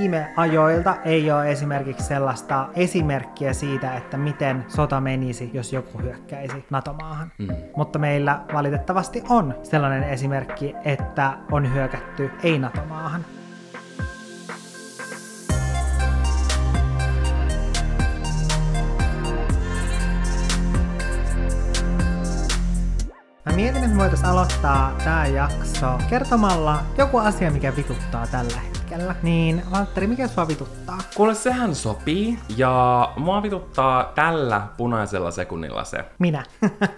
viime 0.00 0.32
ajoilta 0.36 0.96
ei 1.04 1.30
ole 1.30 1.50
esimerkiksi 1.50 2.06
sellaista 2.06 2.68
esimerkkiä 2.76 3.52
siitä, 3.52 3.96
että 3.96 4.16
miten 4.16 4.64
sota 4.68 5.00
menisi, 5.00 5.50
jos 5.52 5.72
joku 5.72 5.98
hyökkäisi 5.98 6.64
NATO-maahan. 6.70 7.32
Mm. 7.38 7.48
Mutta 7.76 7.98
meillä 7.98 8.40
valitettavasti 8.52 9.22
on 9.28 9.54
sellainen 9.62 10.04
esimerkki, 10.04 10.74
että 10.84 11.32
on 11.52 11.74
hyökätty 11.74 12.30
ei-NATO-maahan. 12.42 13.24
Mä 23.46 23.52
mietin, 23.56 23.84
että 23.84 23.88
me 23.88 23.96
voitaisiin 23.96 24.28
aloittaa 24.28 24.94
tämä 25.04 25.26
jakso 25.26 25.98
kertomalla 26.10 26.82
joku 26.98 27.18
asia, 27.18 27.50
mikä 27.50 27.76
vituttaa 27.76 28.26
tällä 28.26 28.56
hetkellä. 28.56 28.73
Niin, 29.22 29.62
Valtteri, 29.72 30.06
mikä 30.06 30.28
sua 30.28 30.48
vituttaa? 30.48 30.98
Kuule, 31.14 31.34
sehän 31.34 31.74
sopii. 31.74 32.38
Ja 32.56 33.08
mua 33.16 33.42
vituttaa 33.42 34.04
tällä 34.14 34.62
punaisella 34.76 35.30
sekunnilla 35.30 35.84
se. 35.84 36.04
Minä. 36.18 36.44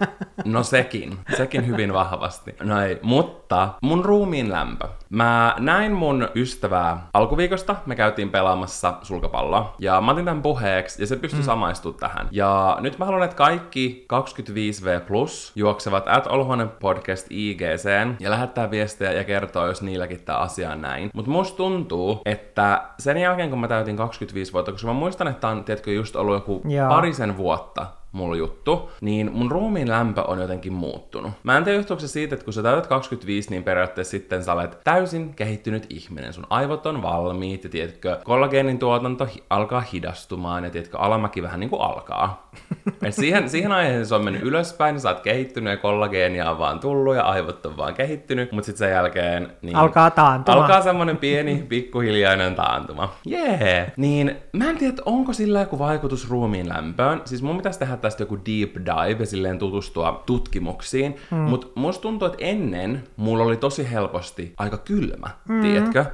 no 0.45 0.63
sekin. 0.63 1.17
Sekin 1.37 1.67
hyvin 1.67 1.93
vahvasti. 1.93 2.55
No 2.63 2.81
ei, 2.81 2.99
mutta 3.01 3.46
mun 3.81 4.05
ruumiin 4.05 4.51
lämpö. 4.51 4.87
Mä 5.09 5.55
näin 5.59 5.91
mun 5.91 6.29
ystävää 6.35 7.07
alkuviikosta. 7.13 7.75
Me 7.85 7.95
käytiin 7.95 8.29
pelaamassa 8.29 8.93
sulkapalloa. 9.01 9.75
Ja 9.79 10.01
mä 10.01 10.11
otin 10.11 10.25
tämän 10.25 10.41
puheeksi 10.41 11.03
ja 11.03 11.07
se 11.07 11.15
pystyi 11.15 11.39
mm. 11.39 11.45
samaistumaan 11.45 11.99
tähän. 11.99 12.27
Ja 12.31 12.77
nyt 12.79 12.99
mä 12.99 13.05
haluan, 13.05 13.23
että 13.23 13.35
kaikki 13.35 14.05
25V 14.13 15.05
plus 15.07 15.51
juoksevat 15.55 16.07
at 16.07 16.27
Olohuone 16.27 16.65
podcast 16.65 17.27
IGCen 17.29 18.17
ja 18.19 18.29
lähettää 18.29 18.71
viestejä 18.71 19.11
ja 19.11 19.23
kertoo, 19.23 19.67
jos 19.67 19.81
niilläkin 19.81 20.19
tämä 20.19 20.37
asia 20.37 20.71
on 20.71 20.81
näin. 20.81 21.09
Mutta 21.13 21.31
musta 21.31 21.57
tuntuu, 21.57 22.21
että 22.25 22.83
sen 22.99 23.17
jälkeen 23.17 23.49
kun 23.49 23.59
mä 23.59 23.67
täytin 23.67 23.97
25 23.97 24.53
vuotta, 24.53 24.71
koska 24.71 24.87
mä 24.87 24.93
muistan, 24.93 25.27
että 25.27 25.47
on 25.47 25.63
tiedätkö, 25.63 25.91
just 25.91 26.15
ollut 26.15 26.35
joku 26.35 26.61
Joo. 26.65 26.89
parisen 26.89 27.37
vuotta, 27.37 27.85
mulla 28.11 28.35
juttu, 28.35 28.91
niin 29.01 29.31
mun 29.33 29.51
ruumiin 29.51 29.89
lämpö 29.89 30.21
on 30.21 30.39
jotenkin 30.39 30.73
muuttunut. 30.73 31.31
Mä 31.43 31.57
en 31.57 31.63
tiedä 31.63 31.77
johtuuko 31.77 32.07
siitä, 32.07 32.35
että 32.35 32.43
kun 32.43 32.53
sä 32.53 32.63
täytät 32.63 32.87
25, 32.87 33.49
niin 33.49 33.63
periaatteessa 33.63 34.11
sitten 34.11 34.43
sä 34.43 34.53
olet 34.53 34.77
täysin 34.83 35.33
kehittynyt 35.33 35.85
ihminen. 35.89 36.33
Sun 36.33 36.47
aivot 36.49 36.85
on 36.85 37.01
valmiit 37.01 37.63
ja 37.63 37.69
tiedätkö, 37.69 38.19
kollageenin 38.23 38.79
tuotanto 38.79 39.25
hi- 39.25 39.43
alkaa 39.49 39.81
hidastumaan 39.81 40.63
ja 40.63 40.69
tiedätkö, 40.69 40.97
alamäki 40.97 41.43
vähän 41.43 41.59
niin 41.59 41.69
kuin 41.69 41.81
alkaa. 41.81 42.49
Et 43.05 43.13
siihen, 43.13 43.49
siihen 43.49 43.71
aiheeseen 43.71 44.05
se 44.05 44.15
on 44.15 44.23
mennyt 44.23 44.43
ylöspäin, 44.43 44.93
niin 44.93 45.01
sä 45.01 45.09
oot 45.09 45.19
kehittynyt 45.19 45.71
ja 45.71 45.77
kollageenia 45.77 46.51
on 46.51 46.59
vaan 46.59 46.79
tullut 46.79 47.15
ja 47.15 47.23
aivot 47.23 47.65
on 47.65 47.77
vaan 47.77 47.93
kehittynyt, 47.93 48.51
mutta 48.51 48.65
sitten 48.65 48.87
sen 48.87 48.95
jälkeen... 48.95 49.51
Niin 49.61 49.75
alkaa 49.75 50.11
taantuma. 50.11 50.57
Alkaa 50.57 50.81
semmonen 50.81 51.17
pieni, 51.17 51.65
pikkuhiljainen 51.69 52.55
taantuma. 52.55 53.13
Jee! 53.25 53.59
Yeah. 53.61 53.91
Niin 53.97 54.35
mä 54.53 54.69
en 54.69 54.77
tiedä, 54.77 54.95
onko 55.05 55.33
sillä 55.33 55.59
joku 55.59 55.79
vaikutus 55.79 56.29
ruumiin 56.29 56.69
lämpöön. 56.69 57.21
Siis 57.25 57.41
mun 57.41 57.57
pitäisi 57.57 57.79
tehdä 57.79 57.96
tästä 58.01 58.23
joku 58.23 58.37
deep 58.37 58.75
dive 58.75 59.19
ja 59.19 59.25
silleen 59.25 59.59
tutustua 59.59 60.23
tutkimuksiin. 60.25 61.15
Mm. 61.31 61.37
Mutta 61.37 61.67
musta 61.75 62.01
tuntuu, 62.01 62.25
että 62.25 62.37
ennen 62.41 63.03
mulla 63.17 63.43
oli 63.43 63.57
tosi 63.57 63.91
helposti 63.91 64.53
aika 64.57 64.77
kylmä, 64.77 65.27
mm. 65.47 65.61
tiedätkö? 65.61 66.05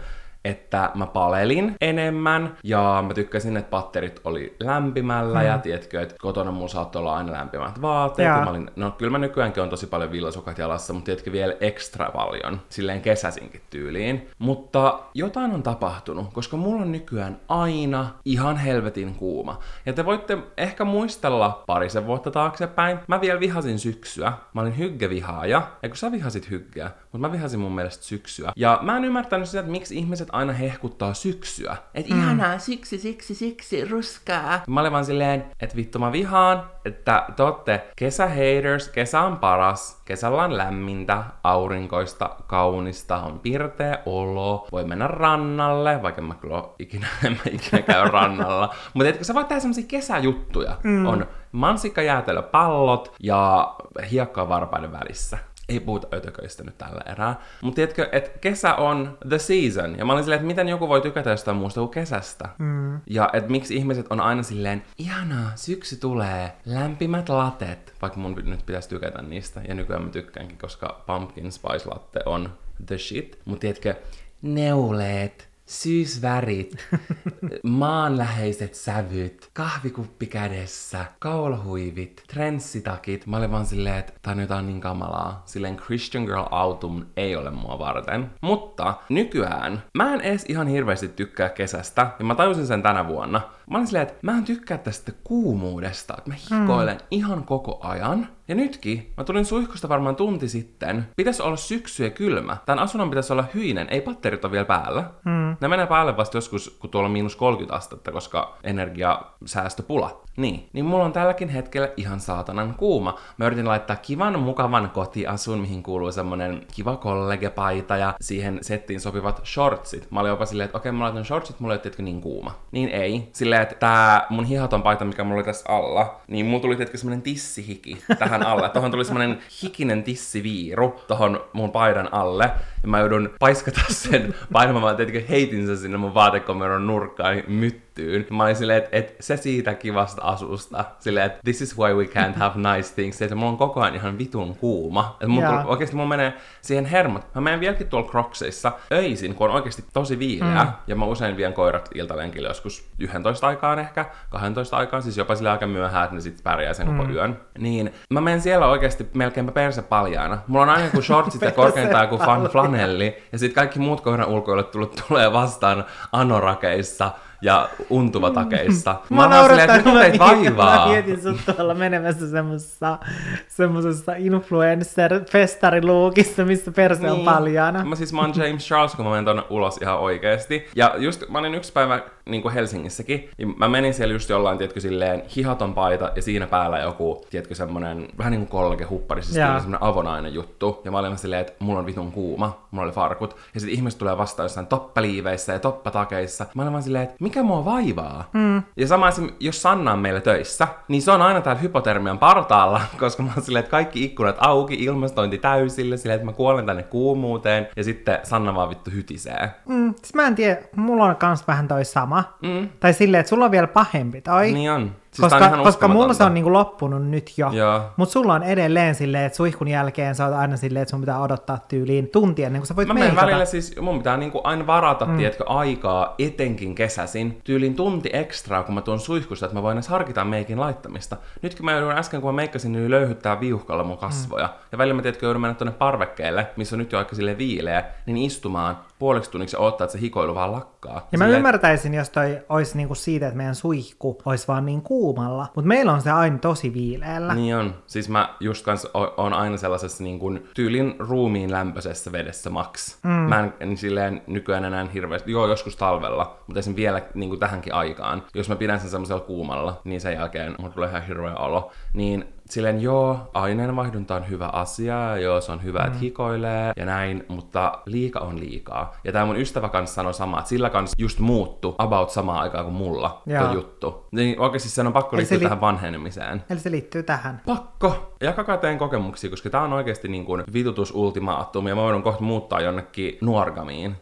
Että 0.45 0.91
mä 0.95 1.05
palelin 1.05 1.75
enemmän 1.81 2.57
ja 2.63 3.03
mä 3.07 3.13
tykkäsin, 3.13 3.57
että 3.57 3.69
patterit 3.69 4.21
oli 4.23 4.55
lämpimällä 4.59 5.39
mm. 5.39 5.45
ja 5.45 5.57
tiedätkö, 5.57 6.01
että 6.01 6.15
kotona 6.21 6.51
mulla 6.51 6.67
saattoi 6.67 6.99
olla 6.99 7.17
aina 7.17 7.31
lämpimät 7.31 7.81
vaatteet. 7.81 8.29
Mä 8.29 8.49
olin, 8.49 8.71
no 8.75 8.91
kyllä 8.91 9.11
mä 9.11 9.17
nykyäänkin 9.17 9.63
on 9.63 9.69
tosi 9.69 9.87
paljon 9.87 10.11
villasukat 10.11 10.57
jalassa, 10.57 10.93
mutta 10.93 11.05
tiedätkö 11.05 11.31
vielä 11.31 11.53
ekstra 11.59 12.11
paljon, 12.11 12.61
silleen 12.69 13.01
kesäsinkin 13.01 13.61
tyyliin. 13.69 14.29
Mutta 14.37 14.99
jotain 15.13 15.51
on 15.51 15.63
tapahtunut, 15.63 16.33
koska 16.33 16.57
mulla 16.57 16.81
on 16.81 16.91
nykyään 16.91 17.39
aina 17.47 18.07
ihan 18.25 18.57
helvetin 18.57 19.15
kuuma. 19.15 19.59
Ja 19.85 19.93
te 19.93 20.05
voitte 20.05 20.37
ehkä 20.57 20.85
muistella 20.85 21.63
parisen 21.67 22.05
vuotta 22.05 22.31
taaksepäin, 22.31 22.99
mä 23.07 23.21
vielä 23.21 23.39
vihasin 23.39 23.79
syksyä. 23.79 24.33
Mä 24.53 24.61
olin 24.61 24.77
hyggevihaaja, 24.77 25.61
ja 25.83 25.89
kun 25.89 25.97
sä 25.97 26.11
vihasit 26.11 26.49
hyggeä, 26.49 26.91
mutta 27.03 27.17
mä 27.17 27.31
vihasin 27.31 27.59
mun 27.59 27.75
mielestä 27.75 28.03
syksyä. 28.03 28.51
Ja 28.55 28.79
mä 28.81 28.97
en 28.97 29.05
ymmärtänyt 29.05 29.49
sitä, 29.49 29.59
että 29.59 29.71
miksi 29.71 29.97
ihmiset 29.97 30.27
aina 30.33 30.53
hehkuttaa 30.53 31.13
syksyä. 31.13 31.77
Että 31.93 32.13
mm. 32.13 32.21
ihanaa, 32.21 32.59
syksy, 32.59 32.97
syksy, 32.97 33.35
syksy, 33.35 33.85
ruskaa. 33.85 34.63
Mä 34.67 34.79
olin 34.79 34.91
vaan 34.91 35.05
silleen, 35.05 35.45
että 35.59 35.75
vittu 35.75 35.99
mä 35.99 36.11
vihaan, 36.11 36.63
että 36.85 37.25
te 37.35 37.43
ootte 37.43 37.87
kesähaters, 37.95 38.89
kesä 38.89 39.21
on 39.21 39.37
paras, 39.37 40.01
kesällä 40.05 40.43
on 40.43 40.57
lämmintä, 40.57 41.23
aurinkoista, 41.43 42.29
kaunista, 42.47 43.17
on 43.17 43.39
pirteä 43.39 43.99
olo, 44.05 44.67
voi 44.71 44.83
mennä 44.85 45.07
rannalle, 45.07 46.01
vaikka 46.01 46.21
mä 46.21 46.35
kyllä 46.35 46.63
ikinä, 46.79 47.07
en 47.25 47.31
mä 47.31 47.51
ikinä 47.51 47.81
käy 47.81 48.07
rannalla. 48.11 48.75
Mutta 48.93 49.09
etkö 49.09 49.23
sä 49.23 49.33
voit 49.33 49.47
tehdä 49.47 49.59
semmosia 49.59 49.85
kesäjuttuja. 49.87 50.77
Mm. 50.83 51.05
On 51.05 51.27
mansikkajäätelöpallot 51.51 53.15
ja 53.19 53.75
hiekkaa 54.11 54.49
varpaiden 54.49 54.91
välissä 54.91 55.37
ei 55.69 55.79
puhuta 55.79 56.07
ötököistä 56.13 56.63
nyt 56.63 56.77
tällä 56.77 57.01
erää. 57.11 57.41
Mutta 57.61 57.75
tiedätkö, 57.75 58.09
että 58.11 58.39
kesä 58.39 58.75
on 58.75 59.17
the 59.29 59.39
season. 59.39 59.97
Ja 59.97 60.05
mä 60.05 60.13
olin 60.13 60.23
silleen, 60.23 60.37
että 60.37 60.47
miten 60.47 60.69
joku 60.69 60.89
voi 60.89 61.01
tykätä 61.01 61.29
jostain 61.29 61.57
muusta 61.57 61.79
kuin 61.81 61.89
kesästä. 61.89 62.49
Mm. 62.57 63.01
Ja 63.07 63.29
että 63.33 63.51
miksi 63.51 63.75
ihmiset 63.75 64.05
on 64.09 64.21
aina 64.21 64.43
silleen, 64.43 64.83
ihanaa, 64.97 65.51
syksy 65.55 65.95
tulee, 65.95 66.53
lämpimät 66.65 67.29
latet. 67.29 67.93
Vaikka 68.01 68.19
mun 68.19 68.35
nyt 68.45 68.65
pitäisi 68.65 68.89
tykätä 68.89 69.21
niistä. 69.21 69.61
Ja 69.67 69.75
nykyään 69.75 70.03
mä 70.03 70.09
tykkäänkin, 70.09 70.57
koska 70.57 71.03
pumpkin 71.07 71.51
spice 71.51 71.89
latte 71.89 72.19
on 72.25 72.49
the 72.85 72.97
shit. 72.97 73.39
Mutta 73.45 73.61
tiedätkö, 73.61 73.95
neuleet, 74.41 75.49
syysvärit, 75.65 76.75
maanläheiset 77.63 78.75
sävyt, 78.75 79.49
kahvikuppi 79.53 80.25
kädessä, 80.25 81.05
kaulahuivit, 81.19 82.23
trenssitakit. 82.27 83.27
Mä 83.27 83.37
olin 83.37 83.51
vaan 83.51 83.65
silleen, 83.65 83.99
että 83.99 84.13
tää 84.21 84.33
on 84.33 84.39
jotain 84.39 84.65
niin 84.65 84.81
kamalaa. 84.81 85.41
Silleen 85.45 85.77
Christian 85.77 86.23
Girl 86.23 86.45
Autumn 86.51 87.05
ei 87.17 87.35
ole 87.35 87.49
mua 87.49 87.79
varten. 87.79 88.31
Mutta 88.41 88.93
nykyään 89.09 89.83
mä 89.97 90.13
en 90.13 90.21
edes 90.21 90.45
ihan 90.47 90.67
hirveästi 90.67 91.07
tykkää 91.07 91.49
kesästä, 91.49 92.07
ja 92.19 92.25
mä 92.25 92.35
tajusin 92.35 92.67
sen 92.67 92.83
tänä 92.83 93.07
vuonna. 93.07 93.41
Mä 93.69 93.77
olin 93.77 93.87
silleen, 93.87 94.07
että 94.07 94.19
mä 94.21 94.37
en 94.37 94.43
tykkää 94.43 94.77
tästä 94.77 95.11
kuumuudesta, 95.23 96.13
että 96.17 96.29
mä 96.29 96.35
hikoilen 96.35 96.97
mm. 96.97 97.07
ihan 97.11 97.43
koko 97.43 97.79
ajan. 97.81 98.27
Ja 98.47 98.55
nytkin, 98.55 99.13
mä 99.17 99.23
tulin 99.23 99.45
suihkusta 99.45 99.89
varmaan 99.89 100.15
tunti 100.15 100.49
sitten. 100.49 101.07
Pitäisi 101.15 101.41
olla 101.41 101.55
syksy 101.55 102.03
ja 102.03 102.09
kylmä. 102.09 102.57
Tän 102.65 102.79
asunnon 102.79 103.09
pitäisi 103.09 103.33
olla 103.33 103.45
hyinen, 103.53 103.87
ei 103.89 104.01
patterit 104.01 104.45
ole 104.45 104.51
vielä 104.51 104.65
päällä. 104.65 105.03
Mm. 105.25 105.55
Ne 105.61 105.67
menee 105.67 105.87
päälle 105.87 106.17
vasta 106.17 106.37
joskus, 106.37 106.77
kun 106.79 106.89
tuolla 106.89 107.05
on 107.05 107.11
miinus 107.11 107.35
30 107.35 107.75
astetta, 107.75 108.11
koska 108.11 108.57
energiasäästöpula. 108.63 110.21
Niin, 110.37 110.69
niin 110.73 110.85
mulla 110.85 111.05
on 111.05 111.13
tälläkin 111.13 111.49
hetkellä 111.49 111.89
ihan 111.97 112.19
saatanan 112.19 112.75
kuuma. 112.75 113.19
Mä 113.37 113.45
yritin 113.45 113.67
laittaa 113.67 113.95
kivan, 113.95 114.39
mukavan 114.39 114.89
kotiasun, 114.89 115.59
mihin 115.59 115.83
kuuluu 115.83 116.11
semmonen 116.11 116.65
kiva 116.75 116.97
kollegepaita 116.97 117.97
ja 117.97 118.13
siihen 118.21 118.59
settiin 118.61 118.99
sopivat 118.99 119.41
shortsit. 119.45 120.07
Mä 120.11 120.19
olin 120.19 120.29
jopa 120.29 120.45
silleen, 120.45 120.65
että 120.65 120.77
okei, 120.77 120.89
okay, 120.89 120.97
mä 120.97 121.03
laitan 121.03 121.25
shortsit, 121.25 121.59
mulla 121.59 121.75
ei 121.75 121.91
niin 121.97 122.21
kuuma. 122.21 122.55
Niin 122.71 122.89
ei. 122.89 123.29
Silleen, 123.53 123.71
että 123.71 123.75
tää 123.79 124.25
mun 124.29 124.45
hihaton 124.45 124.83
paita, 124.83 125.05
mikä 125.05 125.23
mulla 125.23 125.35
oli 125.35 125.43
tässä 125.43 125.69
alla, 125.69 126.21
niin 126.27 126.45
mulla 126.45 126.61
tuli 126.61 126.75
tietenkin 126.75 126.99
semmonen 126.99 127.21
tissihiki 127.21 127.97
tähän 128.19 128.45
alle. 128.45 128.69
Tohon 128.69 128.91
tuli 128.91 129.05
semmonen 129.05 129.39
hikinen 129.63 130.03
tissiviiru 130.03 131.01
tohon 131.07 131.41
mun 131.53 131.71
paidan 131.71 132.13
alle. 132.13 132.43
Ja 132.83 132.87
mä 132.87 132.99
joudun 132.99 133.29
paiskata 133.39 133.81
sen 133.89 134.35
painamaan, 134.51 134.95
tietenkin 134.95 135.27
heitin 135.27 135.67
sen 135.67 135.77
sinne 135.77 135.97
mun 135.97 136.13
vaatekomeron 136.13 136.87
nurkkaan 136.87 137.43
myttyyn. 137.47 137.92
Mä 138.29 138.43
olin 138.43 138.55
silleen, 138.55 138.77
että 138.77 138.89
et 138.97 139.15
se 139.19 139.37
siitä 139.37 139.73
kivasta 139.73 140.21
asusta. 140.21 140.85
Silleen, 140.99 141.25
että 141.25 141.39
this 141.43 141.61
is 141.61 141.77
why 141.77 141.93
we 141.93 142.03
can't 142.03 142.37
have 142.37 142.75
nice 142.75 142.93
things. 142.95 143.21
Että 143.21 143.35
mulla 143.35 143.51
on 143.51 143.57
koko 143.57 143.81
ajan 143.81 143.95
ihan 143.95 144.17
vitun 144.17 144.55
kuuma. 144.55 145.09
Että 145.13 145.27
mun 145.27 145.43
yeah. 145.43 145.69
oikeasti 145.69 145.95
mun 145.95 146.07
menee 146.07 146.33
siihen 146.61 146.85
hermot. 146.85 147.35
Mä 147.35 147.41
menen 147.41 147.59
vieläkin 147.59 147.87
tuolla 147.87 148.09
Crocsissa 148.09 148.71
öisin, 148.91 149.35
kun 149.35 149.49
on 149.49 149.55
oikeasti 149.55 149.83
tosi 149.93 150.19
viileä. 150.19 150.63
Mm. 150.63 150.71
Ja 150.87 150.95
mä 150.95 151.05
usein 151.05 151.37
vien 151.37 151.53
koirat 151.53 151.89
iltalenkille 151.95 152.47
joskus 152.47 152.89
11 152.99 153.47
aikaan 153.47 153.79
ehkä, 153.79 154.05
12 154.29 154.77
aikaan, 154.77 155.03
siis 155.03 155.17
jopa 155.17 155.35
sille 155.35 155.49
aika 155.49 155.67
myöhään, 155.67 156.03
että 156.03 156.15
ne 156.15 156.21
sit 156.21 156.43
pärjää 156.43 156.73
sen 156.73 156.87
mm. 156.89 156.97
koko 156.97 157.11
yön. 157.11 157.39
Niin 157.57 157.93
mä 158.09 158.21
menen 158.21 158.41
siellä 158.41 158.67
oikeasti 158.67 159.09
melkeinpä 159.13 159.51
perse 159.51 159.81
paljaana. 159.81 160.37
Mulla 160.47 160.63
on 160.63 160.69
aina 160.69 160.89
kuin 160.89 161.03
shortsit 161.03 161.41
ja 161.41 161.51
korkeintaan 161.61 162.07
kuin 162.07 162.21
fan 162.21 162.43
flanelli. 162.43 163.23
Ja 163.31 163.39
sitten 163.39 163.55
kaikki 163.55 163.79
muut 163.79 164.01
koiran 164.01 164.27
ulkoilut 164.27 164.71
tulee 165.07 165.33
vastaan 165.33 165.85
anorakeissa 166.11 167.11
ja 167.43 167.69
untuva 167.89 168.31
takeissa. 168.31 168.95
Mä, 169.09 169.21
oon 169.21 169.29
vaan 169.29 169.45
silleen, 169.45 169.69
että 169.69 169.89
mä, 169.89 169.99
mietin, 169.99 170.21
mä 170.21 170.27
vaivaa? 170.27 170.87
mietin 170.87 171.21
sut 171.21 171.37
tuolla 171.55 171.73
menemässä 171.73 172.31
semmosessa, 172.31 172.99
semmosessa 173.47 174.13
influencer-festariluukissa, 174.15 176.45
missä 176.45 176.71
perse 176.71 177.11
on 177.11 177.19
paljaana. 177.19 177.85
Mä 177.85 177.95
siis 177.95 178.13
mä 178.13 178.21
oon 178.21 178.33
James 178.35 178.65
Charles, 178.65 178.95
kun 178.95 179.05
mä 179.05 179.11
menen 179.11 179.25
tonne 179.25 179.43
ulos 179.49 179.77
ihan 179.77 179.99
oikeesti. 179.99 180.67
Ja 180.75 180.95
just 180.97 181.23
mä 181.29 181.39
olin 181.39 181.55
yksi 181.55 181.73
päivä 181.73 182.01
niin 182.25 182.41
kuin 182.41 182.53
Helsingissäkin, 182.53 183.29
niin 183.37 183.55
mä 183.57 183.67
menin 183.67 183.93
siellä 183.93 184.13
just 184.13 184.29
jollain, 184.29 184.57
tiedätkö, 184.57 184.79
silleen 184.79 185.23
hihaton 185.35 185.73
paita 185.73 186.11
ja 186.15 186.21
siinä 186.21 186.47
päällä 186.47 186.79
joku, 186.79 187.25
tiedätkö, 187.29 187.55
semmonen 187.55 188.07
vähän 188.17 188.31
niin 188.31 188.47
kuin 188.47 188.49
kollege 188.49 188.83
huppari, 188.83 189.23
siis 189.23 189.35
tyyli 189.35 189.59
semmonen 189.59 189.83
avonainen 189.83 190.33
juttu. 190.33 190.81
Ja 190.83 190.91
mä 190.91 190.99
olin 190.99 191.17
silleen, 191.17 191.41
että 191.41 191.53
mulla 191.59 191.79
on 191.79 191.85
vitun 191.85 192.11
kuuma, 192.11 192.67
mulla 192.71 192.85
oli 192.85 192.93
farkut. 192.93 193.35
Ja 193.53 193.59
sitten 193.59 193.75
ihmiset 193.75 193.99
tulee 193.99 194.17
vastaan 194.17 194.45
jossain 194.45 194.67
toppaliiveissä 194.67 195.53
ja 195.53 195.59
toppatakeissa. 195.59 196.45
Mä 196.55 196.61
olin 196.61 196.71
vaan 196.71 196.83
silleen, 196.83 197.03
että 197.03 197.15
mikä 197.33 197.43
mua 197.43 197.65
vaivaa? 197.65 198.29
Mm. 198.33 198.63
Ja 198.77 198.87
sama 198.87 199.09
jos 199.39 199.61
Sanna 199.61 199.91
on 199.91 199.99
meillä 199.99 200.21
töissä, 200.21 200.67
niin 200.87 201.01
se 201.01 201.11
on 201.11 201.21
aina 201.21 201.41
täällä 201.41 201.61
hypotermian 201.61 202.19
partaalla, 202.19 202.81
koska 202.99 203.23
mä 203.23 203.31
oon 203.35 203.43
silleen, 203.43 203.59
että 203.59 203.71
kaikki 203.71 204.03
ikkunat 204.03 204.35
auki, 204.39 204.73
ilmastointi 204.73 205.37
täysille, 205.37 205.97
silleen, 205.97 206.15
että 206.15 206.25
mä 206.25 206.33
kuolen 206.33 206.65
tänne 206.65 206.83
kuumuuteen. 206.83 207.67
Ja 207.75 207.83
sitten 207.83 208.19
Sanna 208.23 208.55
vaan 208.55 208.69
vittu 208.69 208.91
hytisee. 208.91 209.51
Mm, 209.67 209.93
siis 209.93 210.13
mä 210.13 210.27
en 210.27 210.35
tiedä, 210.35 210.61
mulla 210.75 211.05
on 211.05 211.15
kans 211.15 211.47
vähän 211.47 211.67
toi 211.67 211.85
sama. 211.85 212.23
Mm. 212.41 212.69
Tai 212.79 212.93
silleen, 212.93 213.19
että 213.19 213.29
sulla 213.29 213.45
on 213.45 213.51
vielä 213.51 213.67
pahempi 213.67 214.21
toi. 214.21 214.51
Niin 214.51 214.71
on. 214.71 214.91
Siis 215.13 215.29
koska, 215.29 215.57
koska 215.63 215.87
mulla 215.87 216.13
se 216.13 216.23
on 216.23 216.33
niinku 216.33 216.53
loppunut 216.53 217.07
nyt 217.07 217.37
jo. 217.37 217.51
Mutta 217.97 218.13
sulla 218.13 218.33
on 218.33 218.43
edelleen 218.43 218.95
silleen, 218.95 219.25
että 219.25 219.37
suihkun 219.37 219.67
jälkeen 219.67 220.15
sä 220.15 220.25
oot 220.25 220.35
aina 220.35 220.57
silleen, 220.57 220.81
että 220.81 220.89
sun 220.89 220.99
pitää 220.99 221.21
odottaa 221.21 221.57
tyyliin 221.67 222.09
tunti 222.09 222.43
ennen 222.43 222.61
kuin 222.61 222.67
sä 222.67 222.75
voit 222.75 222.87
Mä 222.87 222.93
menen 222.93 223.15
välillä 223.15 223.45
siis, 223.45 223.75
mun 223.81 223.97
pitää 223.97 224.17
niinku 224.17 224.41
aina 224.43 224.67
varata, 224.67 225.05
mm. 225.05 225.17
tiedätkö, 225.17 225.43
aikaa, 225.47 226.15
etenkin 226.19 226.75
kesäsin, 226.75 227.41
tyylin 227.43 227.75
tunti 227.75 228.09
ekstraa, 228.13 228.63
kun 228.63 228.75
mä 228.75 228.81
tuon 228.81 228.99
suihkusta, 228.99 229.45
että 229.45 229.57
mä 229.57 229.63
voin 229.63 229.77
edes 229.77 229.87
harkita 229.87 230.25
meikin 230.25 230.59
laittamista. 230.59 231.17
Nytkin 231.41 231.65
mä 231.65 231.71
joudun 231.71 231.91
äsken, 231.91 232.21
kun 232.21 232.33
mä 232.33 232.35
meikkasin, 232.35 232.71
niin 232.71 232.91
löyhyttää 232.91 233.39
viuhkalla 233.39 233.83
mun 233.83 233.97
kasvoja. 233.97 234.47
Mm. 234.47 234.53
Ja 234.71 234.77
välillä 234.77 234.95
mä 234.95 235.01
tiedätkö, 235.01 235.25
joudun 235.25 235.41
mennä 235.41 235.53
tuonne 235.53 235.73
parvekkeelle, 235.77 236.47
missä 236.55 236.75
on 236.75 236.79
nyt 236.79 236.91
jo 236.91 236.97
aika 236.97 237.15
sille 237.15 237.37
viileä, 237.37 237.83
niin 238.05 238.17
istumaan 238.17 238.77
puoliksi 239.03 239.31
tunniksi 239.31 239.57
odottaa, 239.57 239.85
että 239.85 239.91
se 239.91 240.01
hikoilu 240.01 240.35
vaan 240.35 240.51
lakkaa. 240.51 241.07
Ja 241.11 241.17
mä 241.17 241.23
Silleen, 241.23 241.37
ymmärtäisin, 241.37 241.93
jos 241.93 242.09
toi 242.09 242.39
olisi 242.49 242.77
niinku 242.77 242.95
siitä, 242.95 243.27
että 243.27 243.37
meidän 243.37 243.55
suihku 243.55 244.21
olisi 244.25 244.47
vaan 244.47 244.65
niin 244.65 244.81
kuumalla. 244.81 245.47
Mutta 245.55 245.67
meillä 245.67 245.91
on 245.91 246.01
se 246.01 246.11
aina 246.11 246.37
tosi 246.37 246.73
viileällä. 246.73 247.35
Niin 247.35 247.55
on. 247.55 247.75
Siis 247.87 248.09
mä 248.09 248.35
just 248.39 248.65
kans 248.65 248.85
o- 248.85 249.13
on 249.17 249.33
aina 249.33 249.57
sellaisessa 249.57 250.03
niin 250.03 250.19
kuin 250.19 250.47
tyylin 250.53 250.95
ruumiin 250.99 251.51
lämpöisessä 251.51 252.11
vedessä 252.11 252.49
maks. 252.49 252.99
Mm. 253.03 253.09
Mä 253.09 253.39
en, 253.39 253.53
en 253.59 253.77
silleen 253.77 254.21
nykyään 254.27 254.65
enää 254.65 254.87
hirveästi, 254.93 255.31
joo 255.31 255.47
joskus 255.47 255.75
talvella, 255.75 256.37
mutta 256.47 256.59
esim. 256.59 256.75
vielä 256.75 257.01
niin 257.13 257.29
kuin 257.29 257.39
tähänkin 257.39 257.73
aikaan. 257.73 258.23
Jos 258.35 258.49
mä 258.49 258.55
pidän 258.55 258.79
sen 258.79 258.89
semmoisella 258.89 259.21
kuumalla, 259.21 259.81
niin 259.83 260.01
sen 260.01 260.13
jälkeen 260.13 260.55
mulla 260.57 260.73
tulee 260.73 260.89
ihan 260.89 261.07
hirveä 261.07 261.35
olo. 261.35 261.71
Niin 261.93 262.32
silleen 262.49 262.81
joo, 262.81 263.19
aineenvaihdunta 263.33 264.15
on 264.15 264.29
hyvä 264.29 264.47
asia, 264.47 265.17
joo 265.17 265.41
se 265.41 265.51
on 265.51 265.63
hyvä, 265.63 265.79
mm. 265.79 265.87
että 265.87 265.99
hikoilee 265.99 266.73
ja 266.77 266.85
näin, 266.85 267.25
mutta 267.27 267.79
liika 267.85 268.19
on 268.19 268.39
liikaa. 268.39 268.95
Ja 269.03 269.11
tää 269.11 269.25
mun 269.25 269.37
ystävä 269.39 269.69
kanssa 269.69 269.95
sanoi 269.95 270.13
samaa, 270.13 270.39
että 270.39 270.49
sillä 270.49 270.69
kanssa 270.69 270.95
just 270.99 271.19
muuttu 271.19 271.75
about 271.77 272.09
samaan 272.09 272.39
aikaan 272.39 272.65
kuin 272.65 272.75
mulla 272.75 273.21
tuo 273.39 273.53
juttu. 273.53 274.07
Niin 274.11 274.39
oikeasti 274.39 274.69
sen 274.69 274.87
on 274.87 274.93
pakko 274.93 275.15
Eli 275.15 275.21
liittyä 275.21 275.39
li- 275.39 275.43
tähän 275.43 275.61
vanhenemiseen. 275.61 276.43
Eli 276.49 276.59
se 276.59 276.71
liittyy 276.71 277.03
tähän. 277.03 277.41
Pakko! 277.45 278.13
Jakakaa 278.21 278.57
teidän 278.57 278.79
kokemuksia, 278.79 279.29
koska 279.29 279.49
tää 279.49 279.61
on 279.61 279.73
oikeasti 279.73 280.07
niin 280.07 280.25
kuin 280.25 280.43
vitutusultimaattum 280.53 281.67
ja 281.67 281.75
mä 281.75 281.81
voin 281.81 282.03
kohta 282.03 282.23
muuttaa 282.23 282.61
jonnekin 282.61 283.17
nuorgamiin. 283.21 283.95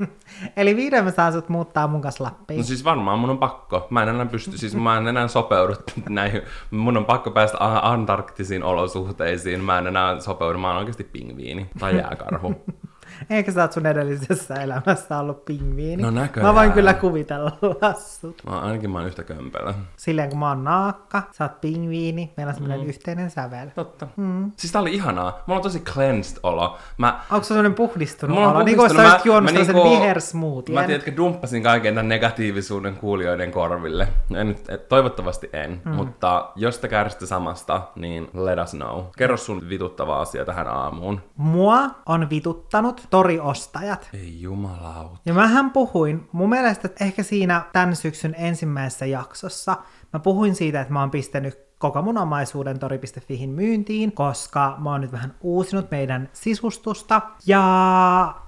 Eli 0.56 0.76
vihdoin 0.76 1.04
mä 1.04 1.10
saan 1.10 1.32
sut 1.32 1.48
muuttaa 1.48 1.86
mun 1.86 2.00
kanssa 2.00 2.24
Lappiin. 2.24 2.58
No 2.58 2.64
siis 2.64 2.84
varmaan 2.84 3.18
mun 3.18 3.30
on 3.30 3.38
pakko. 3.38 3.86
Mä 3.90 4.02
en 4.02 4.08
enää 4.08 4.26
pysty, 4.26 4.58
siis 4.58 4.76
mä 4.76 4.98
en 4.98 5.08
enää 5.08 5.28
sopeudu 5.28 5.74
näihin. 6.08 6.42
Mun 6.70 6.96
on 6.96 7.04
pakko 7.04 7.30
päästä 7.30 7.58
antarktisiin 7.82 8.62
olosuhteisiin. 8.62 9.60
Mä 9.60 9.78
en 9.78 9.86
enää 9.86 10.20
sopeudu, 10.20 10.58
mä 10.58 10.68
oon 10.68 10.76
oikeasti 10.76 11.04
pingviini 11.04 11.70
tai 11.78 11.96
jääkarhu. 11.96 12.54
Eikä 13.30 13.52
sä 13.52 13.60
oot 13.62 13.72
sun 13.72 13.86
edellisessä 13.86 14.54
elämässä 14.54 15.18
ollut 15.18 15.44
pingviini. 15.44 16.02
No 16.02 16.10
näköjään. 16.10 16.48
Mä 16.54 16.60
voin 16.60 16.72
kyllä 16.72 16.94
kuvitella 16.94 17.52
sut. 18.20 18.42
Mä, 18.46 18.58
ainakin 18.60 18.90
mä 18.90 18.98
oon 18.98 19.06
yhtä 19.06 19.22
kömpelö. 19.22 19.74
Silleen 19.96 20.30
kun 20.30 20.38
mä 20.38 20.48
oon 20.48 20.64
naakka, 20.64 21.22
sä 21.32 21.44
oot 21.44 21.60
pingviini, 21.60 22.32
meillä 22.36 22.50
on 22.50 22.54
semmoinen 22.54 22.80
Mm. 22.80 22.86
yhteinen 22.86 23.30
sävel. 23.30 23.68
Totta. 23.74 24.06
Mm. 24.16 24.52
Siis 24.56 24.72
tää 24.72 24.82
oli 24.82 24.94
ihanaa. 24.94 25.42
Mulla 25.46 25.58
on 25.58 25.62
tosi 25.62 25.80
cleansed 25.80 26.38
olo. 26.42 26.78
Mä 26.98 27.20
Onko 27.30 27.44
se 27.44 27.48
semmoinen 27.48 27.74
puhdistunut 27.74 28.34
Mulla 28.34 28.48
on 28.48 28.56
olo? 28.56 28.64
Niin 28.64 28.76
kuin 28.76 28.88
puhdistunut. 28.88 29.20
sä 29.22 29.28
juonut 29.28 29.50
sellaisen 29.50 29.74
niinku- 29.74 29.90
vihersmoothien. 29.90 30.80
Mä 30.80 30.86
tiedätkö, 30.86 31.16
dumppasin 31.16 31.62
kaiken 31.62 31.94
tämän 31.94 32.08
negatiivisuuden 32.08 32.96
kuulijoiden 32.96 33.50
korville. 33.50 34.08
En, 34.36 34.48
nyt- 34.48 34.68
et, 34.70 34.88
toivottavasti 34.88 35.50
en, 35.52 35.82
mm. 35.84 35.90
mutta 35.94 36.50
jos 36.56 36.78
te 36.78 36.88
kärsitte 36.88 37.26
samasta, 37.26 37.82
niin 37.96 38.30
let 38.34 38.58
us 38.58 38.70
know. 38.70 39.02
Kerro 39.16 39.36
sun 39.36 39.68
vituttava 39.68 40.20
asia 40.20 40.44
tähän 40.44 40.68
aamuun. 40.68 41.20
Mua 41.36 41.82
on 42.06 42.30
vituttanut 42.30 43.06
toriostajat. 43.10 44.10
Ei 44.14 44.40
jumalauta. 44.40 45.18
Ja 45.26 45.34
mähän 45.34 45.70
puhuin, 45.70 46.28
mun 46.32 46.48
mielestä 46.48 46.88
että 46.88 47.04
ehkä 47.04 47.22
siinä 47.22 47.62
tämän 47.72 47.96
syksyn 47.96 48.34
ensimmäisessä 48.38 49.06
jaksossa, 49.06 49.76
mä 50.12 50.20
puhuin 50.20 50.54
siitä, 50.54 50.80
että 50.80 50.92
mä 50.92 51.00
oon 51.00 51.10
pistänyt 51.10 51.70
koko 51.80 52.02
mun 52.02 52.18
omaisuuden 52.18 52.78
tori.fihin 52.78 53.50
myyntiin, 53.50 54.12
koska 54.12 54.76
mä 54.78 54.90
oon 54.90 55.00
nyt 55.00 55.12
vähän 55.12 55.34
uusinut 55.40 55.90
meidän 55.90 56.28
sisustusta. 56.32 57.20
Ja 57.46 57.62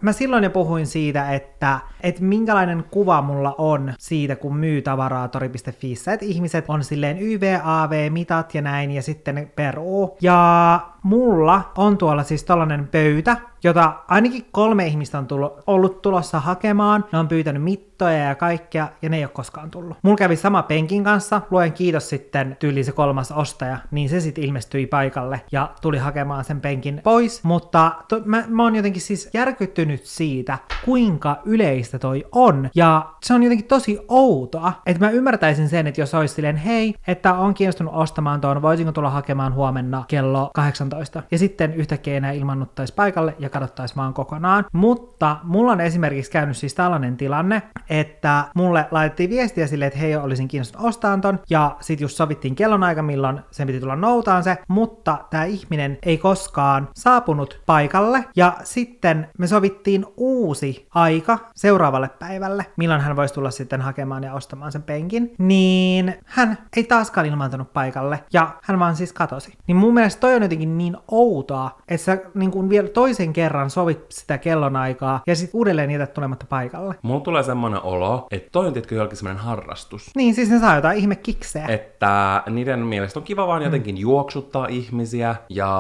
mä 0.01 0.13
silloin 0.13 0.45
jo 0.45 0.51
puhuin 0.51 0.87
siitä, 0.87 1.33
että, 1.33 1.79
että 2.01 2.23
minkälainen 2.23 2.85
kuva 2.91 3.23
mulla 3.23 3.55
on 3.59 3.95
siitä, 3.99 4.37
kun 4.37 4.57
myy 4.57 4.83
tavaraa 4.83 5.29
tori.fiissä, 5.29 6.13
että 6.13 6.27
ihmiset 6.27 6.65
on 6.69 6.85
silleen 6.85 7.19
YVAV-mitat 7.19 8.55
ja 8.55 8.63
näin, 8.63 8.91
ja 8.91 9.03
sitten 9.03 9.35
ne 9.35 9.47
peruu. 9.57 10.17
Ja 10.21 10.81
mulla 11.03 11.73
on 11.77 11.99
tuolla 11.99 12.23
siis 12.23 12.45
tollanen 12.45 12.89
pöytä, 12.89 13.37
jota 13.65 13.93
ainakin 14.09 14.45
kolme 14.53 14.87
ihmistä 14.87 15.19
on 15.19 15.27
tullut, 15.27 15.53
ollut 15.67 16.03
tulossa 16.03 16.41
hakemaan. 16.41 17.05
Ne 17.13 17.19
on 17.19 17.29
pyytänyt 17.29 17.63
mittoja 17.63 18.19
ja 18.19 18.35
kaikkea, 18.35 18.89
ja 19.03 19.09
ne 19.09 19.17
ei 19.17 19.25
ole 19.25 19.31
koskaan 19.35 19.71
tullut. 19.71 19.97
Mulla 20.03 20.17
kävi 20.17 20.37
sama 20.37 20.63
penkin 20.63 21.05
kanssa, 21.05 21.41
luen 21.51 21.73
kiitos 21.73 22.09
sitten 22.09 22.57
tyyli 22.59 22.85
se 22.85 22.93
kolmas 22.93 23.33
ostaja, 23.33 23.79
niin 23.91 24.09
se 24.09 24.21
sitten 24.21 24.45
ilmestyi 24.45 24.87
paikalle 24.87 25.41
ja 25.53 25.71
tuli 25.81 25.99
hakemaan 25.99 26.45
sen 26.45 26.61
penkin 26.61 27.01
pois. 27.05 27.45
Mutta 27.45 27.93
to, 28.09 28.21
mä, 28.25 28.45
mä 28.49 28.63
oon 28.63 28.77
jotenkin 28.77 29.03
siis 29.03 29.31
järkyttynyt 29.35 30.05
siitä, 30.05 30.59
kuinka 30.85 31.37
yleistä 31.45 31.99
toi 31.99 32.25
on. 32.33 32.71
Ja 32.75 33.13
se 33.23 33.35
on 33.35 33.43
jotenkin 33.43 33.69
tosi 33.69 33.99
outoa, 34.09 34.73
että 34.87 35.07
mä 35.07 35.11
ymmärtäisin 35.11 35.69
sen, 35.69 35.87
että 35.87 36.01
jos 36.01 36.15
olisi 36.15 36.35
silleen, 36.35 36.57
hei, 36.57 36.95
että 37.07 37.35
on 37.35 37.55
kiinnostunut 37.55 37.95
ostamaan 37.95 38.41
tuon, 38.41 38.63
voisinko 38.63 38.93
tulla 38.93 39.11
hakemaan 39.11 39.55
huomenna 39.55 40.05
kello 40.09 40.51
18. 40.55 40.92
Ja 41.31 41.39
sitten 41.39 41.75
yhtäkkiä 41.75 42.17
enää 42.17 42.33
ilmannuttaisi 42.33 42.95
paikalle 42.95 43.35
ja 43.39 43.51
katsottaisi 43.51 43.97
vaan 43.97 44.15
kokonaan. 44.15 44.65
Mutta 44.73 45.37
mulla 45.43 45.73
on 45.73 45.81
esimerkiksi 45.81 46.31
käynyt 46.31 46.57
siis 46.57 46.75
tällainen 46.75 47.17
tilanne, 47.17 47.63
että 47.91 48.45
mulle 48.55 48.87
laitettiin 48.91 49.31
viestiä 49.31 49.67
silleen, 49.67 49.87
että 49.87 49.99
hei, 49.99 50.17
olisin 50.17 50.49
kiinnostunut 50.49 50.87
ostamaan 50.89 51.21
ton, 51.21 51.39
ja 51.51 51.77
sit 51.81 52.01
just 52.01 52.17
sovittiin 52.17 52.55
kellonaika, 52.55 53.03
milloin 53.03 53.41
sen 53.51 53.67
piti 53.67 53.81
tulla 53.81 53.97
noutaan 53.97 54.45
se, 54.45 54.59
mutta 54.69 55.19
tämä 55.31 55.45
ihminen 55.45 55.99
ei 56.03 56.19
koskaan 56.19 56.89
saapunut 56.95 57.61
paikalle, 57.67 58.25
ja 58.37 58.57
sitten 58.65 59.29
me 59.39 59.47
sovittiin 59.47 60.07
uusi 60.17 60.87
aika 60.95 61.39
seuraavalle 61.55 62.09
päivälle, 62.09 62.67
milloin 62.77 63.01
hän 63.01 63.17
voisi 63.17 63.35
tulla 63.35 63.51
sitten 63.51 63.81
hakemaan 63.81 64.25
ja 64.25 64.35
ostamaan 64.35 64.73
sen 64.73 64.83
penkin, 64.83 65.35
niin 65.39 66.15
hän 66.25 66.59
ei 66.77 66.85
taaskaan 66.85 67.27
ilmaantunut 67.27 67.73
paikalle, 67.73 68.25
ja 68.33 68.55
hän 68.63 68.79
vaan 68.79 68.97
siis 68.97 69.13
katosi. 69.13 69.53
Niin 69.67 69.77
mun 69.77 69.95
mielestä 69.95 70.21
toi 70.21 70.35
on 70.35 70.43
jotenkin 70.43 70.79
niin 70.83 70.97
outoa, 71.11 71.71
että 71.89 72.05
sä 72.05 72.19
niin 72.35 72.51
kuin 72.51 72.69
vielä 72.71 72.89
toisen 72.89 73.33
kerran 73.33 73.71
sovit 73.71 74.07
sitä 74.09 74.39
kellonaikaa, 74.39 75.23
ja 75.27 75.37
sitten 75.37 75.59
uudelleen 75.59 75.91
jätät 75.91 76.15
tulematta 76.15 76.47
paikalle. 76.49 76.95
Mulla 77.03 77.21
tulee 77.21 77.43
semmonen 77.43 77.83
olo, 77.83 78.27
että 78.31 78.49
toi 78.53 78.67
on 78.67 78.73
tietenkin 78.73 78.97
jollakin 78.97 79.17
semmonen 79.17 79.43
harrastus. 79.43 80.11
Niin, 80.17 80.35
siis 80.35 80.51
ne 80.51 80.59
saa 80.59 80.77
jotain 80.77 80.99
ihme 80.99 81.17
kikseä. 81.17 81.67
Että 81.67 82.43
niiden 82.51 82.79
mielestä 82.79 83.19
on 83.19 83.25
kiva 83.25 83.47
vaan 83.47 83.63
jotenkin 83.63 83.99
juoksuttaa 83.99 84.67
ihmisiä 84.67 85.35
ja 85.49 85.73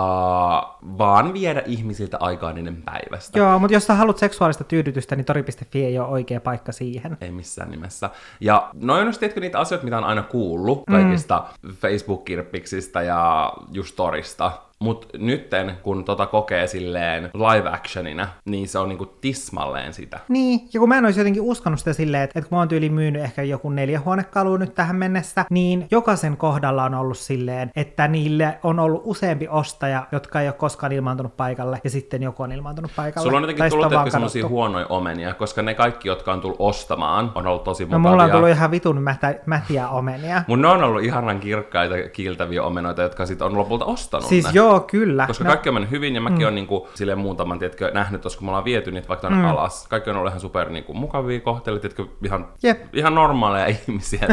vaan 0.98 1.32
viedä 1.32 1.62
ihmisiltä 1.66 2.16
aikaa 2.20 2.52
niiden 2.52 2.82
päivästä. 2.82 3.38
Joo, 3.38 3.58
mutta 3.58 3.74
jos 3.74 3.86
sä 3.86 3.94
haluat 3.94 4.18
seksuaalista 4.18 4.64
tyydytystä, 4.64 5.16
niin 5.16 5.24
tori.fi 5.24 5.84
ei 5.84 5.98
ole 5.98 6.08
oikea 6.08 6.40
paikka 6.40 6.72
siihen. 6.72 7.16
Ei 7.20 7.30
missään 7.30 7.70
nimessä. 7.70 8.10
Ja 8.40 8.70
noin 8.74 9.06
on 9.06 9.14
tiedätkö 9.18 9.40
niitä 9.40 9.58
asioita, 9.58 9.84
mitä 9.84 9.98
on 9.98 10.04
aina 10.04 10.22
kuullut 10.22 10.82
kaikista 10.90 11.44
Facebook-kirppiksistä 11.74 13.02
ja 13.02 13.52
just 13.72 13.96
torista. 13.96 14.52
Mut 14.82 15.06
nytten, 15.18 15.72
kun 15.82 16.04
tota 16.04 16.26
kokee 16.26 16.66
silleen 16.66 17.30
live 17.34 17.68
actionina, 17.68 18.28
niin 18.44 18.68
se 18.68 18.78
on 18.78 18.88
niinku 18.88 19.06
tismalleen 19.06 19.92
sitä. 19.94 20.18
Niin, 20.28 20.60
ja 20.74 20.80
kun 20.80 20.88
mä 20.88 20.98
en 20.98 21.04
olisi 21.04 21.20
jotenkin 21.20 21.42
uskonut 21.42 21.78
sitä 21.78 21.92
silleen, 21.92 22.22
että, 22.22 22.38
että 22.38 22.48
kun 22.48 22.56
mä 22.56 22.60
oon 22.60 22.68
tyyli 22.68 22.88
myynyt 22.90 23.22
ehkä 23.22 23.42
joku 23.42 23.70
neljä 23.70 24.00
huonekalua 24.00 24.58
nyt 24.58 24.74
tähän 24.74 24.96
mennessä, 24.96 25.44
niin 25.50 25.86
jokaisen 25.90 26.36
kohdalla 26.36 26.84
on 26.84 26.94
ollut 26.94 27.18
silleen, 27.18 27.70
että 27.76 28.08
niille 28.08 28.58
on 28.62 28.78
ollut 28.78 29.02
useampi 29.04 29.48
ostaja, 29.48 30.06
jotka 30.12 30.40
ei 30.40 30.48
ole 30.48 30.52
koskaan 30.54 30.92
ilmaantunut 30.92 31.36
paikalle, 31.36 31.80
ja 31.84 31.90
sitten 31.90 32.22
joku 32.22 32.42
on 32.42 32.52
ilmaantunut 32.52 32.90
paikalle. 32.96 33.24
Sulla 33.24 33.36
on 33.36 33.42
jotenkin 33.42 33.62
Tai 33.62 33.70
tullut 33.70 33.86
sitten 33.92 34.10
semmosia 34.12 34.42
kadottu. 34.42 34.54
huonoja 34.56 34.86
omenia, 34.88 35.34
koska 35.34 35.62
ne 35.62 35.74
kaikki, 35.74 36.08
jotka 36.08 36.32
on 36.32 36.40
tullut 36.40 36.56
ostamaan, 36.60 37.32
on 37.34 37.46
ollut 37.46 37.64
tosi 37.64 37.84
No 37.84 37.98
mukavia. 37.98 38.10
mulla 38.10 38.24
on 38.24 38.30
tullut 38.30 38.48
ihan 38.48 38.70
vitun 38.70 39.02
mätä, 39.02 39.34
mätiä 39.46 39.88
omenia. 39.88 40.42
Mun 40.46 40.62
ne 40.62 40.68
on 40.68 40.84
ollut 40.84 41.02
ihanan 41.02 41.40
kirkkaita, 41.40 41.94
kiiltäviä 42.12 42.62
omenoita, 42.62 43.02
jotka 43.02 43.26
sit 43.26 43.42
on 43.42 43.58
lopulta 43.58 43.84
ostanut 43.84 44.26
Siis 44.28 44.44
ne. 44.44 44.50
joo, 44.54 44.71
kyllä. 44.80 45.26
Koska 45.26 45.44
No, 45.44 45.48
kaikki 45.48 45.68
on 45.68 45.74
mennyt 45.74 45.90
hyvin, 45.90 46.14
ja 46.14 46.20
mäkin 46.20 46.38
mm. 46.38 46.46
on 46.46 46.54
niinku, 46.54 46.88
silleen 46.94 47.18
muutaman, 47.18 47.58
tiedätkö, 47.58 47.90
nähnyt 47.94 48.22
kun 48.22 48.46
me 48.46 48.50
ollaan 48.50 48.64
viety 48.64 48.90
niitä 48.90 49.08
vaikka 49.08 49.30
mm. 49.30 49.44
alas. 49.44 49.86
Kaikki 49.88 50.10
on 50.10 50.16
ollut 50.16 50.30
ihan 50.30 50.40
super 50.40 50.70
niinku, 50.70 50.94
mukavia 50.94 51.40
kohteita, 51.40 51.80
tiedätkö, 51.80 52.06
ihan, 52.24 52.48
Jep. 52.62 52.94
ihan 52.94 53.14
normaaleja 53.14 53.66
ihmisiä. 53.88 54.28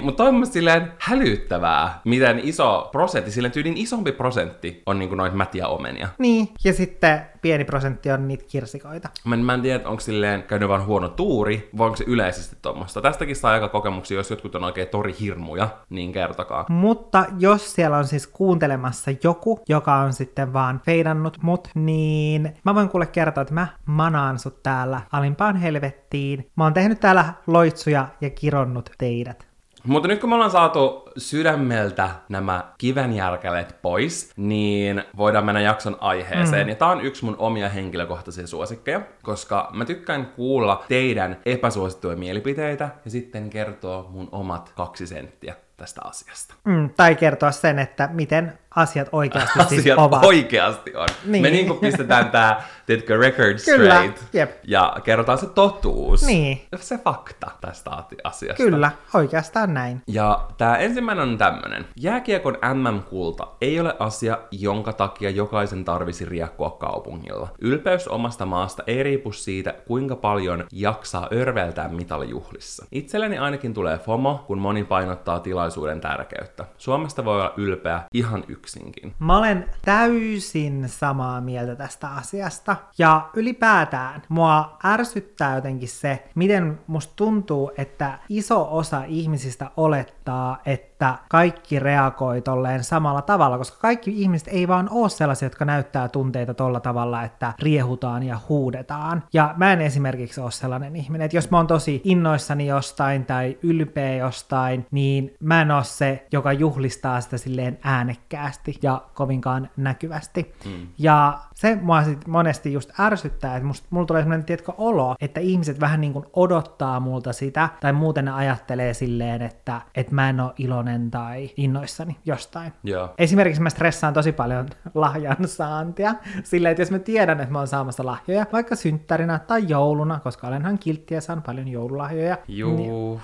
Mutta 0.00 0.24
on 0.24 0.34
mun 0.34 0.46
silleen 0.46 0.92
hälyttävää, 0.98 2.00
miten 2.04 2.40
iso 2.42 2.88
prosentti, 2.92 3.30
silleen 3.30 3.52
tyylin 3.52 3.76
isompi 3.76 4.12
prosentti 4.12 4.82
on 4.86 4.98
niinku 4.98 5.14
noita 5.14 5.36
mätiä 5.36 5.68
omenia. 5.68 6.08
Niin, 6.18 6.48
ja 6.64 6.72
sitten 6.72 7.22
pieni 7.46 7.64
prosentti 7.64 8.10
on 8.10 8.28
niitä 8.28 8.44
kirsikoita. 8.48 9.08
Mä 9.24 9.34
en, 9.34 9.40
mä 9.40 9.54
en 9.54 9.62
tiedä, 9.62 9.88
onko 9.88 10.00
silleen 10.00 10.42
käynyt 10.42 10.68
vaan 10.68 10.86
huono 10.86 11.08
tuuri, 11.08 11.70
vai 11.78 11.86
onko 11.86 11.96
se 11.96 12.04
yleisesti 12.06 12.56
tuommoista. 12.62 13.02
Tästäkin 13.02 13.36
saa 13.36 13.52
aika 13.52 13.68
kokemuksia, 13.68 14.16
jos 14.16 14.30
jotkut 14.30 14.54
on 14.54 14.64
oikein 14.64 14.88
torihirmuja, 14.88 15.68
niin 15.90 16.12
kertokaa. 16.12 16.66
Mutta 16.68 17.24
jos 17.38 17.74
siellä 17.74 17.96
on 17.96 18.04
siis 18.04 18.26
kuuntelemassa 18.26 19.10
joku, 19.22 19.60
joka 19.68 19.94
on 19.94 20.12
sitten 20.12 20.52
vaan 20.52 20.80
feidannut 20.84 21.38
mut, 21.42 21.68
niin 21.74 22.52
mä 22.64 22.74
voin 22.74 22.88
kuule 22.88 23.06
kertoa, 23.06 23.42
että 23.42 23.54
mä 23.54 23.66
manaan 23.86 24.38
sut 24.38 24.62
täällä 24.62 25.00
alimpaan 25.12 25.56
helvettiin. 25.56 26.50
Mä 26.56 26.64
oon 26.64 26.74
tehnyt 26.74 27.00
täällä 27.00 27.34
loitsuja 27.46 28.08
ja 28.20 28.30
kironnut 28.30 28.90
teidät. 28.98 29.55
Mutta 29.86 30.08
nyt 30.08 30.20
kun 30.20 30.28
me 30.28 30.34
ollaan 30.34 30.50
saatu 30.50 31.08
sydämeltä 31.16 32.10
nämä 32.28 32.64
kivenjärkäleet 32.78 33.76
pois, 33.82 34.30
niin 34.36 35.02
voidaan 35.16 35.44
mennä 35.44 35.60
jakson 35.60 35.96
aiheeseen. 36.00 36.66
Mm. 36.66 36.68
Ja 36.68 36.74
tää 36.74 36.88
on 36.88 37.00
yksi 37.00 37.24
mun 37.24 37.36
omia 37.38 37.68
henkilökohtaisia 37.68 38.46
suosikkeja, 38.46 39.00
koska 39.22 39.70
mä 39.72 39.84
tykkään 39.84 40.26
kuulla 40.26 40.84
teidän 40.88 41.36
epäsuosittuja 41.46 42.16
mielipiteitä 42.16 42.88
ja 43.04 43.10
sitten 43.10 43.50
kertoa 43.50 44.06
mun 44.10 44.28
omat 44.32 44.72
kaksi 44.76 45.06
senttiä 45.06 45.54
tästä 45.76 46.00
asiasta. 46.04 46.54
Mm, 46.64 46.90
tai 46.96 47.14
kertoa 47.14 47.52
sen, 47.52 47.78
että 47.78 48.08
miten 48.12 48.58
asiat 48.76 49.08
oikeasti 49.12 49.58
siis 49.68 49.80
Asiat 49.80 49.98
ovat. 49.98 50.24
oikeasti 50.24 50.96
on. 50.96 51.08
Niin. 51.24 51.42
Me 51.42 51.50
niinku 51.50 51.74
pistetään 51.74 52.30
tää, 52.30 52.64
tiedätkö, 52.86 53.16
record 53.16 53.58
Kyllä, 53.64 53.94
straight. 53.94 54.34
jep. 54.34 54.50
Ja 54.64 54.96
kerrotaan 55.04 55.38
se 55.38 55.46
totuus. 55.46 56.26
Niin. 56.26 56.60
Se 56.76 56.98
fakta 56.98 57.50
tästä 57.60 57.90
asiasta. 58.24 58.62
Kyllä, 58.62 58.90
oikeastaan 59.14 59.74
näin. 59.74 60.02
Ja 60.06 60.48
tämä 60.58 60.76
ensimmäinen 60.76 61.28
on 61.28 61.38
tämmönen. 61.38 61.84
Jääkiekon 62.00 62.58
MM-kulta 62.74 63.46
ei 63.60 63.80
ole 63.80 63.96
asia, 63.98 64.38
jonka 64.50 64.92
takia 64.92 65.30
jokaisen 65.30 65.84
tarvisi 65.84 66.24
riekkoa 66.24 66.70
kaupungilla. 66.70 67.48
Ylpeys 67.60 68.08
omasta 68.08 68.46
maasta 68.46 68.82
ei 68.86 69.02
riipu 69.02 69.32
siitä, 69.32 69.74
kuinka 69.86 70.16
paljon 70.16 70.64
jaksaa 70.72 71.28
örveltää 71.32 71.88
mitalijuhlissa. 71.88 72.86
Itselleni 72.92 73.38
ainakin 73.38 73.74
tulee 73.74 73.98
FOMO, 73.98 74.44
kun 74.46 74.58
moni 74.58 74.84
painottaa 74.84 75.40
tilaisuuden 75.40 76.00
tärkeyttä. 76.00 76.64
Suomesta 76.78 77.24
voi 77.24 77.34
olla 77.34 77.54
ylpeä 77.56 78.00
ihan 78.14 78.44
yksinkin. 78.66 79.14
Mä 79.18 79.38
olen 79.38 79.70
täysin 79.84 80.88
samaa 80.88 81.40
mieltä 81.40 81.76
tästä 81.76 82.08
asiasta. 82.08 82.76
Ja 82.98 83.30
ylipäätään 83.34 84.22
mua 84.28 84.78
ärsyttää 84.84 85.54
jotenkin 85.54 85.88
se, 85.88 86.28
miten 86.34 86.78
musta 86.86 87.12
tuntuu, 87.16 87.72
että 87.78 88.18
iso 88.28 88.76
osa 88.76 89.04
ihmisistä 89.04 89.70
olettaa, 89.76 90.58
että 90.66 90.95
kaikki 91.28 91.78
reagoi 91.78 92.40
tolleen 92.40 92.84
samalla 92.84 93.22
tavalla, 93.22 93.58
koska 93.58 93.78
kaikki 93.80 94.22
ihmiset 94.22 94.48
ei 94.48 94.68
vaan 94.68 94.88
ole 94.90 95.08
sellaisia, 95.08 95.46
jotka 95.46 95.64
näyttää 95.64 96.08
tunteita 96.08 96.54
tolla 96.54 96.80
tavalla, 96.80 97.22
että 97.22 97.52
riehutaan 97.62 98.22
ja 98.22 98.38
huudetaan. 98.48 99.22
Ja 99.32 99.54
mä 99.56 99.72
en 99.72 99.80
esimerkiksi 99.80 100.40
ole 100.40 100.50
sellainen 100.50 100.96
ihminen, 100.96 101.24
että 101.24 101.36
jos 101.36 101.50
mä 101.50 101.56
oon 101.56 101.66
tosi 101.66 102.00
innoissani 102.04 102.66
jostain 102.66 103.24
tai 103.24 103.58
ylpeä 103.62 104.14
jostain, 104.16 104.86
niin 104.90 105.34
mä 105.40 105.62
en 105.62 105.70
ole 105.70 105.84
se, 105.84 106.26
joka 106.32 106.52
juhlistaa 106.52 107.20
sitä 107.20 107.38
silleen 107.38 107.78
äänekkäästi 107.84 108.78
ja 108.82 109.02
kovinkaan 109.14 109.70
näkyvästi. 109.76 110.54
Mm. 110.64 110.86
Ja 110.98 111.38
se 111.56 111.78
mua 111.82 112.02
sit 112.02 112.26
monesti 112.26 112.72
just 112.72 113.00
ärsyttää, 113.00 113.56
että 113.56 113.66
musta, 113.66 113.86
mulla 113.90 114.06
tulee 114.06 114.22
semmoinen 114.22 114.46
tietkö 114.46 114.72
olo, 114.78 115.16
että 115.20 115.40
ihmiset 115.40 115.80
vähän 115.80 116.00
niin 116.00 116.12
kuin 116.12 116.26
odottaa 116.32 117.00
multa 117.00 117.32
sitä, 117.32 117.68
tai 117.80 117.92
muuten 117.92 118.24
ne 118.24 118.30
ajattelee 118.30 118.94
silleen, 118.94 119.42
että, 119.42 119.80
että 119.94 120.14
mä 120.14 120.28
en 120.28 120.40
ole 120.40 120.52
iloinen 120.58 121.10
tai 121.10 121.50
innoissani 121.56 122.16
jostain. 122.24 122.72
Joo. 122.84 123.14
Esimerkiksi 123.18 123.62
mä 123.62 123.70
stressaan 123.70 124.14
tosi 124.14 124.32
paljon 124.32 124.66
lahjan 124.94 125.36
saantia. 125.46 126.14
Silleen, 126.44 126.70
että 126.70 126.82
jos 126.82 126.90
mä 126.90 126.98
tiedän, 126.98 127.40
että 127.40 127.52
mä 127.52 127.58
oon 127.58 127.68
saamassa 127.68 128.06
lahjoja, 128.06 128.46
vaikka 128.52 128.76
synttärinä 128.76 129.38
tai 129.38 129.64
jouluna, 129.68 130.20
koska 130.20 130.46
olenhan 130.46 130.78
kiltti 130.78 131.14
ja 131.14 131.20
saan 131.20 131.42
paljon 131.42 131.68
joululahjoja, 131.68 132.38
Juu. 132.48 133.20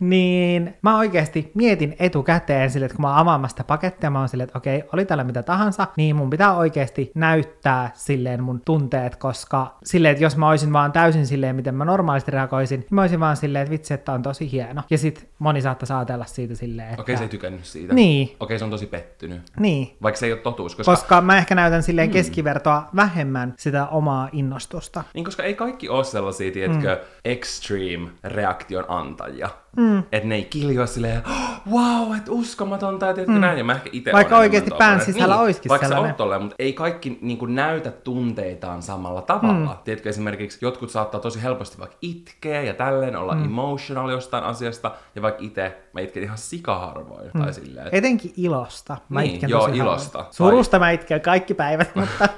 niin 0.00 0.74
mä 0.82 0.98
oikeasti 0.98 1.52
mietin 1.54 1.96
etukäteen 1.98 2.70
sille, 2.70 2.86
että 2.86 2.96
kun 2.96 3.02
mä 3.02 3.08
oon 3.08 3.18
avaamassa 3.18 3.54
sitä 3.54 3.64
pakettia, 3.64 4.10
mä 4.10 4.18
oon 4.18 4.28
silleen, 4.28 4.48
että 4.48 4.58
okei, 4.58 4.82
oli 4.92 5.04
täällä 5.04 5.24
mitä 5.24 5.42
tahansa, 5.42 5.86
niin 5.96 6.16
mun 6.16 6.30
pitää 6.30 6.56
oikeasti 6.56 6.97
näyttää 7.14 7.90
silleen 7.94 8.42
mun 8.42 8.60
tunteet, 8.64 9.16
koska 9.16 9.78
silleen, 9.84 10.12
että 10.12 10.24
jos 10.24 10.36
mä 10.36 10.48
olisin 10.48 10.72
vaan 10.72 10.92
täysin 10.92 11.26
silleen, 11.26 11.56
miten 11.56 11.74
mä 11.74 11.84
normaalisti 11.84 12.30
reagoisin, 12.30 12.80
niin 12.80 12.88
mä 12.90 13.00
olisin 13.00 13.20
vaan 13.20 13.36
silleen, 13.36 13.62
että 13.62 13.70
vitsi, 13.72 13.94
että 13.94 14.12
on 14.12 14.22
tosi 14.22 14.52
hieno. 14.52 14.82
Ja 14.90 14.98
sit 14.98 15.28
moni 15.38 15.62
saattaisi 15.62 15.92
ajatella 15.92 16.24
siitä 16.24 16.54
silleen, 16.54 16.88
että... 16.88 17.02
Okei, 17.02 17.16
se 17.16 17.22
ei 17.22 17.28
tykännyt 17.28 17.64
siitä. 17.64 17.94
Niin. 17.94 18.36
Okei, 18.40 18.58
se 18.58 18.64
on 18.64 18.70
tosi 18.70 18.86
pettynyt. 18.86 19.42
Niin, 19.58 19.96
Vaikka 20.02 20.18
se 20.18 20.26
ei 20.26 20.32
ole 20.32 20.40
totuus, 20.40 20.76
koska 20.76 20.92
koska 20.92 21.20
mä 21.20 21.38
ehkä 21.38 21.54
näytän 21.54 21.82
silleen 21.82 22.10
keskivertoa 22.10 22.88
vähemmän 22.96 23.54
sitä 23.56 23.86
omaa 23.86 24.28
innostusta. 24.32 25.04
Niin, 25.14 25.24
koska 25.24 25.42
ei 25.42 25.54
kaikki 25.54 25.88
ole 25.88 26.04
sellaisia, 26.04 26.52
tiedätkö, 26.52 26.94
mm. 26.94 27.20
extreme 27.24 28.08
reaktion 28.24 28.84
antajia. 28.88 29.48
Mm. 29.76 29.98
Että 29.98 30.28
ne 30.28 30.34
ei 30.34 30.44
kiljoa 30.44 30.86
silleen, 30.86 31.22
wow, 31.70 32.16
että 32.16 32.32
uskomatonta, 32.32 33.14
tiedätkö 33.14 33.32
mm. 33.32 33.40
näin, 33.40 33.58
ja 33.58 33.64
mä 33.64 33.72
ehkä 33.72 33.90
itse 33.92 34.12
Vaikka 34.12 34.44
enemmän 34.44 34.78
pään 34.78 35.00
sisällä 35.00 35.34
niin, 35.34 35.42
oiskin 35.42 35.68
vaikka 35.68 35.88
sellainen. 35.88 36.12
sä 36.12 36.16
tolleen, 36.16 36.40
mutta 36.42 36.56
ei 36.58 36.72
kaikki 36.72 37.18
niin 37.22 37.38
kuin, 37.38 37.54
näytä 37.54 37.90
tunteitaan 37.90 38.82
samalla 38.82 39.22
tavalla. 39.22 39.70
Mm. 39.70 39.78
Tiedätkö, 39.84 40.08
esimerkiksi 40.08 40.58
jotkut 40.62 40.90
saattaa 40.90 41.20
tosi 41.20 41.42
helposti 41.42 41.78
vaikka 41.78 41.96
itkeä 42.02 42.62
ja 42.62 42.74
tälleen 42.74 43.16
olla 43.16 43.34
mm. 43.34 43.44
emotional 43.44 44.10
jostain 44.10 44.44
asiasta, 44.44 44.94
ja 45.14 45.22
vaikka 45.22 45.42
itse 45.44 45.76
mä 45.92 46.00
itken 46.00 46.22
ihan 46.22 46.38
sikaharvoin, 46.38 47.30
mm. 47.34 47.42
tai 47.42 47.54
silleen, 47.54 47.86
että 47.86 47.96
Etenkin 47.96 48.32
ilosta. 48.36 48.96
Mä 49.08 49.20
Niin, 49.20 49.34
itken 49.34 49.50
joo, 49.50 49.66
tosi 49.66 49.78
ilosta. 49.78 50.18
harvoin. 50.18 50.34
Surusta 50.34 50.78
mä 50.78 50.90
itken 50.90 51.20
kaikki 51.20 51.54
päivät, 51.54 51.94
mutta... 51.96 52.28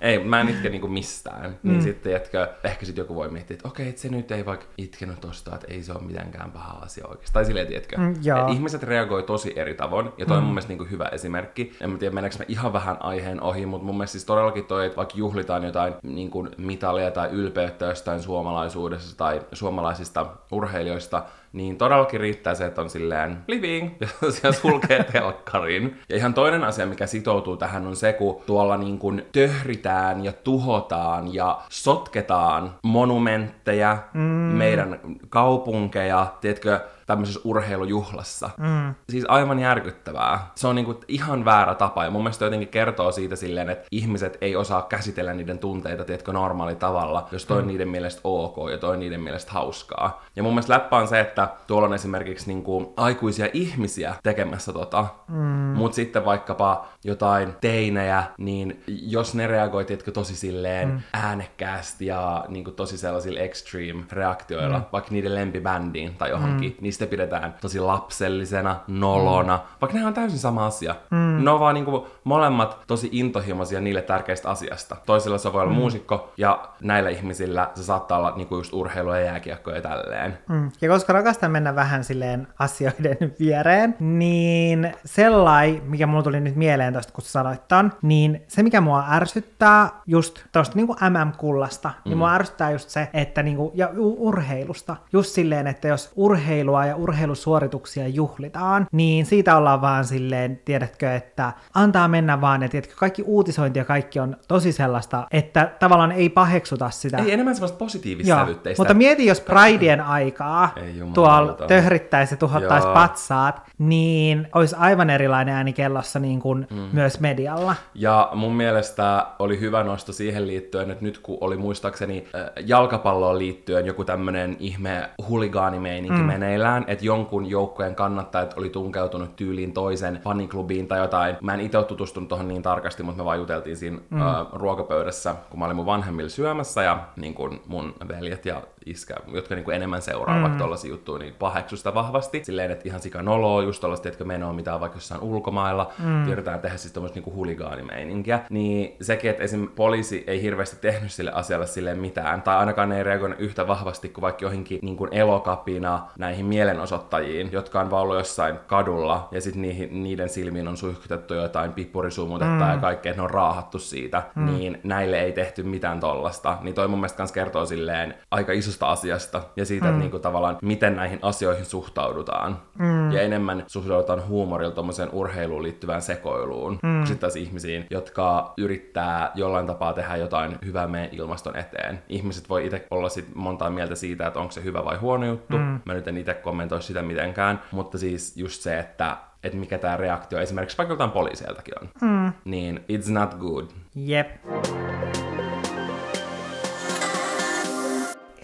Ei, 0.00 0.24
mä 0.24 0.40
en 0.40 0.48
itke 0.48 0.68
niinku 0.68 0.88
mistään. 0.88 1.58
Mm. 1.62 1.70
Niin 1.70 1.82
sitten, 1.82 2.12
jätkö, 2.12 2.48
ehkä 2.64 2.86
sit 2.86 2.96
joku 2.96 3.14
voi 3.14 3.28
miettiä, 3.28 3.54
että 3.54 3.68
okei, 3.68 3.88
että 3.88 4.00
se 4.00 4.08
nyt 4.08 4.30
ei 4.30 4.46
vaikka 4.46 4.66
itkenyt 4.78 5.20
tosta, 5.20 5.54
että 5.54 5.66
ei 5.70 5.82
se 5.82 5.92
ole 5.92 6.02
mitenkään 6.02 6.50
paha 6.50 6.87
asia 6.88 7.06
oikeasti. 7.08 7.32
Tai 7.32 7.44
silleen, 7.44 7.66
tiedätkö. 7.66 7.96
Mm, 7.96 8.14
joo. 8.22 8.48
Ihmiset 8.48 8.82
reagoi 8.82 9.22
tosi 9.22 9.52
eri 9.56 9.74
tavoin, 9.74 10.12
ja 10.18 10.26
toi 10.26 10.36
mm. 10.36 10.38
on 10.38 10.44
mun 10.44 10.54
mielestä 10.54 10.68
niinku 10.68 10.84
hyvä 10.90 11.08
esimerkki. 11.12 11.72
En 11.80 11.90
mä 11.90 11.98
tiedä, 11.98 12.14
meneekö 12.14 12.36
mä 12.38 12.44
ihan 12.48 12.72
vähän 12.72 12.96
aiheen 13.00 13.42
ohi, 13.42 13.66
mutta 13.66 13.86
mun 13.86 13.94
mielestä 13.94 14.12
siis 14.12 14.24
todellakin 14.24 14.64
toi, 14.64 14.86
että 14.86 14.96
vaikka 14.96 15.14
juhlitaan 15.16 15.64
jotain 15.64 15.94
niinku 16.02 16.48
mitalia 16.56 17.10
tai 17.10 17.28
ylpeyttä 17.28 17.84
jostain 17.84 18.22
suomalaisuudessa 18.22 19.16
tai 19.16 19.40
suomalaisista 19.52 20.26
urheilijoista, 20.52 21.22
niin 21.52 21.78
todellakin 21.78 22.20
riittää 22.20 22.54
se, 22.54 22.66
että 22.66 22.80
on 22.80 22.90
silleen 22.90 23.38
living, 23.46 23.90
ja 24.00 24.30
siellä 24.30 24.58
sulkee 24.58 25.04
telkkarin. 25.04 25.98
Ja 26.08 26.16
ihan 26.16 26.34
toinen 26.34 26.64
asia, 26.64 26.86
mikä 26.86 27.06
sitoutuu 27.06 27.56
tähän, 27.56 27.86
on 27.86 27.96
se, 27.96 28.12
kun 28.12 28.40
tuolla 28.46 28.76
niin 28.76 28.98
kuin 28.98 29.26
töhritään 29.32 30.24
ja 30.24 30.32
tuhotaan 30.32 31.34
ja 31.34 31.60
sotketaan 31.68 32.74
monumentteja, 32.82 33.98
mm. 34.14 34.20
meidän 34.58 35.00
kaupunkeja, 35.28 36.26
tiedätkö, 36.40 36.80
tämmöisessä 37.08 37.40
urheilujuhlassa. 37.44 38.50
Mm. 38.56 38.94
Siis 39.10 39.24
aivan 39.28 39.58
järkyttävää. 39.58 40.50
Se 40.54 40.66
on 40.66 40.74
niinku 40.74 41.00
ihan 41.08 41.44
väärä 41.44 41.74
tapa, 41.74 42.04
ja 42.04 42.10
mun 42.10 42.22
mielestä 42.22 42.44
jotenkin 42.44 42.68
kertoo 42.68 43.12
siitä 43.12 43.36
silleen, 43.36 43.70
että 43.70 43.86
ihmiset 43.90 44.38
ei 44.40 44.56
osaa 44.56 44.82
käsitellä 44.82 45.34
niiden 45.34 45.58
tunteita, 45.58 46.04
tiedätkö, 46.04 46.32
normaali 46.32 46.74
tavalla, 46.74 47.28
jos 47.32 47.46
toi 47.46 47.58
on 47.58 47.66
niiden 47.66 47.88
mielestä 47.88 48.20
ok 48.24 48.56
ja 48.70 48.78
toi 48.78 48.96
niiden 48.96 49.20
mielestä 49.20 49.52
hauskaa. 49.52 50.24
Ja 50.36 50.42
mun 50.42 50.52
mielestä 50.52 50.72
läppä 50.72 50.96
on 50.96 51.08
se, 51.08 51.20
että 51.20 51.48
tuolla 51.66 51.88
on 51.88 51.94
esimerkiksi 51.94 52.46
niinku 52.46 52.92
aikuisia 52.96 53.48
ihmisiä 53.52 54.14
tekemässä 54.22 54.72
tota, 54.72 55.06
mm. 55.28 55.38
mut 55.76 55.94
sitten 55.94 56.24
vaikkapa 56.24 56.86
jotain 57.04 57.54
teinejä, 57.60 58.22
niin 58.38 58.82
jos 58.86 59.34
ne 59.34 59.46
reagoi, 59.46 59.84
tiedätkö, 59.84 60.12
tosi 60.12 60.36
silleen 60.36 60.88
mm. 60.88 61.00
äänekkäästi 61.12 62.06
ja 62.06 62.44
niinku 62.48 62.70
tosi 62.70 62.98
sellaisilla 62.98 63.40
extreme 63.40 64.04
reaktioilla, 64.12 64.78
mm. 64.78 64.84
vaikka 64.92 65.10
niiden 65.10 65.34
lempibändiin 65.34 66.14
tai 66.14 66.30
johonkin, 66.30 66.70
mm. 66.70 66.76
niin 66.80 66.92
sitä 66.98 67.10
pidetään 67.10 67.54
tosi 67.60 67.80
lapsellisena, 67.80 68.76
nolona, 68.88 69.56
mm. 69.56 69.62
vaikka 69.80 69.98
ne 69.98 70.06
on 70.06 70.14
täysin 70.14 70.38
sama 70.38 70.66
asia. 70.66 70.94
Mm. 71.10 71.44
Ne 71.44 71.50
on 71.50 71.60
vaan 71.60 71.74
niinku 71.74 72.08
molemmat 72.24 72.78
tosi 72.86 73.08
intohimoisia 73.12 73.80
niille 73.80 74.02
tärkeistä 74.02 74.50
asiasta. 74.50 74.96
Toisella 75.06 75.38
se 75.38 75.52
voi 75.52 75.62
olla 75.62 75.72
mm. 75.72 75.78
muusikko, 75.78 76.32
ja 76.36 76.68
näillä 76.82 77.10
ihmisillä 77.10 77.70
se 77.74 77.84
saattaa 77.84 78.18
olla 78.18 78.36
niinku 78.36 78.56
just 78.56 78.72
urheilu 78.72 79.10
ja 79.10 79.20
jääkiekko 79.20 79.70
ja 79.70 79.80
tälleen. 79.80 80.38
Mm. 80.48 80.70
Ja 80.80 80.88
koska 80.88 81.12
rakastan 81.12 81.50
mennä 81.50 81.74
vähän 81.74 82.04
silleen 82.04 82.48
asioiden 82.58 83.16
viereen, 83.40 83.96
niin 84.00 84.92
sellai, 85.04 85.82
mikä 85.84 86.06
mulla 86.06 86.22
tuli 86.22 86.40
nyt 86.40 86.56
mieleen 86.56 86.92
tosta, 86.92 87.12
kun 87.12 87.24
sanoit 87.24 87.68
ton, 87.68 87.92
niin 88.02 88.42
se 88.48 88.62
mikä 88.62 88.80
mua 88.80 89.04
ärsyttää 89.10 89.90
just 90.06 90.40
tosta 90.52 90.76
niinku 90.76 90.96
MM-kullasta, 91.10 91.88
niin 91.88 91.96
mm. 92.04 92.08
niin 92.08 92.18
mua 92.18 92.34
ärsyttää 92.34 92.70
just 92.70 92.88
se, 92.88 93.08
että 93.12 93.42
niinku, 93.42 93.72
ja 93.74 93.90
urheilusta, 93.96 94.96
just 95.12 95.34
silleen, 95.34 95.66
että 95.66 95.88
jos 95.88 96.12
urheilua 96.16 96.86
ja 96.88 96.96
urheilusuorituksia 96.96 98.08
juhlitaan, 98.08 98.86
niin 98.92 99.26
siitä 99.26 99.56
ollaan 99.56 99.80
vaan 99.80 100.04
silleen, 100.04 100.60
tiedätkö, 100.64 101.14
että 101.14 101.52
antaa 101.74 102.08
mennä 102.08 102.40
vaan, 102.40 102.62
ja 102.62 102.68
tiedätkö, 102.68 102.94
kaikki 102.96 103.22
uutisointi 103.22 103.78
ja 103.78 103.84
kaikki 103.84 104.20
on 104.20 104.36
tosi 104.48 104.72
sellaista, 104.72 105.26
että 105.30 105.70
tavallaan 105.78 106.12
ei 106.12 106.28
paheksuta 106.28 106.90
sitä. 106.90 107.16
Ei 107.16 107.32
enemmän 107.32 107.54
semmoista 107.54 107.78
positiivista 107.78 108.34
sävytteistä. 108.34 108.80
Mutta 108.80 108.94
mieti, 108.94 109.26
jos 109.26 109.40
Prideen 109.40 110.00
aikaa 110.00 110.74
tuolla 111.14 111.52
töhrittäisi 111.52 112.34
ja 112.34 112.38
tuhottaisi 112.38 112.88
patsaat, 112.88 113.62
niin 113.78 114.48
olisi 114.54 114.76
aivan 114.78 115.10
erilainen 115.10 115.54
ääni 115.54 115.72
kellossa 115.72 116.18
niin 116.18 116.40
kuin 116.40 116.66
mm. 116.70 116.88
myös 116.92 117.20
medialla. 117.20 117.74
Ja 117.94 118.30
mun 118.34 118.52
mielestä 118.52 119.26
oli 119.38 119.60
hyvä 119.60 119.84
nosto 119.84 120.12
siihen 120.12 120.46
liittyen, 120.46 120.90
että 120.90 121.04
nyt 121.04 121.18
kun 121.18 121.38
oli 121.40 121.56
muistaakseni 121.56 122.24
äh, 122.34 122.50
jalkapalloon 122.66 123.38
liittyen 123.38 123.86
joku 123.86 124.04
tämmöinen 124.04 124.56
ihme 124.60 125.10
huligaanimeininki 125.28 126.18
mm. 126.18 126.26
meneillään, 126.26 126.77
että 126.86 127.04
jonkun 127.04 127.46
joukkojen 127.46 127.94
kannattajat 127.94 128.54
oli 128.58 128.70
tunkeutunut 128.70 129.36
tyyliin 129.36 129.72
toisen 129.72 130.20
faniklubiin 130.24 130.88
tai 130.88 130.98
jotain. 130.98 131.36
Mä 131.42 131.54
en 131.54 131.60
itse 131.60 131.78
ole 131.78 131.86
tutustunut 131.86 132.28
tuohon 132.28 132.48
niin 132.48 132.62
tarkasti, 132.62 133.02
mutta 133.02 133.18
me 133.18 133.24
vaan 133.24 133.38
juteltiin 133.38 133.76
siinä 133.76 133.98
mm. 134.10 134.20
ruokapöydässä, 134.52 135.34
kun 135.50 135.58
mä 135.58 135.64
olin 135.64 135.76
mun 135.76 135.86
vanhemmilla 135.86 136.30
syömässä 136.30 136.82
ja 136.82 137.04
niin 137.16 137.34
kuin 137.34 137.60
mun 137.66 137.94
veljet 138.08 138.46
ja 138.46 138.62
iskä, 138.90 139.14
jotka 139.32 139.54
niin 139.54 139.64
kuin 139.64 139.76
enemmän 139.76 140.02
seuraa 140.02 140.36
mm. 140.36 140.42
vaikka 140.42 140.58
tollaisia 140.58 140.90
juttuja, 140.90 141.18
niin 141.18 141.34
paheksusta 141.38 141.94
vahvasti. 141.94 142.44
Silleen, 142.44 142.70
että 142.70 142.88
ihan 142.88 143.00
sika 143.00 143.22
noloa, 143.22 143.62
just 143.62 143.80
tollaista, 143.80 144.08
että 144.08 144.24
menoa 144.24 144.52
mitä 144.52 144.80
vaikka 144.80 144.96
jossain 144.96 145.20
ulkomailla, 145.20 145.92
mm. 145.98 146.28
yritetään 146.28 146.60
tehdä 146.60 146.76
siis 146.76 146.92
tommoista 146.92 147.16
niinku 147.16 147.32
huligaanimeininkiä. 147.32 148.40
Niin 148.50 148.96
sekin, 149.00 149.30
että 149.30 149.42
esim. 149.42 149.68
poliisi 149.68 150.24
ei 150.26 150.42
hirveästi 150.42 150.76
tehnyt 150.80 151.12
sille 151.12 151.32
asialle 151.32 151.66
sille 151.66 151.94
mitään, 151.94 152.42
tai 152.42 152.56
ainakaan 152.56 152.88
ne 152.88 152.96
ei 152.96 153.02
reagoinut 153.02 153.40
yhtä 153.40 153.66
vahvasti 153.66 154.08
kuin 154.08 154.22
vaikka 154.22 154.44
johonkin 154.44 154.78
niin 154.82 154.96
kuin 154.96 155.14
elokapina 155.14 156.06
näihin 156.18 156.46
mielenosoittajiin, 156.46 157.52
jotka 157.52 157.80
on 157.80 157.90
vaan 157.90 158.02
ollut 158.02 158.16
jossain 158.16 158.58
kadulla, 158.66 159.28
ja 159.30 159.40
sitten 159.40 159.62
niiden 160.02 160.28
silmiin 160.28 160.68
on 160.68 160.76
suihkutettu 160.76 161.34
jotain 161.34 161.72
pippurisuumutetta 161.72 162.64
mm. 162.64 162.70
ja 162.70 162.78
kaikkea, 162.78 163.10
että 163.10 163.22
ne 163.22 163.24
on 163.24 163.30
raahattu 163.30 163.78
siitä, 163.78 164.22
mm. 164.34 164.46
niin 164.46 164.80
näille 164.84 165.20
ei 165.20 165.32
tehty 165.32 165.62
mitään 165.62 166.00
tollasta. 166.00 166.58
Niin 166.60 166.74
toi 166.74 166.88
mun 166.88 166.98
mielestä 166.98 167.16
kans 167.16 167.32
kertoo 167.32 167.66
silleen 167.66 168.14
aika 168.30 168.52
isosta 168.52 168.77
asiasta, 168.86 169.42
ja 169.56 169.64
siitä, 169.64 169.84
mm. 169.84 169.90
että 169.90 170.00
niinku 170.00 170.18
tavallaan 170.18 170.58
miten 170.62 170.96
näihin 170.96 171.18
asioihin 171.22 171.64
suhtaudutaan. 171.64 172.58
Mm. 172.78 173.12
Ja 173.12 173.22
enemmän 173.22 173.64
suhtaudutaan 173.66 174.28
huumorilla 174.28 174.74
tuommoiseen 174.74 175.10
urheiluun 175.12 175.62
liittyvään 175.62 176.02
sekoiluun, 176.02 176.72
mm. 176.72 176.78
kuin 176.78 177.06
sitten 177.06 177.20
taas 177.20 177.36
ihmisiin, 177.36 177.86
jotka 177.90 178.52
yrittää 178.56 179.30
jollain 179.34 179.66
tapaa 179.66 179.92
tehdä 179.92 180.16
jotain 180.16 180.58
hyvää 180.64 180.86
meidän 180.86 181.10
ilmaston 181.12 181.56
eteen. 181.56 182.02
Ihmiset 182.08 182.48
voi 182.48 182.66
itse 182.66 182.86
olla 182.90 183.08
sit 183.08 183.34
montaa 183.34 183.70
mieltä 183.70 183.94
siitä, 183.94 184.26
että 184.26 184.40
onko 184.40 184.52
se 184.52 184.64
hyvä 184.64 184.84
vai 184.84 184.96
huono 184.96 185.26
juttu. 185.26 185.58
Mm. 185.58 185.80
Mä 185.84 185.94
nyt 185.94 186.08
en 186.08 186.16
itse 186.16 186.34
kommentoi 186.34 186.82
sitä 186.82 187.02
mitenkään, 187.02 187.60
mutta 187.72 187.98
siis 187.98 188.36
just 188.36 188.62
se, 188.62 188.78
että 188.78 189.16
että 189.44 189.58
mikä 189.58 189.78
tämä 189.78 189.96
reaktio 189.96 190.40
esimerkiksi 190.40 190.78
vaikka 190.78 190.92
jotain 190.92 191.10
poliiseiltakin 191.10 191.74
on, 191.80 191.88
mm. 192.00 192.32
niin 192.44 192.84
it's 192.92 193.12
not 193.12 193.34
good. 193.34 193.66
Jep. 193.94 194.28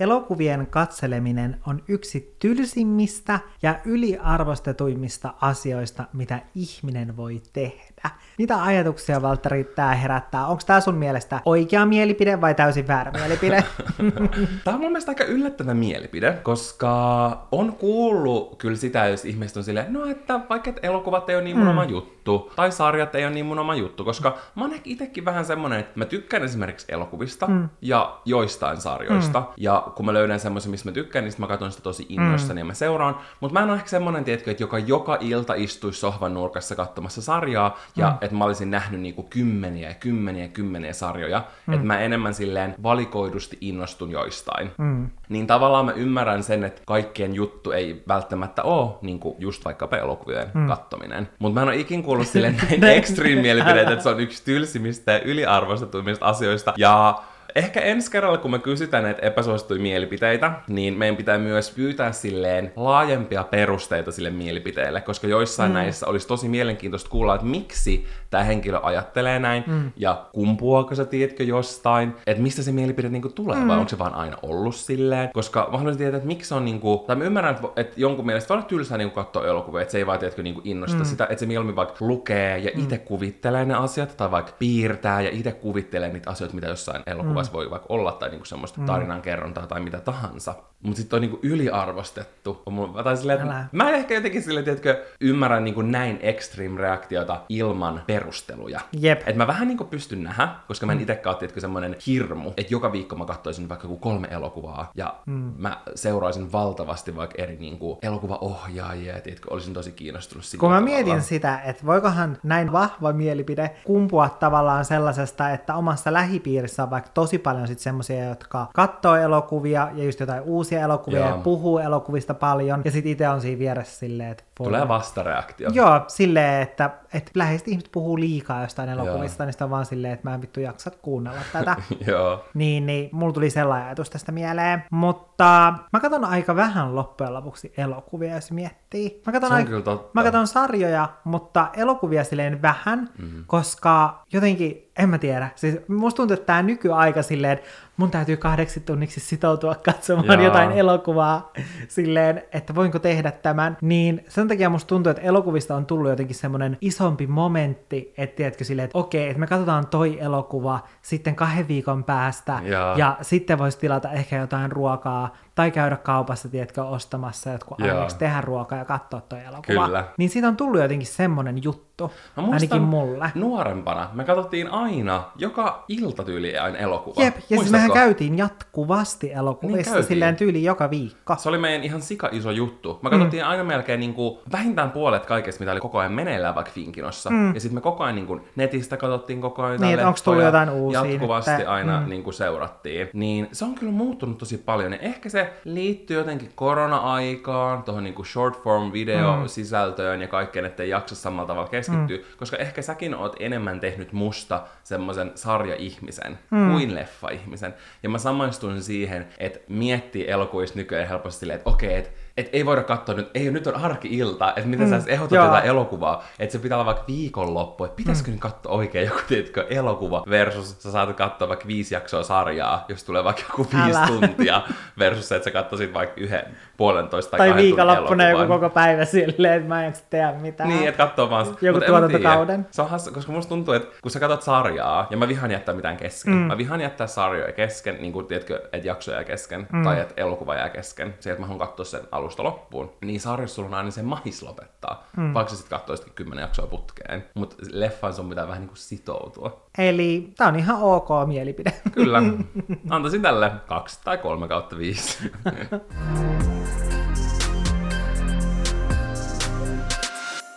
Elokuvien 0.01 0.67
katseleminen 0.67 1.61
on 1.67 1.83
yksi 1.89 2.37
tylsimmistä 2.39 3.41
ja 3.63 3.75
yliarvostetuimmista 3.85 5.35
asioista, 5.41 6.05
mitä 6.13 6.41
ihminen 6.55 7.17
voi 7.17 7.43
tehdä. 7.53 8.11
Mitä 8.39 8.63
ajatuksia, 8.63 9.23
Valtteri, 9.23 9.65
tämä 9.65 9.95
herättää? 9.95 10.47
Onko 10.47 10.63
tämä 10.67 10.81
sun 10.81 10.95
mielestä 10.95 11.41
oikea 11.45 11.87
mielipide 11.87 12.41
vai 12.41 12.55
täysin 12.55 12.89
väärä 12.89 13.13
mielipide? 13.13 13.65
tämä 14.65 14.75
on 14.75 14.81
mun 14.81 14.91
mielestä 14.93 15.11
aika 15.11 15.25
yllättävä 15.25 15.75
mielipide, 15.75 16.33
koska 16.43 17.47
on 17.53 17.73
kuullut 17.73 18.57
kyllä 18.59 18.77
sitä, 18.77 19.07
jos 19.07 19.25
ihmiset 19.25 19.57
on 19.57 19.65
silleen, 19.65 19.93
no 19.93 20.05
että 20.05 20.41
vaikka 20.51 20.71
et 20.71 20.81
elokuvat 20.83 21.31
ei 21.31 21.37
ole 21.37 21.45
niin 21.45 21.57
mun 21.57 21.67
mm. 21.67 21.71
oma 21.71 21.85
juttu, 21.85 22.53
tai 22.57 22.73
sarjat 22.73 23.15
ei 23.15 23.25
ole 23.25 23.35
niin 23.35 23.47
mun 23.47 23.59
oma 23.59 23.75
juttu, 23.75 24.05
koska 24.05 24.39
mä 24.55 24.65
oon 24.65 24.75
itsekin 24.85 25.25
vähän 25.25 25.45
semmonen, 25.45 25.81
että 25.81 25.99
mä 25.99 26.05
tykkään 26.05 26.43
esimerkiksi 26.43 26.87
elokuvista 26.89 27.47
mm. 27.47 27.69
ja 27.83 28.21
joistain 28.25 28.81
sarjoista, 28.81 29.41
mm. 29.41 29.47
ja 29.57 29.84
kun 29.91 30.07
mä 30.07 30.13
löydän 30.13 30.41
semmoisen, 30.41 30.71
missä 30.71 30.89
mä 30.89 30.93
tykkään, 30.93 31.25
niin 31.25 31.35
mä 31.39 31.47
katson 31.47 31.71
sitä 31.71 31.83
tosi 31.83 32.07
innoissani 32.09 32.55
mm. 32.55 32.59
ja 32.59 32.65
mä 32.65 32.75
seuraan, 32.75 33.17
mutta 33.41 33.53
mä 33.53 33.63
en 33.63 33.71
ole 33.71 33.77
ehkä 33.77 33.89
semmonen, 33.89 34.25
tiedätkö, 34.25 34.51
että 34.51 34.63
joka 34.63 34.79
joka 34.79 35.19
ilta 35.21 35.55
istuisi 35.55 36.01
sohvan 36.01 36.35
nurkassa 36.35 36.75
katsomassa 36.75 37.23
sarjaa, 37.23 37.79
ja 37.97 38.11
mm 38.11 38.15
että 38.21 38.37
mä 38.37 38.45
olisin 38.45 38.71
nähnyt 38.71 39.01
niinku 39.01 39.23
kymmeniä 39.23 39.89
ja 39.89 39.95
kymmeniä 39.95 40.45
ja 40.45 40.49
kymmeniä 40.49 40.93
sarjoja, 40.93 41.45
mm. 41.67 41.75
että 41.75 41.87
mä 41.87 41.99
enemmän 41.99 42.35
silleen 42.35 42.75
valikoidusti 42.83 43.59
innostun 43.61 44.11
joistain. 44.11 44.71
Mm. 44.79 45.11
Niin 45.29 45.47
tavallaan 45.47 45.85
mä 45.85 45.93
ymmärrän 45.93 46.43
sen, 46.43 46.65
että 46.65 46.83
kaikkien 46.87 47.35
juttu 47.35 47.71
ei 47.71 48.03
välttämättä 48.09 48.63
ole 48.63 48.91
niinku 49.03 49.37
just 49.39 49.65
vaikka 49.65 49.89
elokuvien 49.97 50.51
mm. 50.55 50.67
kattominen. 50.67 51.29
Mutta 51.39 51.55
mä 51.55 51.63
en 51.63 51.69
ole 51.69 51.77
ikin 51.77 52.03
kuullut 52.03 52.29
silleen 52.33 52.57
näin 52.79 52.99
extreme 52.99 53.43
mielipideitä, 53.43 53.93
että 53.93 54.03
se 54.03 54.09
on 54.09 54.21
yksi 54.21 54.45
tylsimmistä 54.45 55.13
ja 55.13 55.21
yliarvostetuimmista 55.21 56.27
asioista. 56.27 56.75
Ja 56.77 57.23
Ehkä 57.55 57.81
ensi 57.81 58.11
kerralla, 58.11 58.39
kun 58.39 58.51
me 58.51 58.59
kysytään 58.59 59.05
näitä 59.05 59.27
epäsuosittuja 59.27 59.81
mielipiteitä, 59.81 60.53
niin 60.69 60.95
meidän 60.95 61.17
pitää 61.17 61.39
myös 61.39 61.71
pyytää 61.71 62.13
silleen 62.13 62.73
laajempia 62.77 63.45
perusteita 63.45 64.13
sille 64.13 64.31
mielipiteelle, 64.31 65.01
koska 65.01 65.27
joissain 65.27 65.71
mm. 65.71 65.75
näissä 65.75 66.07
olisi 66.07 66.29
tosi 66.29 66.49
mielenkiintoista 66.49 67.11
kuulla, 67.11 67.35
että 67.35 67.47
miksi 67.47 68.07
tämä 68.35 68.45
henkilö 68.45 68.81
ajattelee 68.83 69.39
näin, 69.39 69.65
mm. 69.67 69.93
ja 69.97 70.27
kumpuako 70.33 70.95
sä 70.95 71.05
tiedätkö 71.05 71.45
jostain, 71.45 72.15
että 72.27 72.43
mistä 72.43 72.63
se 72.63 72.73
mielipide 72.73 73.09
niinku 73.09 73.29
tulee, 73.29 73.57
mm. 73.57 73.69
vai 73.69 73.77
onko 73.77 73.89
se 73.89 73.99
vaan 73.99 74.15
aina 74.15 74.37
ollut 74.43 74.75
silleen, 74.75 75.31
koska 75.33 75.69
mä 75.73 75.79
haluaisin 75.79 75.99
tietää, 75.99 76.17
että 76.17 76.27
miksi 76.27 76.55
on 76.55 76.65
niinku, 76.65 77.05
tai 77.07 77.17
mä 77.17 77.25
ymmärrän, 77.25 77.55
että, 77.55 77.69
että 77.77 77.95
jonkun 77.97 78.27
mielestä 78.27 78.49
voi 78.49 78.57
olla 78.57 78.67
tylsää 78.67 78.99
niinku 78.99 79.15
katsoa 79.15 79.47
elokuvia, 79.47 79.83
että 79.83 79.93
se 79.93 79.99
ei 79.99 80.07
vaan 80.07 80.19
tiedätkö 80.19 80.43
niinku 80.43 80.61
innosta 80.65 80.99
mm. 80.99 81.05
sitä, 81.05 81.25
että 81.25 81.41
se 81.41 81.47
mieluummin 81.47 81.77
vaikka 81.77 81.97
lukee 82.01 82.59
ja 82.59 82.71
itse 82.75 82.97
mm. 82.97 83.03
kuvittelee 83.03 83.65
ne 83.65 83.75
asiat, 83.75 84.17
tai 84.17 84.31
vaikka 84.31 84.53
piirtää 84.59 85.21
ja 85.21 85.31
itse 85.33 85.53
kuvittelee 85.53 86.13
niitä 86.13 86.31
asioita, 86.31 86.55
mitä 86.55 86.67
jossain 86.67 87.03
elokuvassa 87.07 87.53
mm. 87.53 87.57
voi 87.57 87.71
vaikka 87.71 87.87
olla, 87.89 88.13
tai 88.13 88.31
niinku 88.31 88.45
semmoista 88.45 88.81
mm. 88.81 88.87
tarinankerrontaa 88.87 89.67
tai 89.67 89.81
mitä 89.81 90.01
tahansa. 90.01 90.55
Mutta 90.83 90.97
sitten 91.01 91.17
on 91.17 91.21
niinku 91.21 91.39
yliarvostettu. 91.43 92.63
Tai 93.05 93.17
silleen, 93.17 93.41
että 93.41 93.65
mä 93.73 93.91
ehkä 93.91 94.15
jotenkin 94.15 94.43
silleen, 94.43 94.65
tiedätkö, 94.65 95.05
ymmärrän 95.21 95.65
niinku 95.65 95.83
näin 95.83 96.19
extreme 96.23 96.81
reaktiota 96.81 97.41
ilman 97.49 98.03
perusteluja. 98.25 98.81
Jep. 98.93 99.23
Et 99.27 99.37
mä 99.37 99.47
vähän 99.47 99.69
niinku 99.69 99.85
pystyn 99.85 100.23
nähdä, 100.23 100.49
koska 100.69 100.87
mä 100.87 100.93
en 100.93 100.99
mm. 100.99 101.03
itsekään 101.03 101.37
ole 101.37 101.61
semmoinen 101.61 101.97
hirmu, 102.07 102.51
että 102.57 102.75
joka 102.75 102.93
viikko 102.93 103.17
mä 103.17 103.25
katsoisin 103.25 103.69
vaikka 103.69 103.89
kolme 104.01 104.29
elokuvaa 104.31 104.91
ja 104.95 105.15
mm. 105.27 105.53
mä 105.59 105.81
seuraisin 105.95 106.53
valtavasti 106.53 107.17
vaikka 107.17 107.43
eri 107.43 107.57
niinku 107.57 107.99
elokuvaohjaajia, 108.03 109.21
tiedätkö, 109.21 109.49
olisin 109.51 109.75
tosi 109.75 109.93
kiinnostunut 109.93 110.45
siitä. 110.45 110.61
Kun 110.61 110.71
mä 110.71 110.77
tavalla. 110.77 110.97
mietin 110.97 111.23
sitä, 111.23 111.61
että 111.61 111.87
voikohan 111.87 112.39
näin 112.43 112.73
vahva 112.73 113.13
mielipide 113.13 113.71
kumpua 113.85 114.29
tavallaan 114.29 114.85
sellaisesta, 114.85 115.51
että 115.51 115.75
omassa 115.75 116.13
lähipiirissä 116.13 116.83
on 116.83 116.91
vaikka 116.91 117.11
tosi 117.15 117.39
paljon 117.39 117.69
sit 117.69 117.79
semmoisia, 117.79 118.25
jotka 118.25 118.67
katsoo 118.75 119.17
elokuvia 119.17 119.89
ja 119.95 120.05
just 120.05 120.21
jotain 120.21 120.43
uusia 120.43 120.81
elokuvia 120.81 121.21
Joo. 121.21 121.29
ja 121.29 121.37
puhuu 121.37 121.79
elokuvista 121.79 122.35
paljon 122.35 122.83
ja 122.85 122.91
sitten 122.91 123.13
itse 123.13 123.29
on 123.29 123.41
siinä 123.41 123.59
vieressä 123.59 123.99
silleen, 123.99 124.31
että 124.31 124.45
Tulee 124.57 124.89
vastareaktio. 124.89 125.71
Joo, 125.73 126.05
silleen, 126.09 126.63
että, 126.63 126.91
että 127.15 127.31
läheiset 127.35 127.69
ihmiset 127.69 127.93
puhuu 127.93 128.19
liikaa 128.19 128.63
jostain 128.63 128.89
elokuvista, 128.89 129.45
niin 129.45 129.53
sitä 129.53 129.65
on 129.65 129.71
vaan 129.71 129.87
silleen, 129.87 130.15
että 130.15 130.29
mä 130.29 130.35
en 130.35 130.41
vittu 130.41 130.61
jaksa 130.61 130.91
kuunnella 130.91 131.41
tätä. 131.53 131.77
Joo. 132.07 132.45
Niin, 132.55 132.87
niin 132.87 133.09
mulla 133.13 133.33
tuli 133.33 133.51
sellainen 133.51 133.87
ajatus 133.87 134.11
tästä 134.11 134.33
mieleen. 134.33 134.85
Mutta 134.91 135.75
mä 135.93 136.01
katson 136.01 136.25
aika 136.25 136.57
vähän 136.57 136.95
loppujen 136.95 137.35
lopuksi 137.35 137.73
elokuvia, 137.77 138.35
jos 138.35 138.53
miettii. 138.53 139.23
Mä 139.27 139.33
katson, 139.33 139.53
aika, 139.53 139.71
mä 140.13 140.23
katson 140.23 140.47
sarjoja, 140.47 141.09
mutta 141.25 141.69
elokuvia 141.77 142.25
silleen 142.25 142.63
vähän, 142.63 143.09
mm-hmm. 143.19 143.45
koska 143.47 144.23
jotenkin, 144.33 144.84
en 144.99 145.09
mä 145.09 145.19
tiedä. 145.19 145.49
Siis 145.55 145.77
musta 145.89 146.17
tuntuu, 146.17 146.35
että 146.35 146.47
tää 146.47 146.63
nykyaika 146.63 147.23
silleen, 147.23 147.59
mun 147.97 148.11
täytyy 148.11 148.37
kahdeksi 148.37 148.81
tunniksi 148.81 149.21
sitoutua 149.21 149.75
katsomaan 149.75 150.29
Jaa. 150.29 150.43
jotain 150.43 150.73
elokuvaa 150.73 151.53
silleen, 151.89 152.43
että 152.53 152.75
voinko 152.75 152.99
tehdä 152.99 153.31
tämän, 153.33 153.77
niin 153.81 154.25
sen 154.29 154.49
takia 154.49 154.71
musta 154.71 154.89
tuntuu, 154.89 155.11
että 155.11 155.23
elokuvista 155.23 155.77
on 155.77 155.87
tullut 155.87 156.11
jotenkin 156.11 156.37
semmoinen 156.37 156.79
isompi 156.81 157.27
momentti, 157.27 158.15
että 158.19 158.37
tiedätkö 158.37 158.65
silleen, 158.65 158.85
että 158.85 158.99
okei, 158.99 159.29
että 159.29 159.41
me 159.41 159.47
katsotaan 159.47 159.87
toi 159.87 160.21
elokuva 160.21 160.81
sitten 161.03 161.35
kahden 161.37 161.69
viikon 161.69 162.05
päästä, 162.05 162.61
Jaa. 162.65 162.99
ja 162.99 163.17
sitten 163.23 163.59
voisi 163.59 163.79
tilata 163.79 164.11
ehkä 164.13 164.39
jotain 164.39 164.73
ruokaa 164.73 165.37
tai 165.55 165.71
käydä 165.71 165.97
kaupassa, 165.97 166.49
tiedätkö, 166.49 166.85
ostamassa 166.85 167.51
jotkut 167.51 167.81
aineeksi, 167.81 168.19
tehdä 168.19 168.41
ruokaa 168.41 168.79
ja 168.79 168.85
katsoa 168.85 169.21
toi 169.21 169.39
elokuva. 169.45 169.87
Kyllä. 169.87 170.05
Niin 170.17 170.31
siitä 170.31 170.49
on 170.49 170.57
tullut 170.57 170.81
jotenkin 170.81 171.07
semmonen 171.07 171.63
juttu, 171.65 172.13
Mä 172.37 172.43
ainakin 172.53 172.83
mulle. 172.83 173.33
nuorempana 173.35 174.11
me 174.13 174.25
katsottiin 174.25 174.71
aina 174.71 175.23
joka 175.37 175.85
iltatyyli 175.89 176.59
aina 176.59 176.79
elokuva. 176.79 177.25
Jep, 177.25 177.37
ja 177.51 177.59
siis 177.59 177.71
mehän 177.71 177.93
käytiin 177.93 178.39
jatkuvasti 178.39 179.33
elokuvissa 179.33 179.77
Niin 179.77 179.85
käytiin. 179.85 180.05
silleen 180.09 180.37
tyyli 180.37 180.65
joka 180.65 180.91
viikko. 180.91 181.37
Se 181.39 181.49
oli 181.49 181.59
meidän 181.59 181.83
ihan 181.85 182.03
sika 182.03 182.29
iso 182.33 182.51
juttu. 182.51 182.99
Me 183.03 183.11
katsottiin 183.11 183.43
mm. 183.43 183.49
aina 183.49 183.65
melkein 183.65 184.01
niin 184.01 184.15
kuin, 184.15 184.39
vähintään 184.53 184.91
puolet 184.91 185.27
kaikesta, 185.27 185.61
mitä 185.61 185.73
oli 185.73 185.81
koko 185.81 185.99
ajan 185.99 186.13
meneillään 186.13 186.55
vaikka 186.55 186.73
Finkinossa. 186.73 187.31
Mm. 187.31 187.55
Ja 187.55 187.61
sitten 187.61 187.75
me 187.75 187.81
koko 187.81 188.05
ajan 188.05 188.15
niin 188.15 188.27
kuin, 188.27 188.41
netistä 188.57 188.97
katsottiin 188.97 189.41
koko 189.41 189.63
ajan 189.63 189.81
Niin, 189.81 190.07
onks 190.07 190.23
tullut 190.23 190.43
jotain 190.43 190.71
uusia 190.71 191.05
Jatkuvasti 191.05 191.51
nyt? 191.51 191.69
aina 191.69 192.01
mm. 192.01 192.09
niin 192.09 192.23
kuin 192.23 192.35
seurattiin. 192.35 193.09
Niin 193.13 193.49
se 193.53 193.65
on 193.65 193.75
kyllä 193.75 193.93
muuttunut 193.93 194.39
tosi 194.39 194.59
paljon. 194.59 194.93
Ja 194.93 194.99
ehkä 194.99 195.29
se 195.29 195.44
liittyy 195.65 196.17
jotenkin 196.17 196.53
korona-aikaan, 196.55 197.83
tuohon 197.83 198.05
niin 198.05 198.15
kuin 198.15 198.27
short 198.27 198.63
form 198.63 198.93
video 198.93 199.37
Mm. 199.37 199.49
sisältöön 199.49 200.21
ja 200.23 200.29
kaikkeen, 200.29 200.65
ettei 200.65 200.89
jaksa 200.89 201.15
samalla 201.15 201.47
tavalla 201.47 201.69
keskittyä. 201.69 202.17
Mm. 202.17 202.23
Koska 202.39 202.57
ehkä 202.57 202.83
säkin 202.83 203.15
oot 203.15 203.37
enemmän 203.41 203.81
tehnyt 203.81 204.13
musta 204.13 204.63
semmoisen 204.83 205.33
sarja-ihmisen 205.35 206.39
mm. 206.51 206.71
kuin 206.71 206.95
leffa-ihmisen. 206.95 207.75
Ja 208.03 208.09
mä 208.09 208.19
samaistuin 208.19 208.83
siihen, 208.83 209.27
että 209.39 209.59
miettii 209.69 210.31
elokuvista 210.31 210.79
nykyään 210.79 211.09
helposti 211.09 211.41
silleen, 211.41 211.59
että 211.59 211.71
okei, 211.71 211.97
että 211.97 212.11
et 212.37 212.49
ei 212.53 212.67
voida 212.67 212.83
katsoa 212.83 213.15
nyt, 213.15 213.31
ei 213.35 213.51
nyt 213.51 213.67
on 213.67 213.75
arki-ilta, 213.75 214.49
että 214.49 214.69
miten 214.69 214.87
mm, 214.91 215.01
sä 215.01 215.11
ehdotat 215.11 215.33
jotain 215.45 215.65
elokuvaa, 215.65 216.25
että 216.39 216.53
se 216.53 216.59
pitää 216.59 216.79
olla 216.79 216.87
vaikka 216.87 217.05
viikonloppu, 217.09 217.85
että 217.85 217.97
pitäisikö 217.97 218.31
mm. 218.31 218.33
nyt 218.33 218.41
katsoa 218.41 218.73
oikein 218.73 219.07
joku, 219.07 219.21
tiedätkö, 219.29 219.67
elokuva 219.71 220.25
versus 220.31 220.83
sä 220.83 220.91
saat 220.91 221.17
katsoa 221.17 221.49
vaikka 221.49 221.67
viisi 221.67 221.95
jaksoa 221.95 222.23
sarjaa, 222.23 222.85
jos 222.89 223.05
tulee 223.05 223.25
vaikka 223.25 223.43
joku 223.43 223.67
viisi 223.73 223.99
Älä. 223.99 224.07
tuntia, 224.07 224.63
versus 224.99 225.29
se, 225.35 225.37
että 225.37 225.45
sä 225.45 225.51
katsoisit 225.51 225.95
vaikka 225.95 226.21
yhden, 226.21 226.43
puolentoista 226.77 227.37
tai, 227.37 227.49
Tai 227.49 227.63
viikonloppuna 227.63 228.29
joku 228.29 228.47
koko 228.47 228.71
päivä 228.71 229.05
silleen, 229.05 229.55
että 229.55 229.69
mä 229.69 229.85
en 229.85 229.93
tehdä 230.11 230.33
mitään. 230.33 230.69
Niin, 230.69 230.89
että 230.89 231.07
katsoo 231.07 231.31
vaan... 231.31 231.47
Joku 231.61 231.79
Mut 231.79 231.87
tuotantokauden. 231.87 232.57
tiedä. 232.57 232.69
Se 232.71 232.83
on 232.83 232.91
hassu, 232.91 233.13
koska 233.13 233.33
musta 233.33 233.49
tuntuu, 233.49 233.75
että 233.75 233.89
kun 234.03 234.11
sä 234.11 234.21
katsot 234.21 234.43
sarjaa, 234.43 235.07
ja 235.11 235.17
mä 235.17 235.29
vihaan 235.29 235.51
jättää 235.51 235.75
mitään 235.75 235.97
kesken. 235.97 236.35
Mm. 236.35 236.39
Mä 236.39 236.59
vihaan 236.59 236.81
jättää 236.81 237.07
sarjoja 237.07 237.53
kesken, 237.53 237.97
niin 238.01 238.13
kuin 238.13 238.27
tiedätkö, 238.27 238.69
että 238.73 238.89
jakso 238.89 239.13
jää 239.13 239.25
kesken, 239.25 239.67
mm. 239.73 239.83
tai 239.83 240.01
että 240.01 240.15
elokuva 240.17 240.55
jää 240.55 240.69
kesken. 240.69 241.15
Se, 241.21 241.31
että 241.31 241.41
mä 241.41 241.47
haluan 241.47 241.69
katsoa 241.69 241.85
sen 241.85 242.01
alusta 242.13 242.43
loppuun. 242.43 242.93
Niin 243.05 243.21
sarjassa 243.21 243.55
sulla 243.55 243.69
on 243.69 243.75
aina 243.75 243.91
se 243.91 244.03
mahis 244.03 244.43
lopettaa. 244.43 245.07
Mm. 245.17 245.35
Vaikka 245.35 245.51
sä 245.51 245.57
sit 245.57 245.69
katsoisitkin 245.69 246.15
kymmenen 246.15 246.43
jaksoa 246.43 246.67
putkeen. 246.67 247.25
Mutta 247.35 247.57
leffaan 247.73 248.15
sun 248.15 248.29
pitää 248.29 248.49
vähän 248.49 248.61
niin 248.61 248.69
kuin 248.69 248.79
sitoutua. 248.79 249.65
Eli 249.79 250.33
tää 250.37 250.49
on 250.49 250.57
ihan 250.57 250.83
ok 250.83 251.09
mielipide. 251.27 251.73
Kyllä. 251.93 252.23
Antaisin 252.91 253.23
tälle 253.23 253.53
kaksi 253.67 254.01
tai 254.05 254.19
kolme 254.19 254.49
kautta 254.49 254.79
viisi. 254.79 255.24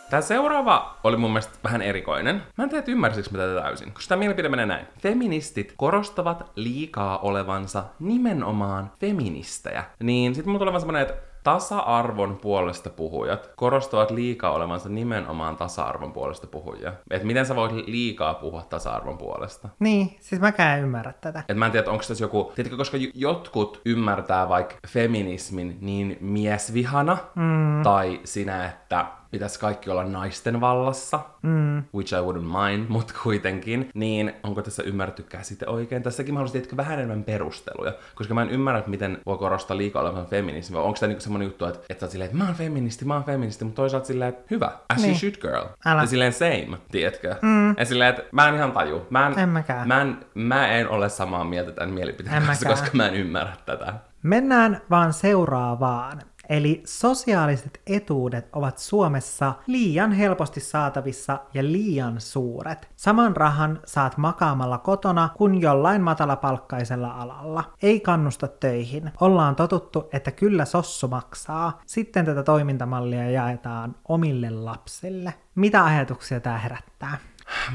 Tämä 0.10 0.22
seuraava 0.22 0.98
oli 1.04 1.18
mun 1.18 1.32
mielestä 1.32 1.54
vähän 1.64 1.82
erikoinen. 1.82 2.44
Mä 2.58 2.64
en 2.64 2.70
tiedä, 2.70 2.80
että 2.80 2.92
ymmärsikö 2.92 3.30
mä 3.32 3.38
tätä 3.38 3.62
täysin. 3.62 3.92
Koska 3.92 4.10
tämä 4.10 4.20
mielipide 4.20 4.50
menee 4.50 4.66
näin. 4.66 4.86
Feministit 5.00 5.74
korostavat 5.78 6.52
liikaa 6.56 7.18
olevansa 7.18 7.84
nimenomaan 8.00 8.92
feministejä. 9.00 9.84
Niin 10.04 10.36
sitten 10.36 10.50
mulla 10.50 10.60
tulee 10.60 10.72
vaan 10.72 10.82
semmonen, 10.82 11.02
että 11.02 11.14
tasa-arvon 11.48 12.38
puolesta 12.42 12.90
puhujat 12.90 13.50
korostavat 13.56 14.12
liikaa 14.12 14.52
olevansa 14.52 14.90
nimenomaan 14.90 15.58
tasa-arvon 15.58 16.14
puolesta 16.14 16.48
puhujia. 16.48 16.94
Et 17.12 17.24
miten 17.24 17.46
sä 17.46 17.56
voit 17.56 17.72
liikaa 17.72 18.34
puhua 18.34 18.62
tasa-arvon 18.62 19.18
puolesta? 19.18 19.70
niin, 19.80 20.18
siis 20.20 20.42
mäkään 20.42 20.78
en 20.78 20.84
ymmärrä 20.84 21.14
tätä. 21.22 21.44
Et 21.50 21.58
mä 21.58 21.66
en 21.66 21.72
tiedä, 21.72 21.90
onko 21.90 22.04
tässä 22.08 22.24
joku, 22.24 22.52
tiedätkö, 22.56 22.78
koska 22.78 22.98
jotkut 23.14 23.82
ymmärtää 23.86 24.50
vaikka 24.50 24.76
feminismin 24.88 25.78
niin 25.82 26.18
miesvihana, 26.22 27.18
mm. 27.36 27.84
tai 27.84 28.20
sinä, 28.24 28.66
että 28.66 29.06
pitäisi 29.32 29.60
kaikki 29.60 29.90
olla 29.90 30.04
naisten 30.04 30.62
vallassa, 30.62 31.20
mm. 31.42 31.84
which 31.96 32.14
I 32.14 32.18
wouldn't 32.18 32.68
mind, 32.68 32.86
mutta 32.90 33.14
kuitenkin, 33.24 33.90
niin 33.94 34.34
onko 34.44 34.62
tässä 34.62 34.84
ymmärretty 34.84 35.24
käsite 35.24 35.68
oikein? 35.68 36.04
Tässäkin 36.04 36.34
mä 36.34 36.40
haluaisin 36.40 36.78
vähän 36.78 36.94
enemmän 36.94 37.24
perusteluja, 37.24 37.94
koska 38.16 38.34
mä 38.34 38.42
en 38.42 38.50
ymmärrä, 38.50 38.80
että 38.80 38.90
miten 38.92 39.18
voi 39.26 39.38
korostaa 39.38 39.78
liikaa 39.78 40.02
olevan 40.02 40.26
feminismi, 40.26 40.76
vai 40.78 40.84
onko 40.84 40.98
tämä 41.00 41.08
niinku 41.08 41.24
semmoinen 41.24 41.46
juttu, 41.46 41.66
että, 41.66 41.80
että 41.90 42.00
sä 42.00 42.06
oot 42.06 42.12
silleen, 42.12 42.26
että 42.26 42.38
mä 42.38 42.46
oon 42.46 42.56
feministi, 42.56 43.06
mä 43.06 43.14
oon 43.14 43.24
feministi, 43.24 43.66
mutta 43.66 43.76
toisaalta 43.82 44.08
silleen, 44.08 44.30
että 44.30 44.44
hyvä, 44.52 44.72
as 44.90 44.98
Niin. 44.98 45.10
you 45.10 45.20
should 45.20 45.36
girl. 45.42 45.66
Älä. 45.86 46.02
Ja 46.02 46.08
silleen 46.08 46.34
same, 46.34 46.78
tiedätkö? 46.92 47.36
Mm. 47.42 47.76
Ja 47.78 47.86
silleen, 47.86 48.10
että 48.10 48.24
mä 48.32 48.48
en 48.50 48.56
ihan 48.56 48.72
taju. 48.72 49.08
Mä 49.10 49.28
en, 49.28 49.40
En 49.40 49.50
mäkään. 49.50 49.88
Mä 49.88 50.02
en, 50.02 50.18
mä 50.34 50.68
en 50.68 50.90
ole 50.90 51.10
samaa 51.10 51.44
mieltä 51.44 51.72
tämän 51.72 51.94
mielipiteen 51.94 52.36
En 52.36 52.44
kanssa, 52.46 52.66
mäkään. 52.66 52.82
koska 52.84 52.98
mä 52.98 53.08
en 53.08 53.16
ymmärrä 53.16 53.54
tätä. 53.66 53.94
Mennään 54.24 54.82
vaan 54.90 55.14
seuraavaan. 55.14 56.22
Eli 56.50 56.84
sosiaaliset 56.86 57.82
etuudet 57.88 58.50
ovat 58.54 58.78
Suomessa 58.78 59.54
liian 59.68 60.12
helposti 60.12 60.60
saatavissa 60.60 61.40
ja 61.54 61.64
liian 61.64 62.22
suuret. 62.22 62.90
Saman 62.96 63.38
rahan 63.38 63.80
saat 63.86 64.18
makaamalla 64.18 64.78
kotona 64.78 65.30
kuin 65.38 65.62
jollain 65.62 66.02
matalapalkkaisella 66.02 67.12
alalla. 67.12 67.64
Ei 67.82 68.00
kannusta 68.00 68.48
töihin. 68.48 69.12
Ollaan 69.22 69.56
totuttu, 69.56 70.10
että 70.14 70.32
kyllä 70.32 70.66
sossu 70.66 71.08
maksaa. 71.08 71.82
Sitten 71.86 72.26
tätä 72.26 72.44
toimintamallia 72.44 73.30
jaetaan 73.30 73.96
omille 74.08 74.50
lapsille. 74.50 75.34
Mitä 75.56 75.86
ajatuksia 75.86 76.40
tämä 76.40 76.58
herättää? 76.58 77.18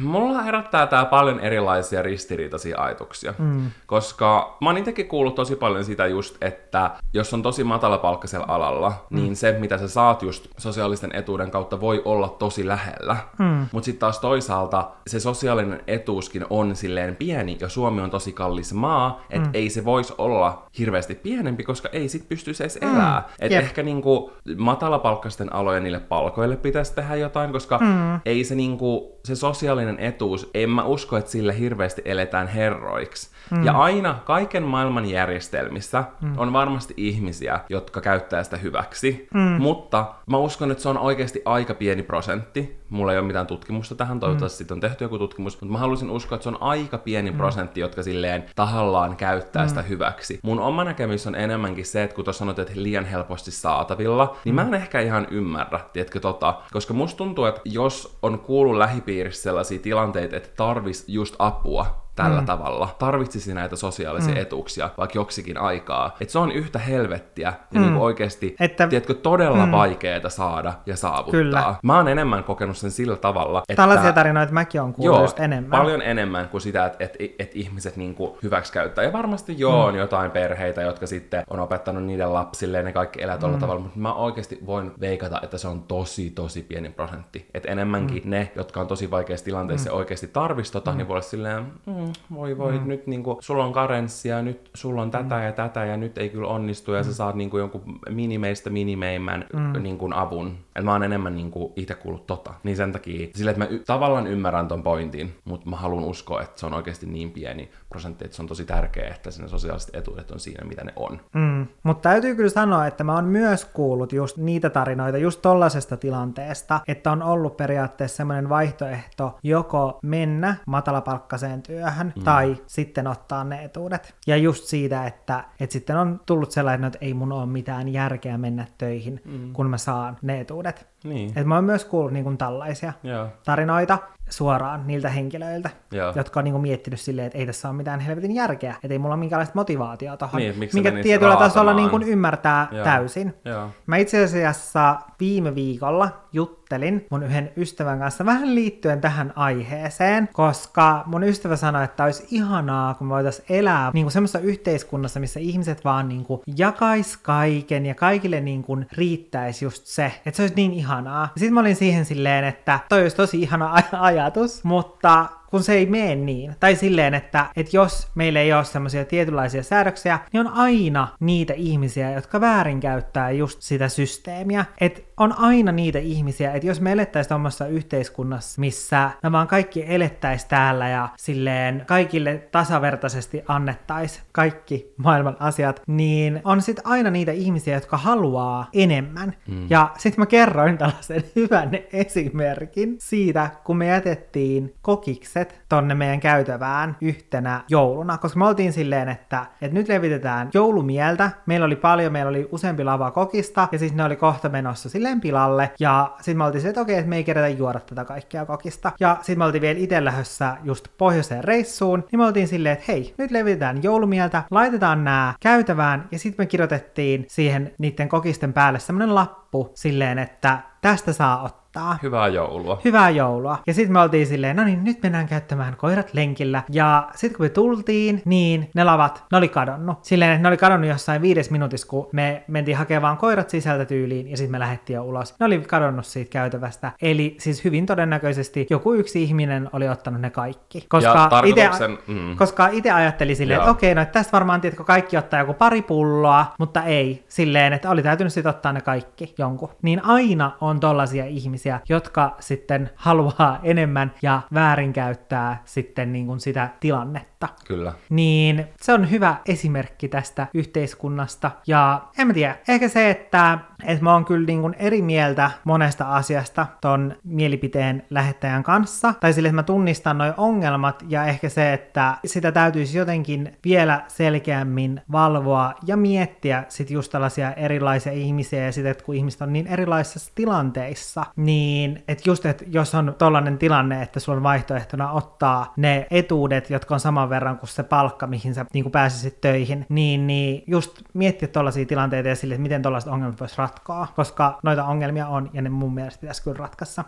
Mulla 0.01 0.43
herättää 0.43 0.87
tää 0.87 1.05
paljon 1.05 1.41
erilaisia 1.41 2.03
ristiriitaisia 2.03 2.81
ajatuksia, 2.81 3.35
mm. 3.39 3.71
koska 3.87 4.57
mä 4.61 4.69
oon 4.69 4.79
itsekin 4.79 5.09
kuullut 5.09 5.35
tosi 5.35 5.57
paljon 5.57 5.85
sitä 5.85 6.07
just, 6.07 6.37
että 6.41 6.91
jos 7.15 7.35
on 7.35 7.43
tosi 7.43 7.65
matalapalkkaisella 7.65 8.47
alalla, 8.49 8.93
mm. 9.11 9.17
niin 9.17 9.37
se, 9.37 9.53
mitä 9.53 9.79
sä 9.79 9.89
saat 9.89 10.23
just 10.23 10.47
sosiaalisten 10.59 11.15
etuuden 11.15 11.51
kautta, 11.51 11.81
voi 11.81 12.03
olla 12.05 12.29
tosi 12.29 12.67
lähellä. 12.67 13.17
Mm. 13.39 13.67
Mutta 13.73 13.85
sitten 13.85 14.01
taas 14.01 14.19
toisaalta 14.19 14.91
se 15.07 15.21
sosiaalinen 15.21 15.81
etuuskin 15.87 16.47
on 16.51 16.77
silleen 16.77 17.17
pieni, 17.17 17.57
ja 17.61 17.69
Suomi 17.69 18.01
on 18.01 18.11
tosi 18.11 18.33
kallis 18.33 18.73
maa, 18.73 19.23
että 19.31 19.49
mm. 19.49 19.55
ei 19.55 19.71
se 19.71 19.85
voisi 19.85 20.15
olla 20.19 20.67
hirveästi 20.79 21.15
pienempi, 21.15 21.65
koska 21.65 21.89
ei 21.93 22.09
sit 22.09 22.29
pystyisi 22.29 22.63
edes 22.63 22.79
elää. 22.81 23.29
Et 23.39 23.53
Jep. 23.53 23.63
ehkä 23.63 23.83
niinku 23.83 24.33
matalapalkkaisten 24.57 25.53
alojen 25.53 25.83
niille 25.83 26.01
palkoille 26.01 26.57
pitäisi 26.57 26.95
tehdä 26.95 27.17
jotain, 27.17 27.53
koska 27.53 27.79
mm. 27.79 28.21
ei 28.25 28.45
se 28.45 28.55
niinku, 28.55 29.19
se 29.25 29.37
sosiaalinen 29.37 29.62
etuus, 29.98 30.51
en 30.55 30.70
mä 30.70 30.85
usko, 30.85 31.16
että 31.16 31.31
sillä 31.31 31.53
hirveästi 31.53 32.03
eletään 32.05 32.48
herroiksi. 32.48 33.31
Mm. 33.51 33.64
Ja 33.64 33.72
aina 33.72 34.18
kaiken 34.25 34.62
maailman 34.62 35.07
järjestelmissä 35.07 36.05
mm. 36.20 36.38
on 36.38 36.53
varmasti 36.53 36.94
ihmisiä, 36.96 37.61
jotka 37.68 38.01
käyttää 38.01 38.44
sitä 38.44 38.57
hyväksi, 38.57 39.29
mm. 39.35 39.40
mutta 39.40 40.14
mä 40.27 40.37
uskon, 40.37 40.70
että 40.70 40.83
se 40.83 40.88
on 40.88 40.98
oikeasti 40.98 41.42
aika 41.44 41.75
pieni 41.75 42.03
prosentti. 42.03 42.82
Mulla 42.93 43.13
ei 43.13 43.19
ole 43.19 43.27
mitään 43.27 43.47
tutkimusta 43.47 43.95
tähän, 43.95 44.21
toivottavasti 44.21 44.55
mm. 44.55 44.59
siitä 44.59 44.75
on 44.75 44.81
tehty 44.81 45.05
joku 45.05 45.19
tutkimus, 45.19 45.61
mutta 45.61 45.73
mä 45.73 45.79
haluaisin 45.79 46.11
uskoa, 46.11 46.37
että 46.37 46.43
se 46.43 46.49
on 46.49 46.63
aika 46.63 46.99
pieni 46.99 47.31
mm. 47.31 47.37
prosentti, 47.37 47.81
jotka 47.81 48.03
silleen 48.03 48.45
tahallaan 48.57 49.17
käyttää 49.17 49.63
mm. 49.63 49.69
sitä 49.69 49.83
hyväksi. 49.83 50.41
Mun 50.43 50.61
oma 50.61 50.85
näkemys 50.85 51.27
on 51.27 51.35
enemmänkin 51.35 51.87
se, 51.87 52.03
että 52.03 52.17
kun 52.17 52.25
tuossa 52.25 52.39
sanot, 52.39 52.59
että 52.59 52.73
liian 52.75 53.05
helposti 53.05 53.51
saatavilla, 53.51 54.37
niin 54.45 54.55
mä 54.55 54.63
en 54.63 54.75
ehkä 54.75 55.01
ihan 55.01 55.27
ymmärrä, 55.31 55.81
tiedätkö 55.93 56.21
tota, 56.21 56.55
koska 56.73 56.95
musta 56.95 57.17
tuntuu, 57.17 57.45
että 57.45 57.61
jos 57.65 58.19
on 58.23 58.39
kuullut 58.39 58.79
lähipiirissä 58.79 59.43
sellaisia 59.43 59.79
tilanteita, 59.79 60.37
että 60.37 60.51
tarvis 60.57 61.05
just 61.09 61.35
apua, 61.39 62.02
tällä 62.16 62.40
mm. 62.40 62.46
tavalla, 62.46 62.96
tarvitsisi 62.98 63.55
näitä 63.55 63.77
sosiaalisia 63.77 64.35
mm. 64.35 64.40
etuuksia 64.40 64.90
vaikka 64.98 65.18
joksikin 65.18 65.59
aikaa. 65.59 66.16
Että 66.20 66.33
se 66.33 66.38
on 66.38 66.53
yhtä 66.53 66.79
helvettiä 66.79 67.53
ja 67.72 67.81
mm. 67.81 67.87
niin 67.87 67.96
oikeasti, 67.96 68.57
Että- 68.61 68.87
tiedätkö, 68.87 69.14
todella 69.14 69.66
mm. 69.66 69.72
vaikeaa 69.72 70.29
saada 70.29 70.72
ja 70.87 70.96
saavuttaa. 70.96 71.40
Kyllä. 71.40 71.75
Mä 71.83 71.96
oon 71.96 72.09
enemmän 72.09 72.44
kokenut 72.44 72.77
sen 72.77 72.90
sillä 72.90 73.16
tavalla, 73.16 73.62
että... 73.68 73.83
Tällaisia 73.83 74.12
tarinoita 74.12 74.53
mäkin 74.53 74.81
on 74.81 74.92
kuullut 74.92 75.16
Joo, 75.16 75.25
just 75.25 75.40
enemmän. 75.40 75.70
paljon 75.70 76.03
enemmän 76.03 76.48
kuin 76.48 76.61
sitä, 76.61 76.87
että 76.87 76.98
et, 77.01 77.16
et 77.38 77.57
ihmiset 77.57 77.96
niinku 77.96 78.38
hyväksikäyttää. 78.42 79.05
Ja 79.05 79.12
varmasti 79.12 79.55
joo, 79.59 79.83
mm. 79.83 79.88
on 79.88 79.94
jotain 79.94 80.31
perheitä, 80.31 80.83
jotka 80.83 81.07
sitten 81.07 81.44
on 81.51 81.61
opettanut 81.61 82.05
niiden 82.05 82.33
lapsille 82.33 82.77
ja 82.77 82.83
ne 82.83 82.92
kaikki 82.92 83.22
elää 83.22 83.38
tuolla 83.38 83.57
mm. 83.57 83.61
tavalla, 83.61 83.81
mutta 83.81 83.98
mä 83.98 84.14
oikeasti 84.14 84.59
voin 84.66 84.92
veikata, 85.01 85.40
että 85.42 85.59
se 85.59 85.68
on 85.68 85.83
tosi, 85.83 86.31
tosi 86.31 86.62
pieni 86.62 86.88
prosentti. 86.90 87.48
Että 87.55 87.72
enemmänkin 87.72 88.22
mm. 88.25 88.31
ne, 88.31 88.53
jotka 88.57 88.81
on 88.81 88.87
tosi 88.87 89.11
vaikeassa 89.11 89.44
tilanteessa 89.44 89.90
mm. 89.90 89.94
ja 89.94 89.98
oikeasti 89.98 90.29
tarvitsisi 90.29 90.72
tota, 90.72 90.90
mm. 90.90 90.96
niin 90.96 91.09
voi 91.09 91.14
olla 91.14 91.22
silleen, 91.22 91.72
mm, 91.87 92.02
voi 92.35 92.59
voi, 92.59 92.79
mm. 92.79 92.88
nyt 92.88 93.07
niinku, 93.07 93.38
sulla 93.41 93.65
on 93.65 93.73
karenssia, 93.73 94.43
nyt 94.43 94.71
sulla 94.75 95.03
on 95.03 95.11
tätä 95.11 95.35
mm. 95.35 95.43
ja 95.45 95.53
tätä 95.53 95.85
ja 95.85 95.97
nyt 95.97 96.19
ei 96.19 96.29
kyllä 96.29 96.49
onnistu 96.49 96.93
ja 96.93 97.01
mm. 97.01 97.05
sä 97.05 97.15
saat 97.15 97.35
niinku 97.35 97.59
jonkun 97.59 97.83
minimeistä 98.11 98.71
minimeimmän 98.71 99.45
mm. 99.53 99.83
niinku, 99.83 100.11
avun. 100.15 100.57
Et 100.77 100.85
mä 100.85 100.93
oon 100.93 101.03
enemmän 101.03 101.35
niinku, 101.35 101.73
itse 101.77 101.95
kuullut 101.95 102.27
tota. 102.27 102.55
Niin 102.62 102.77
sen 102.77 102.93
takia, 102.93 103.29
sille 103.35 103.51
että 103.51 103.65
mä 103.65 103.71
y- 103.71 103.79
tavallaan 103.79 104.27
ymmärrän 104.27 104.69
ton 104.69 104.83
pointin, 104.83 105.35
mutta 105.45 105.71
mä 105.71 105.77
haluan 105.77 106.05
uskoa, 106.05 106.43
että 106.43 106.61
se 106.61 106.67
on 106.67 106.75
oikeasti 106.75 107.07
niin 107.07 107.31
pieni 107.31 107.71
prosentti, 107.88 108.25
että 108.25 108.37
se 108.37 108.43
on 108.43 108.49
tosi 108.49 108.65
tärkeää, 108.65 109.15
että 109.15 109.31
ne 109.43 109.49
sosiaaliset 109.49 109.97
etuudet 109.97 110.31
on 110.31 110.41
siinä, 110.41 110.65
mitä 110.65 110.85
ne 110.85 110.93
on. 110.97 111.21
Mm. 111.35 111.67
Mutta 111.83 112.09
täytyy 112.09 112.35
kyllä 112.35 112.51
sanoa, 112.51 112.87
että 112.87 113.05
mä 113.05 113.15
oon 113.15 113.25
myös 113.25 113.65
kuullut 113.65 114.12
just 114.12 114.37
niitä 114.37 114.71
tarinoita 114.71 115.19
just 115.19 115.43
tollasesta 115.43 115.97
tilanteesta, 115.97 116.81
että 116.88 117.12
on 117.12 117.23
ollut 117.23 117.57
periaatteessa 117.57 118.17
semmoinen 118.17 118.49
vaihtoehto 118.49 119.38
joko 119.43 119.99
mennä 120.03 120.57
matalapalkkaiseen 120.67 121.62
työhön 121.62 121.92
työhön 121.93 122.13
mm. 122.17 122.23
tai 122.23 122.57
sitten 122.67 123.07
ottaa 123.07 123.45
ne 123.45 123.65
etuudet. 123.65 124.15
Ja 124.27 124.37
just 124.37 124.65
siitä, 124.65 125.07
että, 125.07 125.45
että 125.61 125.73
sitten 125.73 125.97
on 125.97 126.21
tullut 126.27 126.51
sellainen, 126.51 126.85
että 126.85 126.99
ei 127.01 127.15
mun 127.15 127.33
ole 127.33 127.47
mitään 127.47 127.89
järkeä 127.89 128.39
mennä 128.39 128.67
töihin, 128.79 129.21
mm. 129.25 129.53
kun 129.53 129.71
mä 129.71 129.79
saan 129.79 130.17
ne 130.23 130.41
etuudet. 130.41 130.92
Niin. 131.05 131.33
Et 131.37 131.47
mä 131.47 131.55
oon 131.55 131.65
myös 131.65 131.85
kuullut 131.85 132.12
niin 132.12 132.25
kuin 132.25 132.38
tällaisia 132.38 132.93
Joo. 133.03 133.27
tarinoita 133.45 133.99
suoraan 134.31 134.87
niiltä 134.87 135.09
henkilöiltä, 135.09 135.71
Joo. 135.93 136.12
jotka 136.17 136.41
on 136.41 136.45
niin 136.45 136.53
kuin 136.53 136.62
miettinyt 136.62 137.01
silleen, 137.01 137.27
että 137.27 137.38
ei 137.38 137.47
tässä 137.47 137.69
ole 137.69 137.77
mitään 137.77 138.01
helvetin 138.01 138.35
järkeä, 138.35 138.75
että 138.83 138.95
ei 138.95 138.99
mulla 138.99 139.15
ole 139.15 139.21
minkäänlaista 139.21 139.55
motivaatiota 139.55 140.17
tuohon, 140.17 140.41
niin, 140.41 140.55
minkä 140.73 140.91
tietyllä 140.91 141.19
raatamaan. 141.29 141.51
tasolla 141.51 141.75
niin 141.75 141.91
kuin 141.91 142.03
ymmärtää 142.03 142.69
Joo. 142.73 142.85
täysin. 142.85 143.35
Joo. 143.45 143.69
Mä 143.87 143.97
itse 143.97 144.25
asiassa 144.25 144.97
viime 145.21 145.55
viikolla 145.55 146.09
juttelin 146.33 147.07
mun 147.11 147.23
yhden 147.23 147.53
ystävän 147.57 147.99
kanssa 147.99 148.27
vähän 148.27 148.55
liittyen 148.55 149.01
tähän 149.01 149.33
aiheeseen, 149.37 150.29
koska 150.33 151.03
mun 151.07 151.25
ystävä 151.25 151.57
sanoi, 151.57 151.85
että 151.85 152.05
olisi 152.05 152.27
ihanaa, 152.31 152.95
kun 152.95 153.07
me 153.07 153.15
voitaisiin 153.15 153.47
elää 153.51 153.91
niin 153.95 154.05
kuin 154.05 154.12
semmoisessa 154.12 154.38
yhteiskunnassa, 154.38 155.21
missä 155.21 155.41
ihmiset 155.41 155.85
vaan 155.85 156.09
niin 156.09 156.25
kuin 156.25 156.41
jakais 156.57 157.17
kaiken 157.17 157.87
ja 157.87 157.95
kaikille 157.95 158.41
niin 158.41 158.62
kuin 158.62 158.87
riittäisi 158.93 159.65
just 159.65 159.87
se, 159.87 160.12
että 160.27 160.37
se 160.37 160.43
olisi 160.43 160.55
niin 160.55 160.73
ihanaa. 160.93 161.29
Sitten 161.37 161.55
mä 161.55 161.61
olin 161.61 161.77
siihen 161.77 162.05
silleen, 162.05 162.45
että 162.45 162.79
toi 162.89 163.03
olisi 163.03 163.17
tosi 163.17 163.43
ihana 163.43 163.75
aj- 163.77 163.97
ajatus, 164.01 164.65
mutta 164.65 165.27
kun 165.51 165.63
se 165.63 165.73
ei 165.73 165.87
mene 165.87 166.15
niin. 166.15 166.57
Tai 166.61 166.77
silleen, 166.77 167.15
että, 167.15 167.47
että 167.57 167.77
jos 167.77 168.09
meillä 168.15 168.41
ei 168.41 168.53
ole 168.53 168.65
semmoisia 168.65 169.05
tietynlaisia 169.05 169.63
säädöksiä, 169.63 170.19
niin 170.33 170.47
on 170.47 170.53
aina 170.53 171.09
niitä 171.21 171.53
ihmisiä, 171.57 172.13
jotka 172.13 172.41
väärinkäyttää 172.41 173.31
just 173.31 173.63
sitä 173.63 173.89
systeemiä. 173.89 174.65
Että 174.81 175.01
on 175.23 175.39
aina 175.39 175.73
niitä 175.73 175.99
ihmisiä, 175.99 176.53
että 176.53 176.67
jos 176.67 176.81
me 176.81 176.93
elettäisiin 176.93 177.29
tuommoisessa 177.29 177.67
yhteiskunnassa, 177.67 178.61
missä 178.61 179.11
me 179.23 179.33
vaan 179.33 179.47
kaikki 179.47 179.85
elettäisiin 179.87 180.49
täällä 180.49 180.89
ja 180.89 181.09
silleen 181.17 181.85
kaikille 181.87 182.49
tasavertaisesti 182.53 183.43
annettaisiin 183.49 184.25
kaikki 184.33 184.95
maailman 184.97 185.37
asiat, 185.41 185.83
niin 185.87 186.41
on 186.45 186.63
sitten 186.63 186.87
aina 186.87 187.11
niitä 187.11 187.33
ihmisiä, 187.33 187.75
jotka 187.75 187.97
haluaa 187.97 188.69
enemmän. 188.73 189.35
Mm. 189.49 189.67
Ja 189.71 189.91
sitten 189.99 190.23
mä 190.23 190.27
kerroin 190.27 190.79
tällaisen 190.79 191.25
hyvän 191.37 191.71
esimerkin 191.93 192.97
siitä, 193.01 193.51
kun 193.65 193.77
me 193.77 193.87
jätettiin 193.87 194.75
kokikset 194.83 195.61
tonne 195.69 195.95
meidän 195.95 196.21
käytävään 196.21 196.97
yhtenä 197.01 197.65
jouluna, 197.69 198.19
koska 198.19 198.39
me 198.39 198.47
oltiin 198.47 198.73
silleen, 198.73 199.09
että, 199.09 199.47
että 199.61 199.75
nyt 199.75 199.89
levitetään 199.89 200.51
joulumieltä. 200.55 201.31
Meillä 201.47 201.67
oli 201.67 201.77
paljon, 201.77 202.13
meillä 202.13 202.29
oli 202.29 202.49
useampi 202.53 202.85
lava 202.85 203.11
kokista, 203.11 203.69
ja 203.73 203.79
siis 203.79 203.95
ne 203.95 204.05
oli 204.05 204.17
kohta 204.17 204.49
menossa 204.49 204.89
silleen 204.89 205.12
pilalle, 205.20 205.70
ja 205.81 206.12
sitten 206.16 206.37
me 206.37 206.44
oltiin 206.44 206.61
silleen, 206.61 206.70
että 206.70 206.81
okei, 206.81 206.96
että 206.96 207.09
me 207.09 207.16
ei 207.16 207.25
kerätä 207.25 207.48
juoda 207.48 207.81
tätä 207.81 208.05
kaikkea 208.05 208.46
kokista. 208.46 208.92
Ja 209.01 209.16
sitten 209.20 209.38
me 209.38 209.44
oltiin 209.44 209.62
vielä 209.62 209.79
itse 209.79 210.05
lähdössä 210.05 210.57
just 210.64 210.88
pohjoiseen 210.98 211.44
reissuun, 211.44 212.05
niin 212.12 212.20
me 212.20 212.27
oltiin 212.27 212.48
silleen, 212.48 212.72
että 212.72 212.85
hei, 212.88 213.14
nyt 213.18 213.31
levitetään 213.31 213.83
joulumieltä, 213.83 214.42
laitetaan 214.51 215.05
nämä 215.05 215.35
käytävään, 215.40 216.09
ja 216.11 216.18
sitten 216.18 216.42
me 216.42 216.46
kirjoitettiin 216.46 217.27
siihen 217.29 217.75
niiden 217.79 218.09
kokisten 218.09 218.53
päälle 218.53 218.79
semmonen 218.79 219.14
lappu 219.14 219.70
silleen, 219.75 220.18
että 220.18 220.59
tästä 220.81 221.12
saa 221.12 221.42
ottaa 221.42 221.62
odottaa. 221.77 221.99
Hyvää 222.03 222.29
joulua. 222.29 222.81
Hyvää 222.85 223.11
joulua. 223.11 223.59
Ja 223.67 223.75
sitten 223.75 223.93
me 223.93 224.01
oltiin 224.01 224.27
silleen, 224.27 224.57
no 224.57 224.65
niin, 224.65 224.85
nyt 224.85 225.03
mennään 225.03 225.29
käyttämään 225.29 225.77
koirat 225.77 226.15
lenkillä. 226.15 226.63
Ja 226.71 227.09
sitten 227.15 227.37
kun 227.37 227.47
me 227.47 227.49
tultiin, 227.51 228.23
niin 228.25 228.71
ne 228.75 228.85
lavat, 228.85 229.25
ne 229.33 229.39
oli 229.39 229.49
kadonnut. 229.49 230.05
Silleen, 230.05 230.33
että 230.33 230.43
ne 230.43 230.49
oli 230.49 230.57
kadonnut 230.57 230.91
jossain 230.91 231.23
viides 231.23 231.51
minuutissa, 231.51 231.87
kun 231.87 232.09
me 232.13 232.45
mentiin 232.49 232.77
hakemaan 232.77 233.17
koirat 233.17 233.51
sisältä 233.51 233.85
tyyliin 233.85 234.31
ja 234.31 234.37
sitten 234.37 234.53
me 234.53 234.59
lähdettiin 234.59 234.95
jo 234.95 235.05
ulos. 235.05 235.35
Ne 235.41 235.47
oli 235.47 235.59
kadonnut 235.59 236.07
siitä 236.07 236.31
käytävästä. 236.31 236.93
Eli 237.03 237.37
siis 237.39 237.65
hyvin 237.65 237.87
todennäköisesti 237.87 238.67
joku 238.71 238.93
yksi 238.93 239.23
ihminen 239.23 239.71
oli 239.73 239.89
ottanut 239.89 240.21
ne 240.21 240.31
kaikki. 240.31 240.87
Koska 240.89 241.43
ite, 241.45 241.71
mm. 242.07 242.37
koska 242.37 242.69
itse 242.69 242.91
ajatteli 242.91 243.35
silleen, 243.35 243.61
että 243.61 243.71
okei, 243.71 243.95
no 243.95 244.03
että 244.03 244.13
tästä 244.13 244.33
varmaan 244.33 244.61
tiedätkö, 244.61 244.85
kaikki 244.85 245.17
ottaa 245.17 245.41
joku 245.41 245.55
pari 245.55 245.83
pulloa, 245.83 246.47
mutta 246.59 246.83
ei. 246.83 247.25
Silleen, 247.29 247.73
että 247.73 247.91
oli 247.91 248.03
täytynyt 248.03 248.33
sitten 248.33 248.51
ottaa 248.51 248.73
ne 248.73 248.81
kaikki 248.81 249.35
jonkun. 249.39 249.69
Niin 249.83 250.05
aina 250.05 250.53
on 250.61 250.81
tollasia 250.81 251.25
ihmisiä, 251.25 251.62
ihmisiä, 251.62 251.81
jotka 251.88 252.37
sitten 252.40 252.90
haluaa 252.94 253.61
enemmän 253.62 254.12
ja 254.22 254.40
väärinkäyttää 254.55 255.62
sitten 255.64 256.12
niin 256.12 256.27
kuin 256.27 256.40
sitä 256.40 256.68
tilannetta. 256.81 257.48
Kyllä. 257.66 257.92
Niin 258.11 258.66
se 258.81 258.92
on 258.92 259.11
hyvä 259.11 259.37
esimerkki 259.46 260.09
tästä 260.09 260.46
yhteiskunnasta. 260.55 261.51
Ja 261.66 262.03
en 262.18 262.27
mä 262.27 262.33
tiedä, 262.33 262.57
ehkä 262.68 262.88
se, 262.88 263.11
että, 263.11 263.59
että 263.85 264.05
mä 264.05 264.12
oon 264.12 264.25
kyllä 264.25 264.47
niin 264.47 264.61
kuin 264.61 264.75
eri 264.79 265.03
mieltä 265.03 265.51
monesta 265.64 266.05
asiasta 266.05 266.66
ton 266.81 267.16
mielipiteen 267.25 268.03
lähettäjän 268.11 268.62
kanssa. 268.62 269.14
Tai 269.21 269.33
sille, 269.33 269.49
että 269.49 269.57
mä 269.57 269.62
tunnistan 269.62 270.18
noi 270.18 270.35
ongelmat 270.37 271.05
ja 271.09 271.25
ehkä 271.25 271.49
se, 271.49 271.73
että 271.73 272.16
sitä 272.25 272.53
täytyisi 272.53 272.99
jotenkin 272.99 273.57
vielä 273.64 274.05
selkeämmin 274.09 275.01
valvoa 275.12 275.75
ja 275.87 275.97
miettiä 275.97 276.64
sit 276.68 276.90
just 276.90 277.12
tällaisia 277.12 277.53
erilaisia 277.53 278.12
ihmisiä 278.12 278.64
ja 278.64 278.73
sitten, 278.73 278.90
että 278.90 279.05
kun 279.05 279.14
ihmiset 279.14 279.42
on 279.42 279.53
niin 279.53 279.66
erilaisissa 279.66 280.33
tilanteissa, 280.35 281.27
niin 281.37 282.03
että 282.09 282.31
just, 282.31 282.47
että 282.47 282.64
jos 282.68 282.95
on 282.95 283.14
tollainen 283.18 283.59
tilanne, 283.59 284.03
että 284.03 284.21
sulla 284.21 284.37
on 284.37 284.42
vaihtoehtona 284.42 285.12
ottaa 285.12 285.73
ne 285.77 286.07
etuudet, 286.11 286.71
jotka 286.71 286.95
on 286.95 287.01
saman 287.01 287.31
verran 287.31 287.59
kuin 287.59 287.68
se 287.68 287.83
palkka, 287.83 288.27
mihin 288.27 288.55
sä 288.55 288.66
niin 288.75 288.90
pääsisit 288.90 289.40
töihin, 289.40 289.87
niin, 289.88 290.27
niin 290.27 290.64
just 290.66 291.03
miettiä 291.14 291.49
tollaisia 291.49 291.87
tilanteita 291.87 292.29
ja 292.29 292.37
sille, 292.37 292.55
että 292.55 292.62
miten 292.62 292.83
tollaiset 292.83 293.11
ongelmat 293.11 293.40
voisi 293.40 293.57
ratkoa, 293.73 294.09
koska 294.17 294.59
noita 294.63 294.85
ongelmia 294.85 295.29
on 295.29 295.51
ja 295.53 295.63
ne 295.63 295.71
mun 295.71 295.95
mielestä 295.95 296.21
pitäisi 296.21 296.43
kyllä 296.43 296.57
ratkassa. 296.57 297.05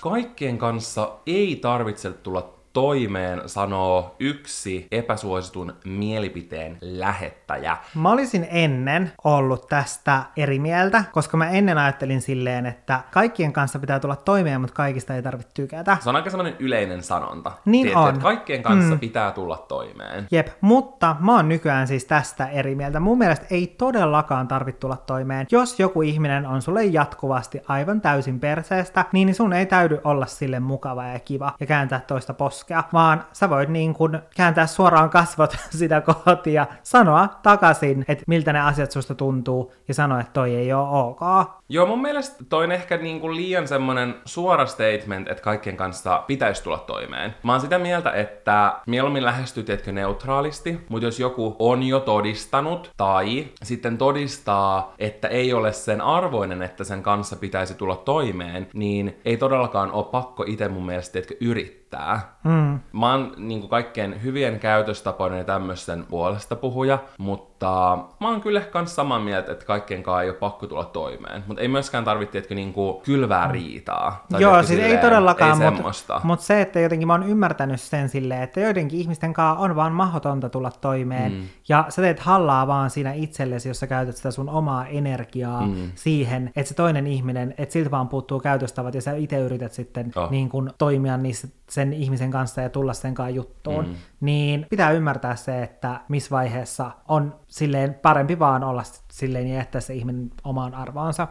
Kaikkien 0.00 0.58
kanssa 0.58 1.12
ei 1.26 1.56
tarvitse 1.56 2.12
tulla 2.12 2.54
toimeen 2.74 3.42
sanoo 3.46 4.16
yksi 4.20 4.88
epäsuositun 4.90 5.76
mielipiteen 5.84 6.78
lähettäjä. 6.80 7.76
Mä 7.94 8.10
olisin 8.10 8.46
ennen 8.50 9.12
ollut 9.24 9.68
tästä 9.68 10.22
eri 10.36 10.58
mieltä, 10.58 11.04
koska 11.12 11.36
mä 11.36 11.50
ennen 11.50 11.78
ajattelin 11.78 12.20
silleen, 12.20 12.66
että 12.66 13.00
kaikkien 13.10 13.52
kanssa 13.52 13.78
pitää 13.78 14.00
tulla 14.00 14.16
toimeen, 14.16 14.60
mutta 14.60 14.74
kaikista 14.74 15.14
ei 15.14 15.22
tarvitse 15.22 15.54
tykätä. 15.54 15.96
Se 16.00 16.08
on 16.08 16.16
aika 16.16 16.30
sellainen 16.30 16.56
yleinen 16.58 17.02
sanonta. 17.02 17.52
Niin 17.64 17.86
Tiedätte, 17.86 17.98
on. 17.98 18.08
Että 18.08 18.22
kaikkien 18.22 18.62
kanssa 18.62 18.94
mm. 18.94 19.00
pitää 19.00 19.32
tulla 19.32 19.64
toimeen. 19.68 20.26
Jep, 20.30 20.48
mutta 20.60 21.16
mä 21.20 21.36
oon 21.36 21.48
nykyään 21.48 21.86
siis 21.86 22.04
tästä 22.04 22.46
eri 22.46 22.74
mieltä. 22.74 23.00
Mun 23.00 23.18
mielestä 23.18 23.46
ei 23.50 23.66
todellakaan 23.66 24.48
tarvitse 24.48 24.80
tulla 24.80 24.96
toimeen. 24.96 25.46
Jos 25.50 25.80
joku 25.80 26.02
ihminen 26.02 26.46
on 26.46 26.62
sulle 26.62 26.84
jatkuvasti 26.84 27.60
aivan 27.68 28.00
täysin 28.00 28.40
perseestä, 28.40 29.04
niin 29.12 29.34
sun 29.34 29.52
ei 29.52 29.66
täydy 29.66 30.00
olla 30.04 30.26
sille 30.26 30.60
mukava 30.60 31.04
ja 31.04 31.18
kiva 31.18 31.52
ja 31.60 31.66
kääntää 31.66 32.00
toista 32.00 32.34
poskaa 32.34 32.63
koskea, 32.64 32.84
vaan 32.92 33.24
sä 33.32 33.50
voit 33.50 33.68
niin 33.68 33.94
kuin 33.94 34.18
kääntää 34.36 34.66
suoraan 34.66 35.10
kasvot 35.10 35.56
sitä 35.78 36.00
kohti 36.00 36.52
ja 36.52 36.66
sanoa 36.82 37.28
takaisin, 37.42 38.04
että 38.08 38.24
miltä 38.26 38.52
ne 38.52 38.60
asiat 38.60 38.90
susta 38.90 39.14
tuntuu 39.14 39.72
ja 39.88 39.94
sanoa, 39.94 40.20
että 40.20 40.32
toi 40.32 40.54
ei 40.54 40.72
ole 40.72 40.88
ok. 40.88 41.20
Joo, 41.68 41.86
mun 41.86 42.02
mielestä 42.02 42.44
toi 42.48 42.64
on 42.64 42.72
ehkä 42.72 42.96
niin 42.96 43.20
kuin 43.20 43.36
liian 43.36 43.68
semmonen 43.68 44.14
suora 44.24 44.66
statement, 44.66 45.28
että 45.28 45.42
kaikkien 45.42 45.76
kanssa 45.76 46.22
pitäisi 46.26 46.62
tulla 46.62 46.78
toimeen. 46.78 47.34
Mä 47.42 47.52
oon 47.52 47.60
sitä 47.60 47.78
mieltä, 47.78 48.10
että 48.10 48.74
mieluummin 48.86 49.24
lähestyy, 49.24 49.62
tietkö 49.62 49.92
neutraalisti, 49.92 50.80
mutta 50.88 51.06
jos 51.06 51.20
joku 51.20 51.56
on 51.58 51.82
jo 51.82 52.00
todistanut 52.00 52.90
tai 52.96 53.46
sitten 53.62 53.98
todistaa, 53.98 54.94
että 54.98 55.28
ei 55.28 55.52
ole 55.52 55.72
sen 55.72 56.00
arvoinen, 56.00 56.62
että 56.62 56.84
sen 56.84 57.02
kanssa 57.02 57.36
pitäisi 57.36 57.74
tulla 57.74 57.96
toimeen, 57.96 58.68
niin 58.74 59.20
ei 59.24 59.36
todellakaan 59.36 59.92
ole 59.92 60.04
pakko 60.04 60.44
itse 60.46 60.68
mun 60.68 60.86
mielestä, 60.86 61.12
tietkö 61.12 61.34
yrittää 61.40 61.84
riittää. 61.94 62.36
Mm. 62.44 62.80
Mä 62.92 63.10
oon 63.10 63.32
niin 63.36 63.60
kuin 63.60 63.70
kaikkien 63.70 64.22
hyvien 64.22 64.60
käytöstapojen 64.60 65.38
ja 65.38 65.44
tämmöisten 65.44 66.04
puolesta 66.04 66.56
puhuja, 66.56 66.98
mutta 67.18 67.98
mä 68.20 68.28
oon 68.28 68.40
kyllä 68.40 68.60
kans 68.60 68.96
samaa 68.96 69.18
mieltä, 69.18 69.52
että 69.52 69.64
kaikkien 69.64 70.02
kanssa 70.02 70.22
ei 70.22 70.28
ole 70.28 70.36
pakko 70.36 70.66
tulla 70.66 70.84
toimeen. 70.84 71.44
Mutta 71.46 71.62
ei 71.64 71.68
myöskään 71.68 72.04
tarvitse 72.04 72.42
niinku 72.50 73.02
kylvää 73.04 73.52
riitaa. 73.52 74.26
Tai 74.30 74.42
Joo, 74.42 74.56
siis 74.56 74.68
silleen, 74.68 74.90
ei 74.90 74.98
todellakaan, 74.98 75.58
mutta 75.58 76.20
mut 76.22 76.40
se, 76.40 76.60
että 76.60 76.80
jotenkin 76.80 77.06
mä 77.06 77.14
oon 77.14 77.28
ymmärtänyt 77.28 77.80
sen 77.80 78.08
silleen, 78.08 78.42
että 78.42 78.60
joidenkin 78.60 79.00
ihmisten 79.00 79.32
kanssa 79.32 79.62
on 79.62 79.76
vaan 79.76 79.92
mahdotonta 79.92 80.48
tulla 80.48 80.70
toimeen. 80.70 81.32
Mm. 81.32 81.42
Ja 81.68 81.86
sä 81.88 82.02
teet 82.02 82.20
hallaa 82.20 82.66
vaan 82.66 82.90
siinä 82.90 83.12
itsellesi, 83.12 83.68
jos 83.68 83.80
sä 83.80 83.86
käytät 83.86 84.16
sitä 84.16 84.30
sun 84.30 84.48
omaa 84.48 84.86
energiaa 84.86 85.66
mm. 85.66 85.92
siihen, 85.94 86.50
että 86.56 86.68
se 86.68 86.74
toinen 86.74 87.06
ihminen, 87.06 87.54
että 87.58 87.72
siltä 87.72 87.90
vaan 87.90 88.08
puuttuu 88.08 88.40
käytöstavat 88.40 88.94
ja 88.94 89.02
sä 89.02 89.12
itse 89.12 89.38
yrität 89.38 89.72
sitten 89.72 90.12
oh. 90.16 90.30
niin 90.30 90.48
kun, 90.48 90.70
toimia 90.78 91.16
niissä 91.16 91.48
sen 91.70 91.92
ihmisen 91.92 92.30
kanssa 92.30 92.60
ja 92.60 92.68
tulla 92.68 92.92
sen 92.92 93.14
kanssa 93.14 93.36
juttuun, 93.36 93.86
mm. 93.86 93.94
Niin 94.24 94.66
pitää 94.70 94.90
ymmärtää 94.90 95.36
se, 95.36 95.62
että 95.62 96.00
missä 96.08 96.30
vaiheessa 96.30 96.90
on 97.08 97.34
silleen 97.48 97.94
parempi 97.94 98.38
vaan 98.38 98.64
olla 98.64 98.82
silleen 99.12 99.48
ja 99.48 99.56
jättää 99.56 99.80
se 99.80 99.94
ihminen 99.94 100.30
omaan 100.44 100.74
arvoonsa. 100.74 101.28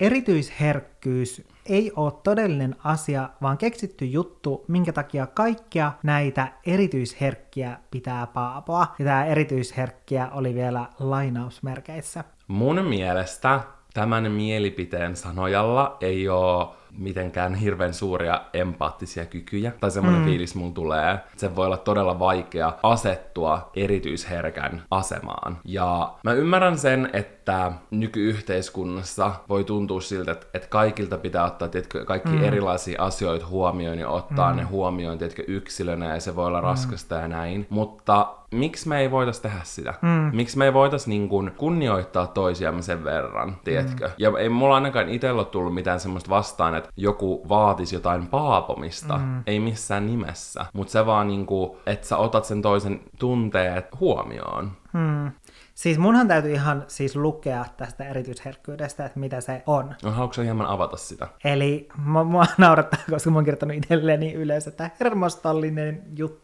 Erityisherkkyys 0.00 1.48
ei 1.66 1.92
ole 1.96 2.12
todellinen 2.24 2.76
asia, 2.84 3.28
vaan 3.42 3.58
keksitty 3.58 4.04
juttu, 4.04 4.64
minkä 4.68 4.92
takia 4.92 5.26
kaikkia 5.26 5.92
näitä 6.02 6.48
erityisherkkiä 6.66 7.78
pitää 7.90 8.26
paapoa. 8.26 8.86
Ja 8.98 9.04
tämä 9.04 9.24
erityisherkkiä 9.24 10.28
oli 10.32 10.54
vielä 10.54 10.86
lainausmerkeissä. 10.98 12.24
Mun 12.48 12.84
mielestä 12.84 13.60
tämän 13.94 14.32
mielipiteen 14.32 15.16
sanojalla 15.16 15.96
ei 16.00 16.28
ole 16.28 16.81
mitenkään 16.98 17.54
hirveän 17.54 17.94
suuria 17.94 18.40
empaattisia 18.54 19.26
kykyjä, 19.26 19.72
tai 19.80 19.90
semmoinen 19.90 20.22
mm. 20.22 20.26
fiilis 20.26 20.54
mulla 20.54 20.72
tulee, 20.72 21.18
se 21.36 21.56
voi 21.56 21.66
olla 21.66 21.76
todella 21.76 22.18
vaikea 22.18 22.72
asettua 22.82 23.70
erityisherkän 23.76 24.82
asemaan. 24.90 25.58
Ja 25.64 26.14
mä 26.24 26.32
ymmärrän 26.32 26.78
sen, 26.78 27.10
että 27.12 27.72
nykyyhteiskunnassa 27.90 29.32
voi 29.48 29.64
tuntua 29.64 30.00
siltä, 30.00 30.32
että, 30.32 30.46
että 30.54 30.68
kaikilta 30.68 31.18
pitää 31.18 31.44
ottaa 31.44 31.68
tiedätkö, 31.68 32.04
kaikki 32.04 32.32
mm. 32.32 32.44
erilaisia 32.44 33.02
asioita 33.02 33.46
huomioon 33.46 33.98
ja 33.98 34.08
ottaa 34.08 34.50
mm. 34.50 34.56
ne 34.56 34.62
huomioon 34.62 35.18
tiedätkö, 35.18 35.44
yksilönä, 35.46 36.14
ja 36.14 36.20
se 36.20 36.36
voi 36.36 36.46
olla 36.46 36.60
mm. 36.60 36.66
raskasta 36.66 37.14
ja 37.14 37.28
näin. 37.28 37.66
Mutta 37.70 38.34
miksi 38.52 38.88
me 38.88 39.00
ei 39.00 39.10
voitais 39.10 39.40
tehdä 39.40 39.60
sitä? 39.62 39.94
Mm. 40.02 40.30
Miksi 40.36 40.58
me 40.58 40.64
ei 40.64 40.72
voitais 40.72 41.06
niin 41.06 41.28
kun 41.28 41.52
kunnioittaa 41.56 42.26
toisiamme 42.26 42.82
sen 42.82 43.04
verran, 43.04 43.56
tiedätkö? 43.64 44.06
Mm. 44.06 44.12
Ja 44.18 44.32
ei 44.38 44.48
mulla 44.48 44.74
ainakaan 44.74 45.08
itsellä 45.08 45.44
tullut 45.44 45.74
mitään 45.74 46.00
semmoista 46.00 46.30
vastaan, 46.30 46.74
että 46.84 46.92
joku 46.96 47.46
vaatisi 47.48 47.96
jotain 47.96 48.26
paapomista. 48.26 49.18
Mm. 49.18 49.42
Ei 49.46 49.60
missään 49.60 50.06
nimessä. 50.06 50.66
Mutta 50.72 50.90
se 50.90 51.06
vaan 51.06 51.28
niinku, 51.28 51.78
että 51.86 52.06
sä 52.06 52.16
otat 52.16 52.44
sen 52.44 52.62
toisen 52.62 53.00
tunteet 53.18 53.86
huomioon. 54.00 54.72
Hmm. 54.92 55.30
Siis 55.74 55.98
munhan 55.98 56.28
täytyy 56.28 56.52
ihan 56.52 56.84
siis 56.88 57.16
lukea 57.16 57.64
tästä 57.76 58.04
erityisherkkyydestä, 58.04 59.04
että 59.04 59.20
mitä 59.20 59.40
se 59.40 59.62
on. 59.66 59.94
No 60.02 60.10
haluatko 60.10 60.42
hieman 60.42 60.66
avata 60.66 60.96
sitä? 60.96 61.28
Eli 61.44 61.88
mua 61.96 62.46
naurattaa, 62.58 63.00
koska 63.10 63.30
mä 63.30 63.36
oon 63.36 63.44
kirjoittanut 63.44 63.76
itselleni 63.76 64.32
yleensä, 64.32 64.70
että 64.70 64.90
hermostollinen 65.00 66.02
juttu 66.16 66.41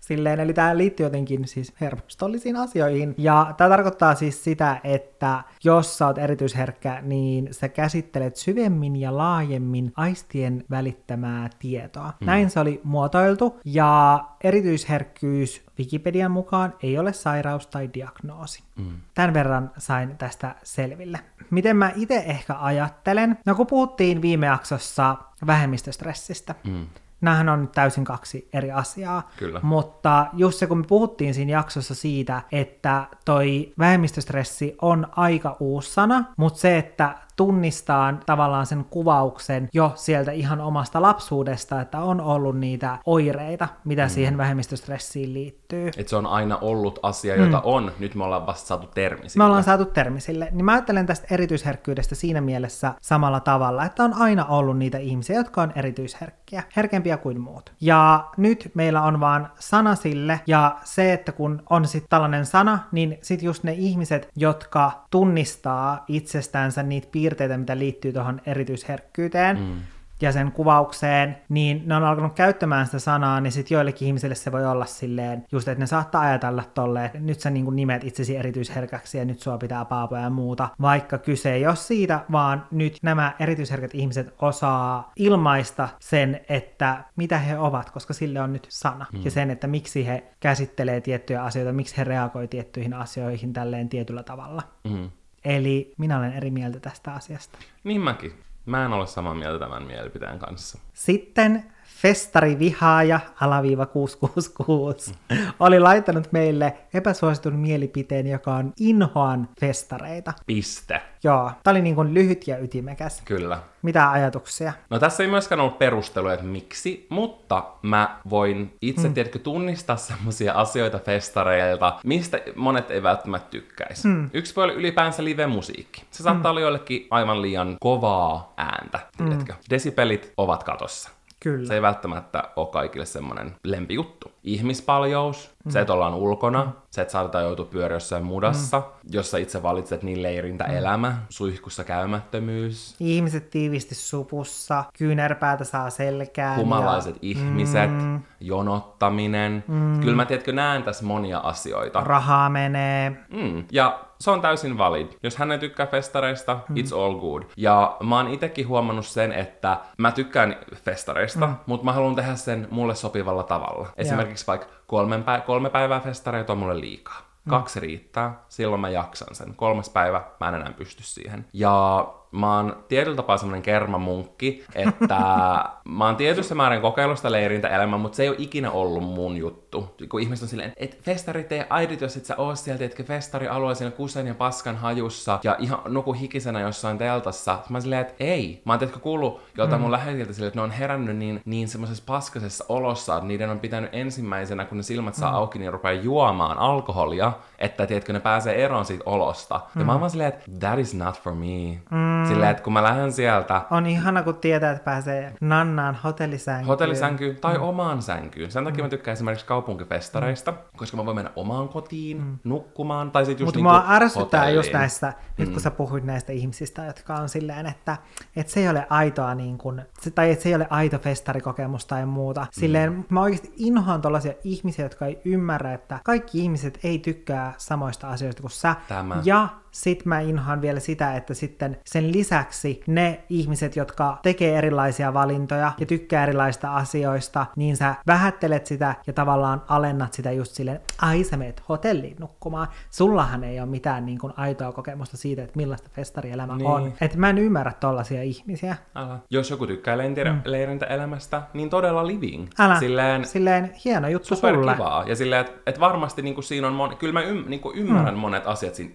Silleen, 0.00 0.40
eli 0.40 0.52
tämä 0.52 0.76
liittyy 0.76 1.06
jotenkin 1.06 1.48
siis 1.48 1.72
hermostollisiin 1.80 2.56
asioihin. 2.56 3.14
Ja 3.18 3.54
tämä 3.56 3.70
tarkoittaa 3.70 4.14
siis 4.14 4.44
sitä, 4.44 4.80
että 4.84 5.42
jos 5.64 5.98
sä 5.98 6.06
oot 6.06 6.18
erityisherkkä, 6.18 7.00
niin 7.02 7.48
sä 7.50 7.68
käsittelet 7.68 8.36
syvemmin 8.36 8.96
ja 8.96 9.16
laajemmin 9.16 9.92
aistien 9.96 10.64
välittämää 10.70 11.50
tietoa. 11.58 12.12
Mm. 12.20 12.26
Näin 12.26 12.50
se 12.50 12.60
oli 12.60 12.80
muotoiltu, 12.84 13.60
ja 13.64 14.24
erityisherkkyys 14.44 15.62
Wikipedian 15.78 16.30
mukaan 16.30 16.74
ei 16.82 16.98
ole 16.98 17.12
sairaus 17.12 17.66
tai 17.66 17.90
diagnoosi. 17.94 18.62
Mm. 18.76 18.96
Tämän 19.14 19.34
verran 19.34 19.70
sain 19.78 20.18
tästä 20.18 20.54
selville. 20.62 21.18
Miten 21.50 21.76
mä 21.76 21.92
itse 21.96 22.24
ehkä 22.26 22.56
ajattelen? 22.60 23.38
No 23.46 23.54
kun 23.54 23.66
puhuttiin 23.66 24.22
viime 24.22 24.46
jaksossa 24.46 25.16
vähemmistöstressistä, 25.46 26.54
mm 26.64 26.86
Nämähän 27.24 27.48
on 27.48 27.68
täysin 27.74 28.04
kaksi 28.04 28.48
eri 28.52 28.72
asiaa. 28.72 29.30
Kyllä. 29.36 29.60
Mutta 29.62 30.26
just 30.32 30.58
se, 30.58 30.66
kun 30.66 30.78
me 30.78 30.84
puhuttiin 30.88 31.34
siinä 31.34 31.52
jaksossa 31.52 31.94
siitä, 31.94 32.42
että 32.52 33.06
toi 33.24 33.72
vähemmistöstressi 33.78 34.76
on 34.82 35.06
aika 35.16 35.56
uusi 35.60 35.92
sana, 35.92 36.24
mutta 36.36 36.60
se, 36.60 36.78
että 36.78 37.14
tunnistaa 37.36 38.14
tavallaan 38.26 38.66
sen 38.66 38.84
kuvauksen 38.84 39.68
jo 39.72 39.92
sieltä 39.94 40.32
ihan 40.32 40.60
omasta 40.60 41.02
lapsuudesta, 41.02 41.80
että 41.80 42.00
on 42.00 42.20
ollut 42.20 42.58
niitä 42.58 42.98
oireita, 43.06 43.68
mitä 43.84 44.02
mm. 44.04 44.08
siihen 44.08 44.38
vähemmistöstressiin 44.38 45.34
liittyy. 45.34 45.88
Että 45.88 46.10
se 46.10 46.16
on 46.16 46.26
aina 46.26 46.58
ollut 46.60 46.98
asia, 47.02 47.36
jota 47.36 47.56
mm. 47.56 47.62
on, 47.64 47.92
nyt 47.98 48.14
me 48.14 48.24
ollaan 48.24 48.46
vasta 48.46 48.66
saatu 48.66 48.86
termi 48.86 49.28
sille. 49.28 49.42
Me 49.42 49.46
ollaan 49.46 49.64
saatu 49.64 49.84
termi 49.84 50.20
sille. 50.20 50.48
Niin 50.50 50.64
mä 50.64 50.72
ajattelen 50.72 51.06
tästä 51.06 51.26
erityisherkkyydestä 51.30 52.14
siinä 52.14 52.40
mielessä 52.40 52.94
samalla 53.00 53.40
tavalla, 53.40 53.84
että 53.84 54.04
on 54.04 54.14
aina 54.14 54.44
ollut 54.44 54.78
niitä 54.78 54.98
ihmisiä, 54.98 55.36
jotka 55.36 55.62
on 55.62 55.72
erityisherkkiä, 55.76 56.62
herkempiä 56.76 57.16
kuin 57.16 57.40
muut. 57.40 57.72
Ja 57.80 58.24
nyt 58.36 58.70
meillä 58.74 59.02
on 59.02 59.20
vaan 59.20 59.50
sana 59.58 59.94
sille, 59.94 60.40
ja 60.46 60.76
se, 60.84 61.12
että 61.12 61.32
kun 61.32 61.62
on 61.70 61.88
sitten 61.88 62.08
tällainen 62.10 62.46
sana, 62.46 62.78
niin 62.92 63.18
sitten 63.22 63.46
just 63.46 63.64
ne 63.64 63.72
ihmiset, 63.72 64.28
jotka 64.36 64.92
tunnistaa 65.10 66.04
itsestänsä 66.08 66.82
niitä 66.82 67.08
piirteitä, 67.12 67.23
mitä 67.56 67.78
liittyy 67.78 68.12
tuohon 68.12 68.40
erityisherkkyyteen, 68.46 69.58
mm 69.58 69.74
ja 70.22 70.32
sen 70.32 70.52
kuvaukseen, 70.52 71.36
niin 71.48 71.82
ne 71.86 71.96
on 71.96 72.04
alkanut 72.04 72.32
käyttämään 72.32 72.86
sitä 72.86 72.98
sanaa, 72.98 73.40
niin 73.40 73.52
sitten 73.52 73.74
joillekin 73.74 74.06
ihmisille 74.06 74.34
se 74.34 74.52
voi 74.52 74.66
olla 74.66 74.86
silleen, 74.86 75.44
just 75.52 75.68
että 75.68 75.80
ne 75.82 75.86
saattaa 75.86 76.22
ajatella 76.22 76.64
tolleen, 76.74 77.06
että 77.06 77.18
nyt 77.18 77.40
sä 77.40 77.50
niin 77.50 77.64
kuin 77.64 77.76
nimet 77.76 78.04
itsesi 78.04 78.36
erityisherkäksi 78.36 79.18
ja 79.18 79.24
nyt 79.24 79.40
sua 79.40 79.58
pitää 79.58 79.84
paapoja 79.84 80.22
ja 80.22 80.30
muuta, 80.30 80.68
vaikka 80.80 81.18
kyse 81.18 81.52
ei 81.52 81.66
ole 81.66 81.76
siitä, 81.76 82.24
vaan 82.32 82.66
nyt 82.70 82.98
nämä 83.02 83.32
erityisherkät 83.38 83.94
ihmiset 83.94 84.34
osaa 84.40 85.12
ilmaista 85.16 85.88
sen, 86.00 86.40
että 86.48 87.04
mitä 87.16 87.38
he 87.38 87.58
ovat, 87.58 87.90
koska 87.90 88.14
sille 88.14 88.40
on 88.40 88.52
nyt 88.52 88.66
sana. 88.68 89.06
Mm. 89.12 89.20
Ja 89.24 89.30
sen, 89.30 89.50
että 89.50 89.66
miksi 89.66 90.06
he 90.06 90.24
käsittelee 90.40 91.00
tiettyjä 91.00 91.42
asioita, 91.42 91.72
miksi 91.72 91.96
he 91.96 92.04
reagoi 92.04 92.48
tiettyihin 92.48 92.94
asioihin 92.94 93.52
tälleen 93.52 93.88
tietyllä 93.88 94.22
tavalla. 94.22 94.62
Mm. 94.84 95.10
Eli 95.44 95.94
minä 95.98 96.18
olen 96.18 96.32
eri 96.32 96.50
mieltä 96.50 96.80
tästä 96.80 97.12
asiasta. 97.12 97.58
Niin 97.84 98.00
mäkin. 98.00 98.32
Mä 98.66 98.84
en 98.84 98.92
ole 98.92 99.06
samaa 99.06 99.34
mieltä 99.34 99.58
tämän 99.58 99.82
mielipiteen 99.82 100.38
kanssa. 100.38 100.78
Sitten 100.94 101.64
festarivihaaja 102.04 103.20
alaviiva 103.40 103.86
666 103.86 105.14
oli 105.60 105.80
laittanut 105.80 106.32
meille 106.32 106.76
epäsuositun 106.94 107.54
mielipiteen, 107.54 108.26
joka 108.26 108.54
on 108.54 108.72
inhoan 108.80 109.48
festareita. 109.60 110.32
Piste. 110.46 111.02
Joo, 111.22 111.50
tää 111.62 111.70
oli 111.70 111.82
niin 111.82 111.94
kuin 111.94 112.14
lyhyt 112.14 112.48
ja 112.48 112.58
ytimekäs. 112.58 113.22
Kyllä. 113.24 113.58
Mitä 113.82 114.10
ajatuksia? 114.10 114.72
No 114.90 114.98
tässä 114.98 115.22
ei 115.22 115.28
myöskään 115.28 115.60
ollut 115.60 115.78
perustelu, 115.78 116.28
että 116.28 116.46
miksi, 116.46 117.06
mutta 117.08 117.64
mä 117.82 118.20
voin 118.30 118.76
itse, 118.82 119.08
mm. 119.08 119.14
tiedätkö, 119.14 119.38
tunnistaa 119.38 119.96
semmoisia 119.96 120.52
asioita 120.52 120.98
festareilta, 120.98 121.98
mistä 122.04 122.40
monet 122.56 122.90
ei 122.90 123.02
välttämättä 123.02 123.50
tykkäisi. 123.50 124.08
Mm. 124.08 124.30
Yksi 124.32 124.56
voi 124.56 124.64
olla 124.64 124.74
ylipäänsä 124.74 125.24
live-musiikki. 125.24 126.04
Se 126.10 126.22
saattaa 126.22 126.42
mm. 126.42 126.50
olla 126.50 126.60
joillekin 126.60 127.06
aivan 127.10 127.42
liian 127.42 127.76
kovaa 127.80 128.52
ääntä, 128.56 128.98
tiedätkö. 129.16 129.52
Mm. 129.52 129.58
Desipelit 129.70 130.32
ovat 130.36 130.64
katossa. 130.64 131.10
Kyllä. 131.40 131.66
Se 131.66 131.74
ei 131.74 131.82
välttämättä 131.82 132.50
ole 132.56 132.68
kaikille 132.68 133.06
semmoinen 133.06 133.56
lempijuttu. 133.64 134.32
Ihmispaljous, 134.44 135.53
mm. 135.64 135.70
se, 135.70 135.80
että 135.80 135.92
ollaan 135.92 136.14
ulkona, 136.14 136.64
mm. 136.64 136.72
se, 136.90 137.02
että 137.02 137.12
saatetaan 137.12 137.44
joutua 137.44 137.64
pyöriä 137.64 137.96
jossain 137.96 138.24
mudassa, 138.24 138.78
mm. 138.78 138.84
jossa 139.10 139.38
itse 139.38 139.62
valitset 139.62 140.02
niin 140.02 140.22
leirintä 140.22 140.64
mm. 140.64 140.76
elämä, 140.76 141.16
suihkussa 141.28 141.84
käymättömyys. 141.84 142.96
Ihmiset 143.00 143.50
tiivisti 143.50 143.94
supussa, 143.94 144.84
kyynärpäätä 144.98 145.64
saa 145.64 145.90
selkään. 145.90 146.56
Humalaiset 146.56 147.14
ja... 147.14 147.20
ihmiset, 147.22 147.90
mm. 147.90 148.20
jonottaminen. 148.40 149.64
Mm. 149.68 150.00
Kyllä 150.00 150.16
mä 150.16 150.24
tiedätkö, 150.24 150.52
näen 150.52 150.82
tässä 150.82 151.04
monia 151.04 151.38
asioita. 151.38 152.00
Rahaa 152.00 152.50
menee. 152.50 153.10
Mm. 153.30 153.64
Ja 153.72 154.00
se 154.20 154.30
on 154.30 154.40
täysin 154.40 154.78
valid. 154.78 155.06
Jos 155.22 155.36
hän 155.36 155.52
ei 155.52 155.58
tykkää 155.58 155.86
festareista, 155.86 156.58
mm. 156.68 156.76
it's 156.76 156.96
all 156.98 157.14
good. 157.14 157.42
Ja 157.56 157.96
mä 158.02 158.16
oon 158.16 158.28
itekin 158.28 158.68
huomannut 158.68 159.06
sen, 159.06 159.32
että 159.32 159.78
mä 159.98 160.12
tykkään 160.12 160.56
festareista, 160.74 161.46
mm. 161.46 161.54
mutta 161.66 161.84
mä 161.84 161.92
haluan 161.92 162.14
tehdä 162.14 162.34
sen 162.36 162.68
mulle 162.70 162.94
sopivalla 162.94 163.42
tavalla. 163.42 163.88
Esimerkiksi 163.96 164.46
vaikka 164.46 164.66
kolme, 164.94 165.16
pä- 165.16 165.40
kolme 165.40 165.70
päivää 165.70 166.00
festareita 166.00 166.52
on 166.52 166.58
mulle 166.58 166.80
liikaa. 166.80 167.18
Mm. 167.44 167.50
Kaksi 167.50 167.80
riittää, 167.80 168.44
silloin 168.48 168.80
mä 168.80 168.88
jaksan 168.88 169.34
sen. 169.34 169.54
Kolmas 169.54 169.88
päivä 169.88 170.22
mä 170.40 170.48
en 170.48 170.54
enää 170.54 170.72
pysty 170.72 171.02
siihen. 171.02 171.46
Ja 171.52 172.06
mä 172.34 172.56
oon 172.56 172.84
tietyllä 172.88 173.16
tapaa 173.16 173.36
semmonen 173.36 173.62
kermamunkki, 173.62 174.64
että 174.74 175.16
mä 175.98 176.06
oon 176.06 176.16
tietyssä 176.16 176.54
määrin 176.54 176.80
kokeillut 176.80 177.18
sitä 177.18 177.32
leirintä 177.32 177.68
elämää, 177.68 177.98
mutta 177.98 178.16
se 178.16 178.22
ei 178.22 178.28
ole 178.28 178.36
ikinä 178.38 178.70
ollut 178.70 179.04
mun 179.04 179.36
juttu. 179.36 179.94
Kun 180.08 180.20
ihmiset 180.20 180.42
on 180.42 180.48
silleen, 180.48 180.72
että 180.76 180.96
festarit 181.02 181.52
ei 181.52 181.64
aidit, 181.70 182.00
jos 182.00 182.16
et 182.16 182.24
sä 182.24 182.36
oo 182.36 182.54
sieltä, 182.56 182.84
etkä 182.84 183.04
festarialue 183.04 183.74
siinä 183.74 183.90
kusen 183.90 184.26
ja 184.26 184.34
paskan 184.34 184.76
hajussa 184.76 185.40
ja 185.42 185.56
ihan 185.58 185.80
nuku 185.88 186.12
hikisenä 186.12 186.60
jossain 186.60 186.98
teltassa. 186.98 187.52
Mä 187.68 187.76
oon 187.76 187.82
silleen, 187.82 188.00
että 188.00 188.14
ei. 188.20 188.62
Mä 188.64 188.72
oon 188.72 188.78
tietysti 188.78 189.00
kuullut 189.00 189.40
joltain 189.56 189.80
mm. 189.80 189.82
mun 189.82 189.92
lähetiltä 189.92 190.32
silleen, 190.32 190.48
että 190.48 190.58
ne 190.58 190.64
on 190.64 190.70
herännyt 190.70 191.16
niin, 191.16 191.40
niin 191.44 191.68
semmoisessa 191.68 192.04
paskasessa 192.06 192.64
olossa, 192.68 193.16
että 193.16 193.26
niiden 193.26 193.50
on 193.50 193.60
pitänyt 193.60 193.90
ensimmäisenä, 193.92 194.64
kun 194.64 194.76
ne 194.76 194.82
silmät 194.82 195.14
saa 195.14 195.30
mm. 195.30 195.36
auki, 195.36 195.58
niin 195.58 195.72
rupeaa 195.72 195.92
juomaan 195.92 196.58
alkoholia, 196.58 197.32
että 197.64 197.86
tiedätkö, 197.86 198.12
ne 198.12 198.20
pääsee 198.20 198.64
eroon 198.64 198.84
siitä 198.84 199.04
olosta. 199.06 199.60
Mm. 199.74 199.80
Ja 199.80 199.84
mä 199.84 199.92
oon 199.92 200.00
vaan 200.00 200.10
silleen, 200.10 200.28
että 200.28 200.44
that 200.60 200.78
is 200.78 200.94
not 200.94 201.20
for 201.20 201.34
me. 201.34 201.80
Mm. 201.90 202.14
Mm. 202.24 202.28
Silleen, 202.28 202.50
että 202.50 202.62
kun 202.62 202.72
mä 202.72 202.82
lähden 202.82 203.12
sieltä... 203.12 203.62
On 203.70 203.86
ihana, 203.86 204.22
kun 204.22 204.36
tietää, 204.36 204.72
että 204.72 204.84
pääsee 204.84 205.32
nannaan 205.40 205.98
hotellisänkyyn. 206.04 206.66
Hotellisänkyyn 206.66 207.36
tai 207.36 207.58
mm. 207.58 207.62
omaan 207.62 208.02
sänkyyn. 208.02 208.50
Sen 208.50 208.64
takia 208.64 208.78
mm. 208.78 208.84
mä 208.84 208.88
tykkään 208.88 209.12
esimerkiksi 209.12 209.46
kaupunkifestareista, 209.46 210.50
mm. 210.50 210.58
koska 210.76 210.96
mä 210.96 211.06
voin 211.06 211.14
mennä 211.14 211.30
omaan 211.36 211.68
kotiin, 211.68 212.22
mm. 212.22 212.38
nukkumaan, 212.44 213.10
tai 213.10 213.26
sitten 213.26 213.44
just 213.44 213.56
Mutta 213.56 213.72
niinku 213.72 213.86
mua 213.86 213.94
ärsyttää 213.96 214.50
just 214.50 214.72
näistä, 214.72 215.12
nyt 215.38 215.48
kun 215.48 215.58
mm. 215.58 215.62
sä 215.62 215.70
puhuit 215.70 216.04
näistä 216.04 216.32
ihmisistä, 216.32 216.84
jotka 216.84 217.14
on 217.14 217.28
silleen, 217.28 217.66
että, 217.66 217.96
että 218.36 218.52
se 218.52 218.60
ei 218.60 218.68
ole 218.68 218.86
aitoa 218.90 219.34
niin 219.34 219.58
kuin, 219.58 219.82
tai 220.14 220.30
että 220.30 220.42
se 220.42 220.48
ei 220.48 220.54
ole 220.54 220.66
aito 220.70 220.98
festarikokemus 220.98 221.86
tai 221.86 222.06
muuta. 222.06 222.46
Silleen 222.52 222.92
mm. 222.92 223.04
mä 223.08 223.20
oikeasti 223.20 223.52
inhoan 223.56 224.00
tollaisia 224.00 224.32
ihmisiä, 224.44 224.84
jotka 224.84 225.06
ei 225.06 225.20
ymmärrä, 225.24 225.74
että 225.74 225.98
kaikki 226.04 226.38
ihmiset 226.38 226.78
ei 226.82 226.98
tykkää 226.98 227.53
samoista 227.58 228.08
asioista 228.08 228.42
kuin 228.42 228.50
sä. 228.50 228.76
Tämä. 228.88 229.20
Ja 229.24 229.48
sit 229.74 230.04
mä 230.04 230.20
inhoan 230.20 230.62
vielä 230.62 230.80
sitä, 230.80 231.16
että 231.16 231.34
sitten 231.34 231.76
sen 231.84 232.12
lisäksi 232.12 232.80
ne 232.86 233.24
ihmiset, 233.28 233.76
jotka 233.76 234.18
tekee 234.22 234.58
erilaisia 234.58 235.14
valintoja 235.14 235.72
ja 235.78 235.86
tykkää 235.86 236.22
erilaisista 236.22 236.74
asioista, 236.74 237.46
niin 237.56 237.76
sä 237.76 237.94
vähättelet 238.06 238.66
sitä 238.66 238.94
ja 239.06 239.12
tavallaan 239.12 239.62
alennat 239.68 240.12
sitä 240.12 240.32
just 240.32 240.52
silleen, 240.52 240.80
ai 241.02 241.24
sä 241.24 241.36
meet 241.36 241.62
hotelliin 241.68 242.16
nukkumaan. 242.20 242.68
Sullahan 242.90 243.44
ei 243.44 243.60
ole 243.60 243.68
mitään 243.68 244.06
niin 244.06 244.18
kuin 244.18 244.32
aitoa 244.36 244.72
kokemusta 244.72 245.16
siitä, 245.16 245.42
että 245.42 245.56
millaista 245.56 245.90
festarielämä 245.92 246.56
niin. 246.56 246.66
on. 246.66 246.92
Että 247.00 247.18
mä 247.18 247.30
en 247.30 247.38
ymmärrä 247.38 247.72
tollaisia 247.80 248.22
ihmisiä. 248.22 248.76
Älä. 248.94 249.18
Jos 249.30 249.50
joku 249.50 249.66
tykkää 249.66 249.98
leirintää, 249.98 250.32
mm. 250.32 250.40
leirintäelämästä, 250.44 251.42
niin 251.54 251.70
todella 251.70 252.06
living. 252.06 252.48
Älä. 252.58 252.78
Silleen, 252.78 253.24
silleen 253.24 253.72
hieno 253.84 254.08
juttu 254.08 254.28
super 254.28 254.54
sulle. 254.54 254.72
kivaa. 254.72 255.04
Ja 255.06 255.16
silleen, 255.16 255.40
että 255.40 255.52
et 255.66 255.80
varmasti 255.80 256.22
niin 256.22 256.34
kuin 256.34 256.44
siinä 256.44 256.66
on, 256.66 256.72
mon... 256.72 256.96
kyllä 256.96 257.12
mä 257.12 257.22
ym, 257.22 257.44
niin 257.46 257.60
kuin 257.60 257.78
ymmärrän 257.78 258.14
mm. 258.14 258.20
monet 258.20 258.46
asiat 258.46 258.74
siinä. 258.74 258.90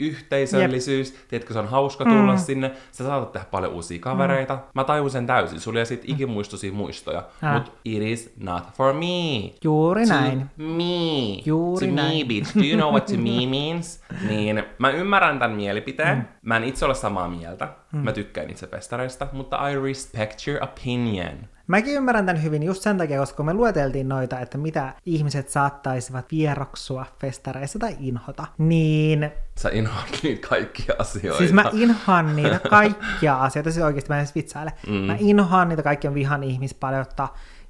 Jep. 0.62 0.69
Tiedätkö, 1.28 1.54
se 1.54 1.60
on 1.60 1.68
hauska 1.68 2.04
tulla 2.04 2.34
mm. 2.34 2.40
sinne. 2.40 2.72
Sä 2.92 3.04
saatat 3.04 3.32
tehdä 3.32 3.46
paljon 3.52 3.74
uusia 3.74 4.00
kavereita. 4.00 4.56
Mm. 4.56 4.62
Mä 4.74 4.84
tajun 4.84 5.10
sen 5.10 5.28
täysin. 5.28 5.60
Sulla 5.60 5.80
ei 5.80 5.86
sit 5.86 6.02
ikimuistoisia 6.06 6.72
muistoja. 6.72 7.24
Älä. 7.44 7.54
Mut 7.54 7.74
it 7.86 8.04
is 8.04 8.34
not 8.40 8.64
for 8.74 8.94
me. 8.94 9.54
Juuri 9.64 10.06
to 10.08 10.14
näin. 10.14 10.50
me. 10.58 11.42
Juuri 11.46 11.88
to 11.88 11.96
näin. 11.96 12.18
me, 12.18 12.24
bitch. 12.28 12.56
Do 12.56 12.64
you 12.64 12.78
know 12.78 12.92
what 12.92 13.06
to 13.06 13.14
me 13.18 13.46
means? 13.60 14.04
niin 14.30 14.64
mä 14.78 14.90
ymmärrän 14.90 15.40
tämän 15.40 15.58
mielipiteen. 15.58 16.18
Mm. 16.18 16.26
Mä 16.42 16.58
en 16.58 16.64
itse 16.64 16.86
ole 16.86 16.96
samaa 16.96 17.28
mieltä. 17.28 17.68
Mm. 17.92 18.00
Mä 18.00 18.12
tykkään 18.12 18.50
itse 18.50 18.68
festareista, 18.68 19.28
mutta 19.32 19.70
I 19.70 19.80
respect 19.80 20.48
your 20.48 20.64
opinion. 20.64 21.38
Mäkin 21.68 21.94
ymmärrän 21.94 22.26
tämän 22.26 22.44
hyvin 22.44 22.64
just 22.64 22.82
sen 22.82 22.98
takia, 22.98 23.20
koska 23.20 23.44
me 23.44 23.54
lueteltiin 23.54 24.10
noita, 24.10 24.40
että 24.40 24.58
mitä 24.58 24.94
ihmiset 25.06 25.50
saattaisivat 25.50 26.32
vieroksua 26.32 27.06
festareissa 27.22 27.80
tai 27.80 27.96
inhota. 28.00 28.46
Niin... 28.58 29.32
Sä 29.56 29.70
inhoat 29.70 30.20
niitä 30.24 30.48
kaikkia 30.48 30.96
asioita. 31.00 31.38
Siis 31.38 31.54
mä 31.54 31.70
inhoan 31.74 32.36
niitä 32.36 32.60
kaikkia 32.70 33.36
asioita, 33.36 33.72
siis 33.72 33.86
oikeasti 33.86 34.10
mä 34.10 34.16
en 34.16 34.20
edes 34.20 34.36
vitsaile. 34.36 34.74
Mm. 34.88 34.94
Mä 34.94 35.16
inhoan 35.20 35.70
niitä 35.70 35.84
kaikkia 35.84 36.14
vihan 36.14 36.44
ihmispaljotta 36.44 37.28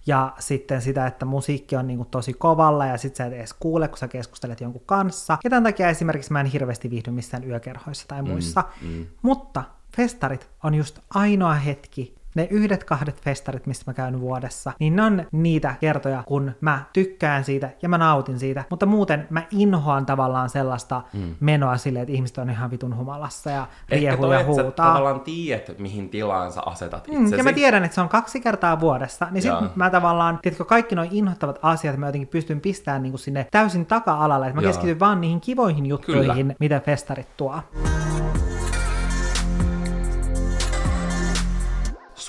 ja 0.09 0.33
sitten 0.39 0.81
sitä, 0.81 1.07
että 1.07 1.25
musiikki 1.25 1.75
on 1.75 1.87
niinku 1.87 2.05
tosi 2.05 2.33
kovalla 2.33 2.85
ja 2.85 2.97
sit 2.97 3.15
sä 3.15 3.25
et 3.25 3.33
edes 3.33 3.53
kuule, 3.53 3.87
kun 3.87 3.97
sä 3.97 4.07
keskustelet 4.07 4.61
jonkun 4.61 4.81
kanssa. 4.85 5.37
Ja 5.43 5.49
tämän 5.49 5.63
takia 5.63 5.89
esimerkiksi 5.89 6.33
mä 6.33 6.39
en 6.39 6.45
hirveästi 6.45 6.89
viihdy 6.89 7.11
missään 7.11 7.43
yökerhoissa 7.43 8.07
tai 8.07 8.21
muissa. 8.21 8.63
Mm, 8.81 8.87
mm. 8.87 9.05
Mutta 9.21 9.63
festarit 9.97 10.49
on 10.63 10.75
just 10.75 10.99
ainoa 11.09 11.53
hetki, 11.53 12.15
ne 12.35 12.47
yhdet 12.51 12.83
kahdet 12.83 13.21
festarit, 13.21 13.65
mistä 13.67 13.83
mä 13.87 13.93
käyn 13.93 14.19
vuodessa, 14.19 14.71
niin 14.79 14.95
ne 14.95 15.03
on 15.03 15.25
niitä 15.31 15.75
kertoja, 15.79 16.23
kun 16.27 16.51
mä 16.61 16.83
tykkään 16.93 17.43
siitä 17.43 17.69
ja 17.81 17.89
mä 17.89 17.97
nautin 17.97 18.39
siitä, 18.39 18.63
mutta 18.69 18.85
muuten 18.85 19.27
mä 19.29 19.43
inhoan 19.51 20.05
tavallaan 20.05 20.49
sellaista 20.49 21.01
mm. 21.13 21.35
menoa 21.39 21.77
silleen, 21.77 22.03
että 22.03 22.13
ihmiset 22.13 22.37
on 22.37 22.49
ihan 22.49 22.71
vitun 22.71 22.97
humalassa 22.97 23.49
ja 23.49 23.67
riehuu 23.89 24.33
ja 24.33 24.43
huutaa. 24.43 24.67
Ehkä 24.67 24.83
tavallaan 24.83 25.21
tiedät, 25.21 25.79
mihin 25.79 26.09
tilaan 26.09 26.51
sä 26.51 26.61
asetat 26.65 27.07
itsesi. 27.07 27.31
Mm, 27.31 27.37
ja 27.37 27.43
mä 27.43 27.53
tiedän, 27.53 27.83
että 27.83 27.95
se 27.95 28.01
on 28.01 28.09
kaksi 28.09 28.41
kertaa 28.41 28.79
vuodessa, 28.79 29.27
niin 29.31 29.41
sit 29.41 29.51
mä 29.75 29.89
tavallaan, 29.89 30.39
tiedätkö, 30.41 30.65
kaikki 30.65 30.95
noin 30.95 31.09
inhottavat 31.11 31.59
asiat 31.61 31.97
mä 31.97 32.05
jotenkin 32.05 32.27
pystyn 32.27 32.61
pistämään 32.61 33.03
niin 33.03 33.11
kuin 33.11 33.19
sinne 33.19 33.47
täysin 33.51 33.85
taka-alalle, 33.85 34.47
että 34.47 34.55
mä 34.55 34.61
Jaa. 34.61 34.69
keskityn 34.69 34.99
vaan 34.99 35.21
niihin 35.21 35.41
kivoihin 35.41 35.85
juttuihin, 35.85 36.35
Kyllä. 36.35 36.55
mitä 36.59 36.79
festarit 36.79 37.37
tuo. 37.37 37.61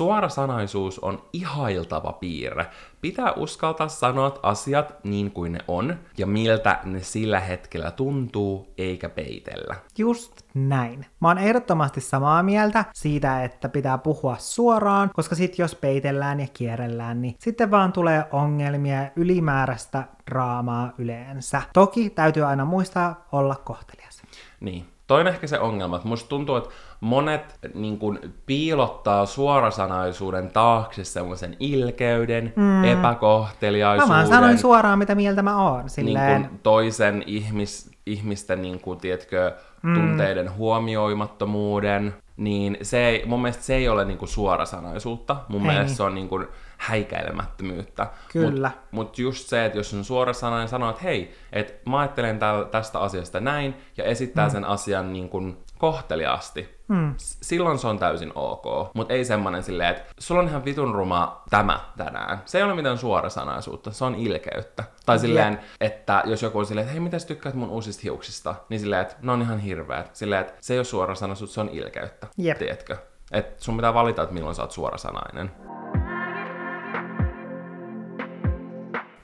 Suorasanaisuus 0.00 0.98
on 0.98 1.22
ihailtava 1.32 2.12
piirre. 2.12 2.66
Pitää 3.00 3.32
uskaltaa 3.32 3.88
sanoa 3.88 4.38
asiat 4.42 5.04
niin 5.04 5.30
kuin 5.30 5.52
ne 5.52 5.58
on 5.68 5.98
ja 6.18 6.26
miltä 6.26 6.78
ne 6.84 7.00
sillä 7.00 7.40
hetkellä 7.40 7.90
tuntuu, 7.90 8.72
eikä 8.78 9.08
peitellä. 9.08 9.76
Just 9.98 10.42
näin. 10.54 11.06
Mä 11.20 11.28
oon 11.28 11.38
ehdottomasti 11.38 12.00
samaa 12.00 12.42
mieltä 12.42 12.84
siitä, 12.94 13.44
että 13.44 13.68
pitää 13.68 13.98
puhua 13.98 14.36
suoraan, 14.38 15.10
koska 15.14 15.34
sit 15.34 15.58
jos 15.58 15.74
peitellään 15.74 16.40
ja 16.40 16.46
kierrellään, 16.52 17.22
niin 17.22 17.34
sitten 17.38 17.70
vaan 17.70 17.92
tulee 17.92 18.24
ongelmia 18.32 19.02
ja 19.02 19.10
ylimääräistä 19.16 20.04
draamaa 20.30 20.92
yleensä. 20.98 21.62
Toki 21.72 22.10
täytyy 22.10 22.42
aina 22.42 22.64
muistaa 22.64 23.26
olla 23.32 23.56
kohtelias. 23.56 24.22
Niin. 24.60 24.86
Toi 25.10 25.20
on 25.20 25.28
ehkä 25.28 25.46
se 25.46 25.58
ongelma, 25.58 25.96
että 25.96 26.08
musta 26.08 26.28
tuntuu, 26.28 26.56
että 26.56 26.70
monet 27.00 27.58
niin 27.74 27.98
kun, 27.98 28.18
piilottaa 28.46 29.26
suorasanaisuuden 29.26 30.50
taakse 30.50 31.04
semmoisen 31.04 31.56
ilkeyden, 31.60 32.52
mm. 32.56 32.84
epäkohteliaisuuden. 32.84 34.08
Mä 34.08 34.14
vaan 34.14 34.26
sanoin 34.26 34.58
suoraan, 34.58 34.98
mitä 34.98 35.14
mieltä 35.14 35.42
mä 35.42 35.70
oon. 35.70 35.90
Silleen... 35.90 36.40
Niin 36.40 36.50
kun, 36.50 36.58
toisen 36.62 37.24
ihmis, 37.26 37.90
ihmisten, 38.06 38.62
niin 38.62 38.80
kun, 38.80 38.98
tiedätkö, 38.98 39.52
mm. 39.82 39.94
tunteiden 39.94 40.56
huomioimattomuuden, 40.56 42.14
niin 42.40 42.78
se 42.82 43.06
ei, 43.06 43.26
mun 43.26 43.42
mielestä 43.42 43.62
se 43.62 43.74
ei 43.74 43.88
ole 43.88 44.04
niinku 44.04 44.26
suorasanaisuutta. 44.26 45.36
Mun 45.48 45.60
ei. 45.60 45.66
mielestä 45.66 45.96
se 45.96 46.02
on 46.02 46.14
niinku 46.14 46.44
häikäilemättömyyttä. 46.76 48.06
Kyllä. 48.32 48.68
Mutta 48.68 48.86
mut 48.90 49.18
just 49.18 49.48
se, 49.48 49.64
että 49.64 49.78
jos 49.78 49.94
on 49.94 50.04
suorasanainen 50.04 50.68
sanoo, 50.68 50.90
että 50.90 51.02
hei, 51.02 51.34
että 51.52 51.90
mä 51.90 51.98
ajattelen 51.98 52.38
tästä 52.70 52.98
asiasta 52.98 53.40
näin, 53.40 53.74
ja 53.96 54.04
esittää 54.04 54.46
mm. 54.46 54.52
sen 54.52 54.64
asian 54.64 55.12
niinku 55.12 55.40
kohteliaasti, 55.80 56.80
Hmm. 56.90 57.14
Silloin 57.18 57.78
se 57.78 57.86
on 57.86 57.98
täysin 57.98 58.32
ok, 58.34 58.94
mutta 58.94 59.14
ei 59.14 59.24
semmonen 59.24 59.62
silleen, 59.62 59.90
että 59.90 60.02
sulla 60.18 60.40
on 60.40 60.48
ihan 60.48 60.64
vitun 60.64 60.94
ruma 60.94 61.42
tämä 61.50 61.80
tänään. 61.96 62.42
Se 62.44 62.58
ei 62.58 62.64
ole 62.64 62.74
mitään 62.74 62.98
suorasanaisuutta, 62.98 63.90
se 63.90 64.04
on 64.04 64.14
ilkeyttä. 64.14 64.84
Tai 65.06 65.18
silleen, 65.18 65.52
yeah. 65.52 65.64
että 65.80 66.22
jos 66.26 66.42
joku 66.42 66.58
on 66.58 66.66
silleen, 66.66 66.82
että 66.82 66.92
hei, 66.92 67.00
mitä 67.00 67.16
tykkäät 67.26 67.54
mun 67.54 67.70
uusista 67.70 68.00
hiuksista? 68.02 68.54
Niin 68.68 68.80
silleen, 68.80 69.02
että 69.02 69.16
ne 69.22 69.32
on 69.32 69.42
ihan 69.42 69.58
hirveät. 69.58 70.16
Silleen, 70.16 70.40
että 70.40 70.52
se 70.60 70.74
ei 70.74 70.78
ole 70.78 70.84
suorasanaisuutta, 70.84 71.54
se 71.54 71.60
on 71.60 71.68
ilkeyttä. 71.68 72.26
Yep. 72.44 72.58
Tiedätkö? 72.58 72.96
Että 73.32 73.64
sun 73.64 73.76
pitää 73.76 73.94
valita, 73.94 74.22
että 74.22 74.34
milloin 74.34 74.54
sä 74.54 74.62
oot 74.62 74.70
suorasanainen. 74.70 75.50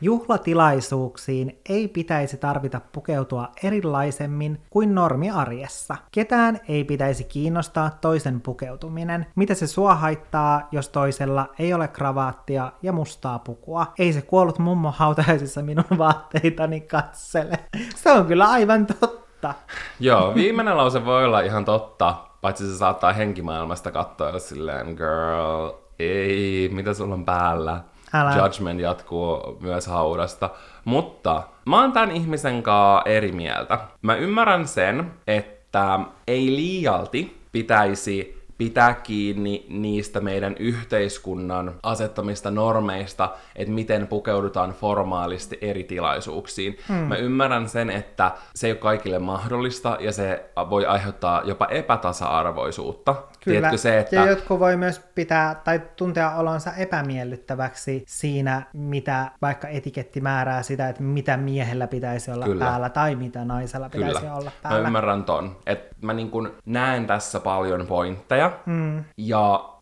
Juhlatilaisuuksiin 0.00 1.60
ei 1.68 1.88
pitäisi 1.88 2.36
tarvita 2.36 2.80
pukeutua 2.92 3.48
erilaisemmin 3.62 4.60
kuin 4.70 4.94
normiarjessa. 4.94 5.96
Ketään 6.12 6.60
ei 6.68 6.84
pitäisi 6.84 7.24
kiinnostaa 7.24 7.90
toisen 8.00 8.40
pukeutuminen. 8.40 9.26
Mitä 9.34 9.54
se 9.54 9.66
sua 9.66 9.94
haittaa, 9.94 10.68
jos 10.72 10.88
toisella 10.88 11.48
ei 11.58 11.74
ole 11.74 11.88
kravaattia 11.88 12.72
ja 12.82 12.92
mustaa 12.92 13.38
pukua? 13.38 13.86
Ei 13.98 14.12
se 14.12 14.22
kuollut 14.22 14.58
mummo 14.58 14.90
hautajaisissa 14.96 15.62
minun 15.62 15.98
vaatteitani 15.98 16.80
katsele. 16.80 17.58
Se 17.94 18.12
on 18.12 18.26
kyllä 18.26 18.50
aivan 18.50 18.86
totta. 18.86 19.54
Joo, 20.00 20.34
viimeinen 20.34 20.76
lause 20.86 21.04
voi 21.04 21.24
olla 21.24 21.40
ihan 21.40 21.64
totta, 21.64 22.14
paitsi 22.40 22.72
se 22.72 22.78
saattaa 22.78 23.12
henkimaailmasta 23.12 23.92
katsoa 23.92 24.38
silleen, 24.38 24.86
girl, 24.86 25.70
ei, 25.98 26.70
mitä 26.72 26.94
sulla 26.94 27.14
on 27.14 27.24
päällä? 27.24 27.80
Älä. 28.20 28.36
Judgment 28.36 28.80
jatkuu 28.80 29.58
myös 29.60 29.86
haudasta. 29.86 30.50
Mutta 30.84 31.42
mä 31.66 31.80
oon 31.80 31.92
tämän 31.92 32.10
ihmisen 32.10 32.62
kanssa 32.62 33.10
eri 33.10 33.32
mieltä. 33.32 33.78
Mä 34.02 34.14
ymmärrän 34.14 34.68
sen, 34.68 35.12
että 35.26 35.98
ei 36.26 36.46
liialti 36.46 37.40
pitäisi 37.52 38.35
pitää 38.58 38.94
kiinni 38.94 39.66
niistä 39.68 40.20
meidän 40.20 40.56
yhteiskunnan 40.58 41.74
asettamista 41.82 42.50
normeista, 42.50 43.30
että 43.56 43.72
miten 43.72 44.06
pukeudutaan 44.06 44.70
formaalisti 44.70 45.58
eri 45.60 45.84
tilaisuuksiin. 45.84 46.78
Hmm. 46.88 46.96
Mä 46.96 47.16
ymmärrän 47.16 47.68
sen, 47.68 47.90
että 47.90 48.32
se 48.54 48.66
ei 48.66 48.72
ole 48.72 48.78
kaikille 48.78 49.18
mahdollista 49.18 49.96
ja 50.00 50.12
se 50.12 50.50
voi 50.70 50.86
aiheuttaa 50.86 51.42
jopa 51.44 51.66
epätasa-arvoisuutta. 51.66 53.14
Kyllä. 53.14 53.30
Tiedätkö 53.44 53.78
se, 53.78 53.98
että... 53.98 54.16
Ja 54.16 54.26
jotkut 54.26 54.60
voi 54.60 54.76
myös 54.76 55.00
pitää 55.14 55.54
tai 55.54 55.80
tuntea 55.96 56.36
olonsa 56.36 56.72
epämiellyttäväksi 56.72 58.04
siinä, 58.06 58.62
mitä 58.72 59.30
vaikka 59.42 59.68
etiketti 59.68 60.20
määrää 60.20 60.62
sitä, 60.62 60.88
että 60.88 61.02
mitä 61.02 61.36
miehellä 61.36 61.86
pitäisi 61.86 62.30
olla 62.30 62.44
Kyllä. 62.44 62.64
päällä 62.64 62.88
tai 62.88 63.14
mitä 63.14 63.44
naisella 63.44 63.88
pitäisi 63.88 64.20
Kyllä. 64.20 64.34
olla 64.34 64.50
päällä. 64.62 64.80
Mä 64.80 64.86
ymmärrän 64.86 65.24
ton. 65.24 65.56
Että 65.66 65.96
mä 66.02 66.12
niin 66.12 66.30
näen 66.66 67.06
tässä 67.06 67.40
paljon 67.40 67.86
pointteja. 67.86 68.45
Mm. 68.66 69.04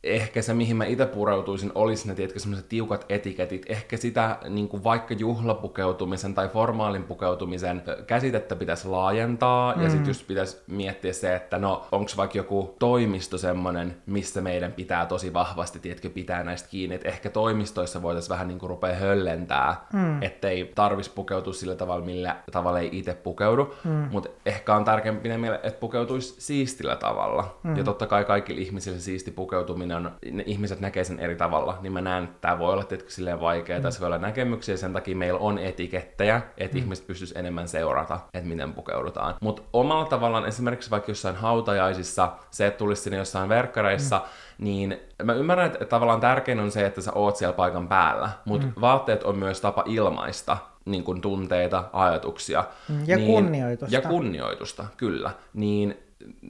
Ehkä 0.05 0.43
se, 0.43 0.55
mihin 0.55 0.77
mä 0.77 0.85
itse 0.85 1.07
pureutuisin, 1.07 1.73
olisi 1.75 2.09
ne, 2.09 2.15
tiedätkö, 2.15 2.39
semmoiset 2.39 2.69
tiukat 2.69 3.07
etiketit. 3.09 3.67
Ehkä 3.69 3.97
sitä 3.97 4.39
niin 4.49 4.69
kuin 4.69 4.85
vaikka 4.85 5.15
juhlapukeutumisen 5.15 6.35
tai 6.35 6.49
formaalin 6.49 7.05
pukeutumisen 7.05 7.83
käsitettä 8.07 8.57
pitäisi 8.57 8.89
laajentaa, 8.89 9.77
mm. 9.77 9.83
ja 9.83 9.91
sitten 9.91 10.09
just 10.09 10.27
pitäisi 10.27 10.63
miettiä 10.67 11.13
se, 11.13 11.35
että 11.35 11.59
no, 11.59 11.87
onko 11.93 12.11
vaikka 12.17 12.39
joku 12.39 12.75
toimisto 12.79 13.39
semmoinen, 13.39 13.97
missä 14.07 14.41
meidän 14.41 14.73
pitää 14.73 15.07
tosi 15.07 15.33
vahvasti, 15.33 15.79
tiedätkö, 15.79 16.11
pitää 16.11 16.45
näistä 16.45 16.69
kiinni, 16.69 16.95
että 16.95 17.09
ehkä 17.09 17.31
toimistoissa 17.31 18.03
voitaisiin 18.03 18.31
vähän 18.31 18.49
niin 18.49 18.59
kuin 18.59 18.71
rupea 18.71 18.95
höllentää, 18.95 19.87
mm. 19.93 20.23
ettei 20.23 20.73
tarvis 20.75 21.09
pukeutua 21.09 21.53
sillä 21.53 21.75
tavalla, 21.75 22.05
millä 22.05 22.37
tavalla 22.53 22.79
ei 22.79 22.89
itse 22.93 23.15
pukeudu, 23.15 23.75
mm. 23.85 23.91
mutta 23.91 24.31
ehkä 24.47 24.75
on 24.75 24.85
tärkeämpi 24.85 25.29
että 25.63 25.81
pukeutuisi 25.81 26.35
siistillä 26.39 26.97
tavalla. 26.97 27.57
Mm. 27.63 27.77
Ja 27.77 27.85
totta 27.85 28.07
kai 28.07 28.25
kaikille 28.25 28.61
ihmisille 28.61 28.99
siisti 28.99 29.31
pukeutuminen 29.31 29.94
ne, 30.01 30.07
on, 30.07 30.13
ne 30.33 30.43
ihmiset 30.47 30.81
näkee 30.81 31.05
sen 31.05 31.21
eri 31.21 31.37
tavalla, 31.37 31.79
niin 31.83 31.93
mä 31.93 32.01
näen, 32.01 32.25
että 32.25 32.37
tämä 32.41 32.59
voi 32.59 32.73
olla 32.73 32.85
tietysti 32.85 33.13
silleen 33.13 33.41
vaikeaa, 33.41 33.79
mm. 33.79 33.83
tässä 33.83 34.01
voi 34.01 34.07
olla 34.07 34.19
näkemyksiä, 34.19 34.77
sen 34.77 34.93
takia 34.93 35.17
meillä 35.17 35.41
on 35.41 35.59
etikettejä, 35.59 36.43
että 36.59 36.77
mm. 36.77 36.83
ihmiset 36.83 37.07
pystyis 37.07 37.33
enemmän 37.37 37.69
seurata, 37.69 38.21
että 38.35 38.49
miten 38.49 38.73
pukeudutaan. 38.73 39.35
Mutta 39.41 39.63
omalla 39.73 40.05
tavallaan 40.05 40.47
esimerkiksi 40.47 40.91
vaikka 40.91 41.11
jossain 41.11 41.37
hautajaisissa, 41.37 42.33
se, 42.51 42.67
että 42.67 42.79
tulisi 42.79 43.03
sinne 43.03 43.19
jossain 43.19 43.49
verkkareissa, 43.49 44.17
mm 44.17 44.25
niin 44.59 45.01
mä 45.23 45.33
ymmärrän, 45.33 45.67
että 45.67 45.85
tavallaan 45.85 46.21
tärkein 46.21 46.61
on 46.61 46.71
se, 46.71 46.87
että 46.87 47.01
sä 47.01 47.13
oot 47.13 47.37
siellä 47.37 47.53
paikan 47.53 47.89
päällä, 47.89 48.31
mutta 48.45 48.67
mm. 48.67 48.73
vaatteet 48.81 49.23
on 49.23 49.39
myös 49.39 49.61
tapa 49.61 49.85
ilmaista 49.87 50.57
niin 50.85 51.05
kuin 51.05 51.21
tunteita, 51.21 51.85
ajatuksia. 51.93 52.65
Mm, 52.89 53.05
ja 53.07 53.17
niin, 53.17 53.27
kunnioitusta. 53.27 53.97
Ja 53.97 54.01
kunnioitusta, 54.01 54.85
kyllä. 54.97 55.31
Niin 55.55 56.04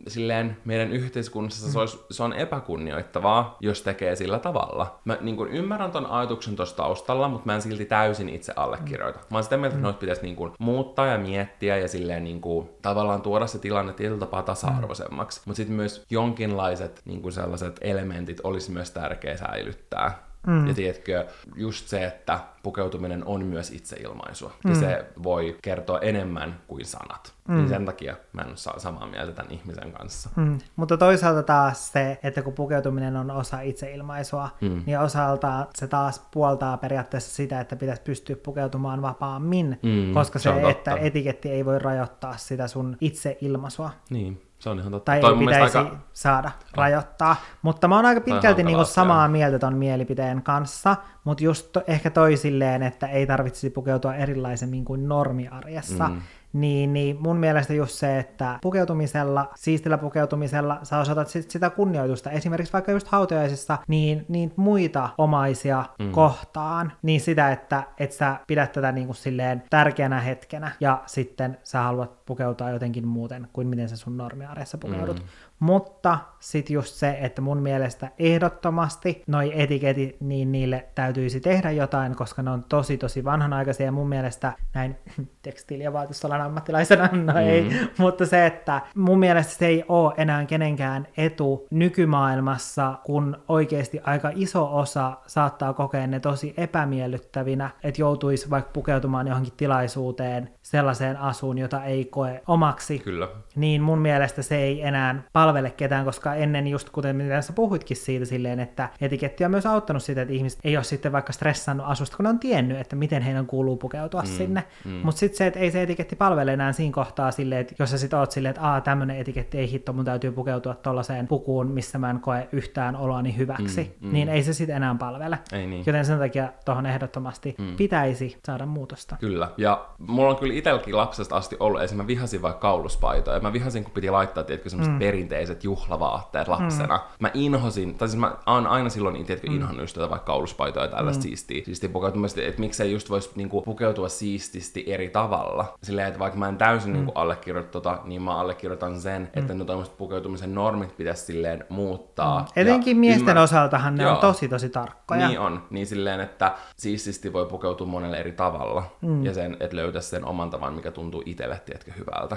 silleen 0.08 0.56
meidän 0.64 0.92
yhteiskunnassa 0.92 1.72
se, 1.72 1.78
olisi, 1.78 2.04
se 2.10 2.22
on 2.22 2.32
epäkunnioittavaa, 2.32 3.56
jos 3.60 3.82
tekee 3.82 4.16
sillä 4.16 4.38
tavalla. 4.38 4.98
Mä 5.04 5.18
niin 5.20 5.36
kuin 5.36 5.50
ymmärrän 5.50 5.90
ton 5.90 6.06
ajatuksen 6.06 6.56
tuossa 6.56 6.76
taustalla, 6.76 7.28
mutta 7.28 7.46
mä 7.46 7.54
en 7.54 7.62
silti 7.62 7.84
täysin 7.84 8.28
itse 8.28 8.52
allekirjoita. 8.56 9.18
Mä 9.30 9.36
oon 9.36 9.44
sitä 9.44 9.56
mieltä, 9.56 9.74
että 9.74 9.82
noita 9.82 9.98
pitäisi 9.98 10.22
niin 10.22 10.36
kuin 10.36 10.52
muuttaa 10.58 11.06
ja 11.06 11.18
miettiä 11.18 11.76
ja 11.76 11.88
silleen 11.88 12.24
niin 12.24 12.40
kuin, 12.40 12.68
tavallaan 12.82 13.22
tuoda 13.22 13.46
se 13.46 13.58
tilanne 13.58 13.92
tietyllä 13.92 14.20
tapaa 14.20 14.42
tasa-arvoisemmaksi. 14.42 15.40
Mutta 15.44 15.56
sitten 15.56 15.76
myös 15.76 16.04
jonkinlaiset 16.10 17.02
niin 17.04 17.22
kuin 17.22 17.32
sellaiset 17.32 17.78
elementit 17.80 18.40
olisi 18.44 18.70
myös 18.70 18.90
tärkeä 18.90 19.36
säilyttää. 19.36 20.33
Mm. 20.46 20.66
Ja 20.66 20.74
tiedätkö, 20.74 21.26
just 21.56 21.88
se, 21.88 22.04
että 22.04 22.40
pukeutuminen 22.62 23.24
on 23.26 23.44
myös 23.44 23.70
itseilmaisua. 23.70 24.52
Mm. 24.64 24.70
Ja 24.70 24.76
se 24.76 25.04
voi 25.22 25.58
kertoa 25.62 25.98
enemmän 25.98 26.60
kuin 26.66 26.84
sanat. 26.84 27.34
Mm. 27.48 27.56
Niin 27.56 27.68
sen 27.68 27.84
takia 27.84 28.16
mä 28.32 28.42
en 28.42 28.48
ole 28.48 28.80
samaa 28.80 29.06
mieltä 29.06 29.32
tämän 29.32 29.52
ihmisen 29.52 29.92
kanssa. 29.92 30.30
Mm. 30.36 30.58
Mutta 30.76 30.96
toisaalta 30.96 31.42
taas 31.42 31.92
se, 31.92 32.18
että 32.22 32.42
kun 32.42 32.52
pukeutuminen 32.52 33.16
on 33.16 33.30
osa 33.30 33.60
itseilmaisua, 33.60 34.48
mm. 34.60 34.82
niin 34.86 34.98
osalta 34.98 35.66
se 35.74 35.86
taas 35.86 36.28
puoltaa 36.30 36.76
periaatteessa 36.76 37.34
sitä, 37.34 37.60
että 37.60 37.76
pitäisi 37.76 38.02
pystyä 38.02 38.36
pukeutumaan 38.36 39.02
vapaammin, 39.02 39.78
mm. 39.82 40.14
koska 40.14 40.38
se, 40.38 40.50
se 40.50 40.70
että 40.70 40.96
etiketti 40.96 41.50
ei 41.50 41.64
voi 41.64 41.78
rajoittaa 41.78 42.36
sitä 42.36 42.68
sun 42.68 42.96
itseilmaisua. 43.00 43.90
Niin. 44.10 44.43
Se 44.64 44.70
on 44.70 44.78
ihan 44.78 44.92
totta. 44.92 45.12
Tai 45.12 45.20
Toi 45.20 45.32
ei 45.32 45.38
pitäisi 45.38 45.78
aika... 45.78 45.96
saada 46.12 46.50
rajoittaa. 46.76 47.36
Mutta 47.62 47.88
mä 47.88 47.96
oon 47.96 48.06
aika 48.06 48.20
pitkälti 48.20 48.62
niinku 48.62 48.84
samaa 48.84 49.28
mieltä 49.28 49.58
ton 49.58 49.76
mielipiteen 49.76 50.42
kanssa, 50.42 50.96
mutta 51.24 51.44
just 51.44 51.72
to, 51.72 51.82
ehkä 51.86 52.10
toisilleen, 52.10 52.82
että 52.82 53.06
ei 53.06 53.26
tarvitsisi 53.26 53.70
pukeutua 53.70 54.14
erilaisemmin 54.14 54.84
kuin 54.84 55.08
normiarjessa. 55.08 56.08
Mm 56.08 56.20
niin, 56.54 56.92
niin 56.92 57.16
mun 57.20 57.36
mielestä 57.36 57.74
just 57.74 57.94
se, 57.94 58.18
että 58.18 58.58
pukeutumisella, 58.62 59.52
siistillä 59.56 59.98
pukeutumisella 59.98 60.78
sä 60.82 60.98
osoitat 60.98 61.28
sit 61.28 61.50
sitä 61.50 61.70
kunnioitusta, 61.70 62.30
esimerkiksi 62.30 62.72
vaikka 62.72 62.92
just 62.92 63.08
hautajaisissa, 63.08 63.78
niin, 63.88 64.24
niin 64.28 64.52
muita 64.56 65.08
omaisia 65.18 65.84
mm. 65.98 66.10
kohtaan, 66.10 66.92
niin 67.02 67.20
sitä, 67.20 67.52
että 67.52 67.82
et 67.98 68.12
sä 68.12 68.36
pidät 68.46 68.72
tätä 68.72 68.92
niin 68.92 69.06
kuin 69.06 69.16
silleen 69.16 69.62
tärkeänä 69.70 70.20
hetkenä, 70.20 70.72
ja 70.80 71.02
sitten 71.06 71.58
sä 71.62 71.80
haluat 71.80 72.26
pukeutua 72.26 72.70
jotenkin 72.70 73.08
muuten 73.08 73.48
kuin 73.52 73.68
miten 73.68 73.88
sä 73.88 73.96
sun 73.96 74.16
normiarjessa 74.16 74.78
pukeudut. 74.78 75.18
Mm. 75.18 75.24
Mutta 75.64 76.18
sitten 76.40 76.74
just 76.74 76.94
se, 76.94 77.18
että 77.20 77.42
mun 77.42 77.62
mielestä 77.62 78.08
ehdottomasti 78.18 79.22
noi 79.26 79.62
etiketit, 79.62 80.20
niin 80.20 80.52
niille 80.52 80.88
täytyisi 80.94 81.40
tehdä 81.40 81.70
jotain, 81.70 82.16
koska 82.16 82.42
ne 82.42 82.50
on 82.50 82.64
tosi 82.68 82.98
tosi 82.98 83.24
vanhanaikaisia 83.24 83.86
ja 83.86 83.92
mun 83.92 84.08
mielestä 84.08 84.52
näin 84.74 84.96
tekstiili- 85.42 85.84
ja 85.84 85.92
vaatusalan 85.92 86.40
ammattilaisena, 86.40 87.08
no 87.12 87.32
mm. 87.32 87.38
ei, 87.38 87.70
mutta 87.98 88.26
se, 88.26 88.46
että 88.46 88.80
mun 88.94 89.18
mielestä 89.18 89.52
se 89.52 89.66
ei 89.66 89.84
ole 89.88 90.14
enää 90.16 90.44
kenenkään 90.44 91.06
etu 91.16 91.66
nykymaailmassa, 91.70 92.98
kun 93.04 93.36
oikeasti 93.48 94.00
aika 94.04 94.30
iso 94.34 94.78
osa 94.78 95.16
saattaa 95.26 95.72
kokea 95.72 96.06
ne 96.06 96.20
tosi 96.20 96.54
epämiellyttävinä, 96.56 97.70
että 97.82 98.00
joutuisi 98.00 98.50
vaikka 98.50 98.70
pukeutumaan 98.72 99.26
johonkin 99.26 99.52
tilaisuuteen 99.56 100.50
sellaiseen 100.62 101.16
asuun, 101.16 101.58
jota 101.58 101.84
ei 101.84 102.04
koe 102.04 102.42
omaksi. 102.46 102.98
Kyllä. 102.98 103.28
Niin 103.56 103.82
mun 103.82 103.98
mielestä 103.98 104.42
se 104.42 104.56
ei 104.56 104.82
enää 104.82 105.22
palvele 105.32 105.53
ketään, 105.76 106.04
koska 106.04 106.34
ennen 106.34 106.66
just 106.66 106.90
kuten 106.90 107.16
mitä 107.16 107.42
sä 107.42 107.52
puhuitkin 107.52 107.96
siitä 107.96 108.24
silleen, 108.24 108.60
että 108.60 108.88
etiketti 109.00 109.44
on 109.44 109.50
myös 109.50 109.66
auttanut 109.66 110.02
sitä, 110.02 110.22
että 110.22 110.34
ihmiset 110.34 110.58
ei 110.64 110.76
ole 110.76 110.84
sitten 110.84 111.12
vaikka 111.12 111.32
stressannut 111.32 111.86
asusta, 111.88 112.16
kun 112.16 112.24
ne 112.24 112.28
on 112.28 112.38
tiennyt, 112.38 112.78
että 112.78 112.96
miten 112.96 113.22
heidän 113.22 113.46
kuuluu 113.46 113.76
pukeutua 113.76 114.22
mm, 114.22 114.26
sinne. 114.26 114.64
Mm. 114.84 114.90
Mutta 114.90 115.18
sitten 115.18 115.38
se, 115.38 115.46
että 115.46 115.60
ei 115.60 115.70
se 115.70 115.82
etiketti 115.82 116.16
palvele 116.16 116.52
enää 116.52 116.72
siinä 116.72 116.92
kohtaa 116.92 117.30
silleen, 117.30 117.60
että 117.60 117.74
jos 117.78 117.90
sä 117.90 117.98
sitten 117.98 118.18
oot 118.18 118.30
silleen, 118.30 118.50
että 118.50 118.62
aa 118.62 118.80
tämmönen 118.80 119.18
etiketti 119.18 119.58
ei 119.58 119.70
hitto, 119.70 119.92
mun 119.92 120.04
täytyy 120.04 120.32
pukeutua 120.32 120.74
tollaiseen 120.74 121.28
pukuun, 121.28 121.66
missä 121.66 121.98
mä 121.98 122.10
en 122.10 122.20
koe 122.20 122.48
yhtään 122.52 122.96
oloani 122.96 123.36
hyväksi, 123.36 123.96
mm, 124.00 124.06
mm. 124.06 124.12
niin 124.12 124.28
ei 124.28 124.42
se 124.42 124.52
sitten 124.52 124.76
enää 124.76 124.96
palvele. 124.98 125.38
Ei 125.52 125.66
niin. 125.66 125.82
Joten 125.86 126.04
sen 126.04 126.18
takia 126.18 126.48
tuohon 126.64 126.86
ehdottomasti 126.86 127.54
mm. 127.58 127.76
pitäisi 127.76 128.38
saada 128.46 128.66
muutosta. 128.66 129.16
Kyllä, 129.20 129.48
ja 129.56 129.86
mulla 129.98 130.30
on 130.30 130.36
kyllä 130.36 130.54
itselläkin 130.54 130.96
lapsesta 130.96 131.36
asti 131.36 131.56
ollut, 131.60 131.82
esimerkiksi 131.82 132.02
mä 132.02 132.06
vihasin 132.06 132.42
vaikka 132.42 132.60
kauluspaitoja, 132.60 133.40
mä 133.40 133.52
vihasin, 133.52 133.84
kun 133.84 133.92
piti 133.92 134.10
laittaa, 134.10 134.44
tietkö, 134.44 134.68
semmoiset 134.68 134.94
mm. 134.94 134.98
Perinteiset 135.34 135.64
juhlavaatteet 135.64 136.48
lapsena. 136.48 136.96
Mm. 136.96 137.02
Mä 137.20 137.30
inhosin, 137.34 137.94
tai 137.94 138.08
siis 138.08 138.20
mä 138.20 138.36
oon 138.46 138.66
aina 138.66 138.88
silloin, 138.88 139.26
tiedätkö, 139.26 139.48
mm. 139.48 139.56
inhonnut 139.56 139.82
just 139.82 139.98
vaikka 139.98 140.18
kauluspaitoja 140.18 140.84
ja 140.84 140.90
tällaista 140.90 141.20
mm. 141.20 141.22
siistiä, 141.22 141.64
siistiä 141.64 141.88
pukeutumista, 141.88 142.40
että 142.42 142.60
miksei 142.60 142.92
just 142.92 143.10
voisi 143.10 143.30
niinku, 143.34 143.62
pukeutua 143.62 144.08
siististi 144.08 144.84
eri 144.86 145.08
tavalla. 145.08 145.74
Silleen, 145.82 146.08
että 146.08 146.18
vaikka 146.18 146.38
mä 146.38 146.48
en 146.48 146.56
täysin 146.56 146.90
mm. 146.90 146.96
niinku, 146.96 147.12
allekirjoita 147.14 147.70
tota, 147.70 147.98
niin 148.04 148.22
mä 148.22 148.36
allekirjoitan 148.36 149.00
sen, 149.00 149.22
mm. 149.22 149.28
että 149.42 149.54
no 149.54 149.64
tämmöiset 149.64 149.96
pukeutumisen 149.96 150.54
normit 150.54 150.96
pitäisi 150.96 151.24
silleen 151.24 151.64
muuttaa. 151.68 152.40
Mm. 152.40 152.46
Etenkin 152.56 152.96
miesten 152.96 153.28
ymmär... 153.28 153.38
osaltahan 153.38 153.94
ne 153.94 154.02
Joo. 154.02 154.12
on 154.12 154.18
tosi 154.18 154.48
tosi 154.48 154.68
tarkkoja. 154.68 155.28
Niin 155.28 155.40
on, 155.40 155.62
niin 155.70 155.86
silleen, 155.86 156.20
että 156.20 156.52
siististi 156.76 157.32
voi 157.32 157.46
pukeutua 157.46 157.86
monelle 157.86 158.16
eri 158.16 158.32
tavalla. 158.32 158.82
Mm. 159.00 159.24
Ja 159.24 159.34
sen, 159.34 159.56
että 159.60 159.76
löytää 159.76 160.02
sen 160.02 160.24
oman 160.24 160.50
tavan, 160.50 160.74
mikä 160.74 160.90
tuntuu 160.90 161.22
itselle, 161.26 161.60
tiedätkö, 161.64 161.92
hyvältä. 161.98 162.36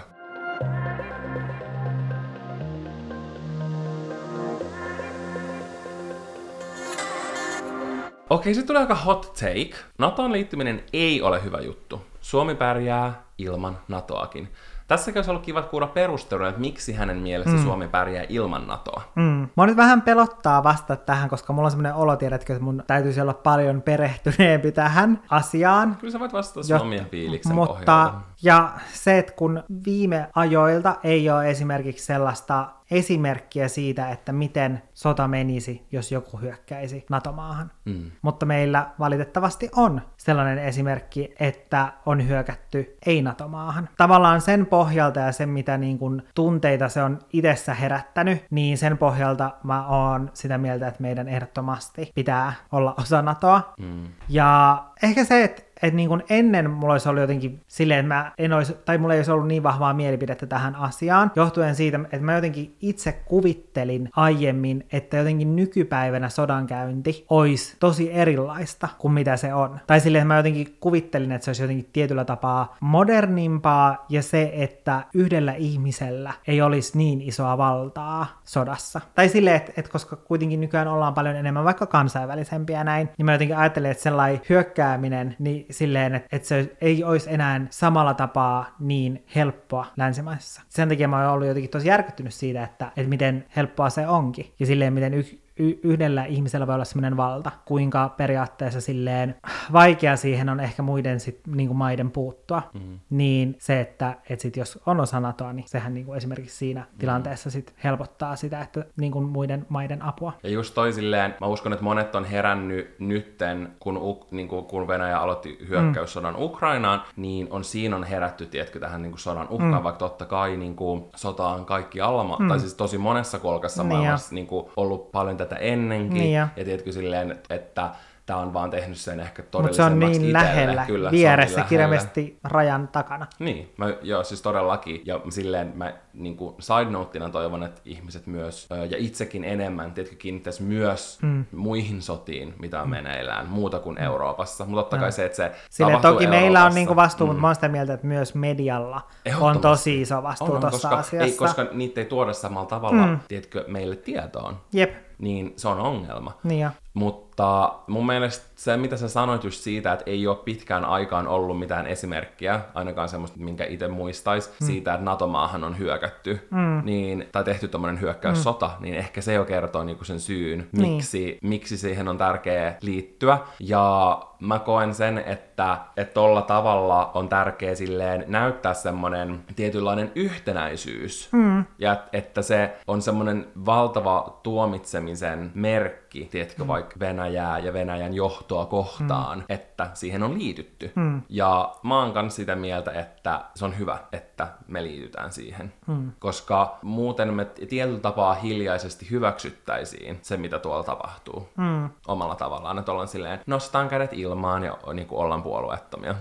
Okei, 8.30 8.54
sitten 8.54 8.68
tulee 8.68 8.82
aika 8.82 8.96
hot 8.96 9.34
take. 9.34 9.76
NATOon 9.98 10.32
liittyminen 10.32 10.84
ei 10.94 11.22
ole 11.22 11.44
hyvä 11.44 11.62
juttu. 11.62 12.02
Suomi 12.22 12.56
pärjää 12.56 13.24
ilman 13.38 13.78
NATOakin. 13.88 14.48
Tässäkin 14.88 15.20
olisi 15.20 15.32
ollut 15.32 15.46
kiva 15.46 15.62
kuulla 15.62 15.88
perustelua, 15.88 16.48
että 16.48 16.62
miksi 16.62 16.94
hänen 16.94 17.18
mielestä 17.18 17.54
mm. 17.54 17.64
Suomi 17.64 17.88
pärjää 17.88 18.26
ilman 18.30 18.68
NATOa. 18.68 19.02
Mm. 19.16 19.48
Mä 19.58 19.66
nyt 19.66 19.78
vähän 19.78 20.02
pelottaa 20.02 20.64
vastata 20.64 21.04
tähän, 21.06 21.30
koska 21.30 21.54
mulla 21.54 21.68
on 21.68 21.72
semmoinen 21.72 21.94
olo, 21.94 22.16
tiedätkö, 22.16 22.54
että 22.54 22.64
mun 22.64 22.84
täytyisi 22.88 23.22
olla 23.22 23.34
paljon 23.34 23.82
perehtyneempi 23.82 24.72
tähän 24.72 25.24
asiaan. 25.30 25.98
Kyllä 26.00 26.12
sä 26.12 26.20
voit 26.20 26.34
vastata 26.34 26.64
sun 26.64 26.82
omia 26.82 27.06
fiiliksen 27.12 27.56
Mutta, 27.56 27.74
pohjalta. 27.74 28.14
Ja 28.42 28.72
se, 28.94 29.18
että 29.18 29.34
kun 29.34 29.64
viime 29.86 30.30
ajoilta 30.36 30.96
ei 31.04 31.30
ole 31.30 31.50
esimerkiksi 31.50 32.06
sellaista 32.06 32.70
esimerkkiä 32.92 33.68
siitä, 33.68 34.10
että 34.10 34.32
miten 34.32 34.82
sota 34.94 35.28
menisi, 35.28 35.88
jos 35.92 36.12
joku 36.12 36.38
hyökkäisi 36.38 37.06
NATO-maahan. 37.10 37.72
Mm. 37.86 38.12
Mutta 38.22 38.46
meillä 38.46 38.90
valitettavasti 39.00 39.70
on 39.76 40.02
sellainen 40.18 40.60
esimerkki, 40.60 41.34
että 41.40 41.94
on 42.06 42.28
hyökätty 42.28 42.98
ei-NATO-maahan. 43.06 43.90
Tavallaan 43.98 44.42
sen 44.42 44.66
pohjalta 44.66 45.20
ja 45.20 45.32
sen, 45.32 45.50
mitä 45.50 45.78
niin 45.78 46.00
kuin 46.00 46.22
tunteita 46.36 46.90
se 46.90 47.04
on 47.04 47.20
itsessä 47.34 47.74
herättänyt, 47.74 48.46
niin 48.50 48.78
sen 48.78 48.98
pohjalta 48.98 49.52
mä 49.64 49.88
oon 49.88 50.30
sitä 50.34 50.58
mieltä, 50.58 50.88
että 50.88 51.02
meidän 51.02 51.28
ehdottomasti 51.28 52.12
pitää 52.16 52.54
olla 52.72 52.96
osa 53.00 53.22
NATOa. 53.22 53.74
Mm. 53.80 54.04
Ja 54.30 54.84
ehkä 55.04 55.24
se, 55.24 55.44
että 55.44 55.67
että 55.82 55.96
niin 55.96 56.10
kuin 56.10 56.24
ennen 56.30 56.70
mulla 56.70 56.94
olisi 56.94 57.10
ollut 57.10 57.22
jotenkin 57.22 57.60
silleen, 57.68 58.00
että 58.00 58.16
mä 58.16 58.32
en 58.38 58.54
olisi, 58.54 58.74
tai 58.86 58.98
mulla 58.98 59.14
ei 59.14 59.20
olisi 59.20 59.32
ollut 59.32 59.48
niin 59.48 59.64
vahvaa 59.64 59.94
mielipidettä 59.94 60.46
tähän 60.46 60.76
asiaan, 60.76 61.32
johtuen 61.36 61.76
siitä, 61.76 62.00
että 62.04 62.26
mä 62.26 62.36
jotenkin 62.36 62.76
itse 62.82 63.12
kuvittelin 63.12 64.10
aiemmin, 64.16 64.86
että 64.92 65.18
jotenkin 65.18 65.56
nykypäivänä 65.56 66.30
sodankäynti 66.30 67.26
olisi 67.30 67.76
tosi 67.80 68.14
erilaista 68.14 68.88
kuin 68.98 69.14
mitä 69.14 69.38
se 69.38 69.54
on. 69.54 69.80
Tai 69.88 70.00
silleen, 70.00 70.22
että 70.22 70.28
mä 70.28 70.38
jotenkin 70.38 70.78
kuvittelin, 70.80 71.32
että 71.32 71.46
se 71.46 71.50
olisi 71.50 71.64
jotenkin 71.64 71.90
tietyllä 71.94 72.26
tapaa 72.26 72.76
modernimpaa 72.80 74.06
ja 74.10 74.22
se, 74.22 74.52
että 74.54 75.04
yhdellä 75.14 75.54
ihmisellä 75.54 76.34
ei 76.48 76.62
olisi 76.62 76.98
niin 76.98 77.22
isoa 77.22 77.58
valtaa 77.58 78.42
sodassa. 78.44 79.02
Tai 79.16 79.30
silleen, 79.30 79.56
että, 79.56 79.72
että 79.78 79.92
koska 79.92 80.16
kuitenkin 80.16 80.62
nykyään 80.62 80.88
ollaan 80.88 81.14
paljon 81.14 81.36
enemmän 81.36 81.64
vaikka 81.64 81.86
kansainvälisempiä 81.86 82.84
näin, 82.84 83.10
niin 83.18 83.26
mä 83.26 83.32
jotenkin 83.32 83.58
ajattelen, 83.58 83.92
että 83.92 84.04
sellainen 84.04 84.42
hyökkääminen, 84.50 85.36
niin 85.40 85.66
silleen, 85.72 86.16
että, 86.16 86.36
että 86.36 86.48
se 86.48 86.78
ei 86.82 87.04
olisi 87.04 87.34
enää 87.34 87.62
samalla 87.70 88.14
tapaa 88.14 88.76
niin 88.80 89.26
helppoa 89.36 89.86
länsimaissa. 89.98 90.62
Sen 90.70 90.90
takia 90.90 91.08
mä 91.08 91.24
oon 91.24 91.34
ollut 91.34 91.48
jotenkin 91.48 91.72
tosi 91.72 91.88
järkyttynyt 91.88 92.34
siitä, 92.34 92.64
että, 92.64 92.86
että 92.98 93.10
miten 93.10 93.46
helppoa 93.56 93.90
se 93.90 94.08
onkin. 94.08 94.54
Ja 94.60 94.66
silleen, 94.66 94.94
miten 94.94 95.14
y- 95.14 95.40
y- 95.60 95.80
yhdellä 95.84 96.26
ihmisellä 96.26 96.68
voi 96.68 96.76
olla 96.76 96.86
sellainen 96.86 97.18
valta, 97.18 97.52
kuinka 97.66 98.10
periaatteessa 98.10 98.82
silleen 98.82 99.36
vaikea 99.74 100.16
siihen 100.16 100.50
on 100.50 100.60
ehkä 100.60 100.82
muiden 100.82 101.20
sit, 101.20 101.40
niin 101.48 101.68
kuin 101.68 101.78
maiden 101.78 102.12
puuttua, 102.12 102.62
mm. 102.74 103.00
niin 103.10 103.56
se, 103.60 103.80
että 103.80 104.16
et 104.30 104.40
sit 104.40 104.58
jos 104.58 104.80
on 104.86 105.00
osa 105.00 105.20
NATOa, 105.20 105.54
niin 105.54 105.68
sehän 105.68 105.94
niin 105.94 106.06
kuin 106.06 106.18
esimerkiksi 106.18 106.58
siinä 106.58 106.82
mm. 106.82 106.98
tilanteessa 106.98 107.50
sit 107.50 107.74
helpottaa 107.84 108.36
sitä, 108.36 108.62
että 108.62 108.86
niin 108.98 109.12
kuin 109.12 109.26
muiden 109.26 109.66
maiden 109.70 110.02
apua. 110.02 110.34
Ja 110.44 110.50
just 110.50 110.74
toi 110.74 110.94
silleen, 110.94 111.36
mä 111.42 111.48
uskon, 111.48 111.74
että 111.74 111.84
monet 111.84 112.16
on 112.16 112.26
herännyt 112.26 112.96
nytten, 113.00 113.70
kun, 113.80 113.98
U- 113.98 114.28
niin 114.32 114.48
kuin, 114.48 114.66
kun 114.66 114.88
Venäjä 114.88 115.20
aloitti 115.20 115.66
hyökkäyssodan 115.70 116.34
mm. 116.34 116.42
Ukrainaan, 116.42 117.02
niin 117.16 117.48
on 117.50 117.64
siinä 117.64 117.96
on 117.96 118.04
herätty, 118.04 118.46
tiedätkö, 118.46 118.80
tähän 118.80 119.02
niin 119.02 119.12
kuin 119.12 119.20
sodan 119.20 119.48
uhkaan, 119.50 119.74
mm. 119.74 119.84
vaikka 119.84 120.00
totta 120.00 120.26
kai 120.26 120.58
niin 120.58 120.76
kuin, 120.76 121.06
sota 121.16 121.48
on 121.48 121.66
kaikki 121.66 122.02
alma, 122.02 122.38
mm. 122.40 122.48
tai 122.48 122.60
siis 122.60 122.74
tosi 122.74 122.98
monessa 122.98 123.40
kolkassa 123.40 123.84
niin 123.84 123.98
maailmassa 123.98 124.36
niin 124.36 124.48
kuin, 124.48 124.66
ollut 124.76 125.12
paljon 125.12 125.38
tätä 125.38 125.47
ennenkin, 125.56 126.14
niin 126.14 126.34
ja. 126.34 126.48
ja 126.56 126.66
tiedätkö 126.66 126.92
silleen, 126.92 127.40
että 127.50 127.90
tämä 128.28 128.40
on 128.40 128.54
vaan 128.54 128.70
tehnyt 128.70 128.98
sen 128.98 129.20
ehkä 129.20 129.44
todellisemmaksi 129.44 129.96
Mutta 129.96 130.14
se 130.14 130.18
on 130.18 130.22
niin 130.22 130.30
itselle. 130.30 130.34
lähellä, 130.34 130.86
Kyllä, 130.86 131.12
vieressä, 131.12 131.54
se 131.54 131.60
on 131.60 131.62
niin 131.62 131.70
kirjaimesti 131.70 132.40
rajan 132.44 132.88
takana. 132.88 133.28
Niin, 133.40 133.74
mä, 133.78 133.94
joo, 134.02 134.24
siis 134.24 134.42
todellakin. 134.42 135.02
Ja 135.06 135.20
silleen 135.30 135.72
mä 135.76 135.94
niin 136.14 136.38
kuin 136.38 136.56
side 136.60 136.90
noteina 136.90 137.30
toivon, 137.30 137.64
että 137.64 137.82
ihmiset 137.86 138.28
myös, 138.28 138.68
ja 138.90 138.98
itsekin 138.98 139.44
enemmän, 139.44 139.92
tietenkin 139.92 140.20
kiinnittäisi 140.20 140.64
myös 140.64 141.20
mm. 141.22 141.46
muihin 141.52 142.02
sotiin, 142.02 142.54
mitä 142.60 142.82
on 142.82 142.88
mm. 142.88 142.92
meneillään, 142.92 143.48
muuta 143.48 143.80
kuin 143.80 143.96
mm. 143.96 144.04
Euroopassa. 144.04 144.66
Mutta 144.66 144.82
totta 144.82 144.98
kai 144.98 145.08
no. 145.08 145.12
se, 145.12 145.26
että 145.26 145.36
se 145.36 145.52
Silleen, 145.70 146.02
toki 146.02 146.24
Euroopassa. 146.24 146.30
meillä 146.30 146.66
on 146.66 146.76
niinku 146.76 146.96
vastuu, 146.96 147.28
mm. 147.28 147.30
mutta 147.30 147.42
mä 147.42 147.48
oon 147.48 147.56
sitä 147.56 147.70
mieltä, 147.70 147.94
että 147.94 148.08
myös 148.08 148.36
medialla 148.36 149.02
on 149.40 149.60
tosi 149.60 150.02
iso 150.02 150.24
vastuu 150.24 150.60
tuossa 150.60 150.90
asiassa. 150.90 151.26
Ei, 151.26 151.32
koska 151.32 151.68
niitä 151.72 152.02
ei 152.02 152.06
tuoda 152.06 152.34
samalla 152.34 152.68
tavalla, 152.68 153.08
mm. 153.08 153.20
tiedätkö, 153.28 153.66
meille 153.68 153.96
tietoon. 153.96 154.58
Jep 154.74 155.07
niin 155.18 155.54
se 155.56 155.68
on 155.68 155.80
ongelma. 155.80 156.38
Niin 156.44 156.62
jo. 156.62 156.70
Mutta 156.94 157.74
mun 157.88 158.06
mielestä 158.06 158.46
se, 158.58 158.78
mitä 158.78 158.98
sä 158.98 159.10
sanoit 159.10 159.44
just 159.44 159.62
siitä, 159.62 159.94
että 159.94 160.04
ei 160.08 160.28
ole 160.28 160.38
pitkään 160.46 160.86
aikaan 160.86 161.28
ollut 161.28 161.60
mitään 161.60 161.88
esimerkkiä, 161.88 162.62
ainakaan 162.74 163.10
semmoista, 163.10 163.40
minkä 163.40 163.66
itse 163.66 163.88
muistaisi, 163.88 164.50
mm. 164.50 164.66
siitä, 164.66 164.94
että 164.94 165.06
NATO-maahan 165.06 165.64
on 165.64 165.78
hyökätty, 165.78 166.48
mm. 166.52 166.82
niin, 166.86 167.28
tai 167.32 167.44
tehty 167.44 167.68
tämmöinen 167.68 168.02
hyökkäyssota, 168.02 168.68
mm. 168.68 168.84
niin 168.84 168.96
ehkä 168.96 169.22
se 169.22 169.34
jo 169.34 169.46
kertoo 169.46 169.84
niinku 169.84 170.04
sen 170.04 170.20
syyn, 170.20 170.68
niin. 170.72 170.94
miksi, 170.94 171.38
miksi 171.44 171.78
siihen 171.78 172.08
on 172.08 172.18
tärkeää 172.18 172.78
liittyä. 172.82 173.38
Ja 173.60 174.20
mä 174.40 174.60
koen 174.60 174.94
sen, 174.94 175.18
että 175.18 175.78
tolla 176.14 176.42
tavalla 176.42 177.12
on 177.14 177.30
tärkeä 177.30 177.76
silleen 177.76 178.26
näyttää 178.28 178.74
semmoinen 178.74 179.40
tietynlainen 179.56 180.12
yhtenäisyys. 180.16 181.30
Mm. 181.32 181.66
Ja 181.80 181.98
että 182.14 182.42
se 182.42 182.78
on 182.88 183.02
semmoinen 183.02 183.48
valtava 183.66 184.40
tuomitsemisen 184.44 185.52
merkki, 185.54 186.07
tiedätkö, 186.10 186.64
mm. 186.64 186.68
vaikka 186.68 186.96
Venäjää 187.00 187.60
ja 187.60 187.74
Venäjän 187.74 188.14
johtoa 188.14 188.66
kohtaan, 188.66 189.38
mm. 189.38 189.46
että 189.50 189.90
siihen 189.94 190.24
on 190.24 190.40
liitytty. 190.40 190.92
Mm. 190.96 191.22
Ja 191.30 191.76
mä 191.84 192.00
oon 192.00 192.14
kanssa 192.14 192.36
sitä 192.36 192.56
mieltä, 192.56 192.92
että 192.92 193.42
se 193.56 193.66
on 193.66 193.78
hyvä, 193.80 193.98
että 194.12 194.48
me 194.68 194.84
liitytään 194.84 195.32
siihen. 195.32 195.74
Mm. 195.88 196.12
Koska 196.20 196.78
muuten 196.82 197.34
me 197.34 197.46
tietyllä 197.46 198.00
tapaa 198.00 198.34
hiljaisesti 198.34 199.12
hyväksyttäisiin 199.12 200.20
se, 200.22 200.38
mitä 200.38 200.60
tuolla 200.60 200.84
tapahtuu. 200.84 201.50
Mm. 201.58 201.90
Omalla 202.08 202.36
tavallaan, 202.36 202.80
että 202.80 202.92
ollaan 202.92 203.08
silleen, 203.08 203.40
nostetaan 203.46 203.90
kädet 203.90 204.14
ilmaan 204.14 204.64
ja 204.64 204.78
niin 204.94 205.08
kuin 205.08 205.20
ollaan 205.20 205.44
puolueettomia. 205.44 206.16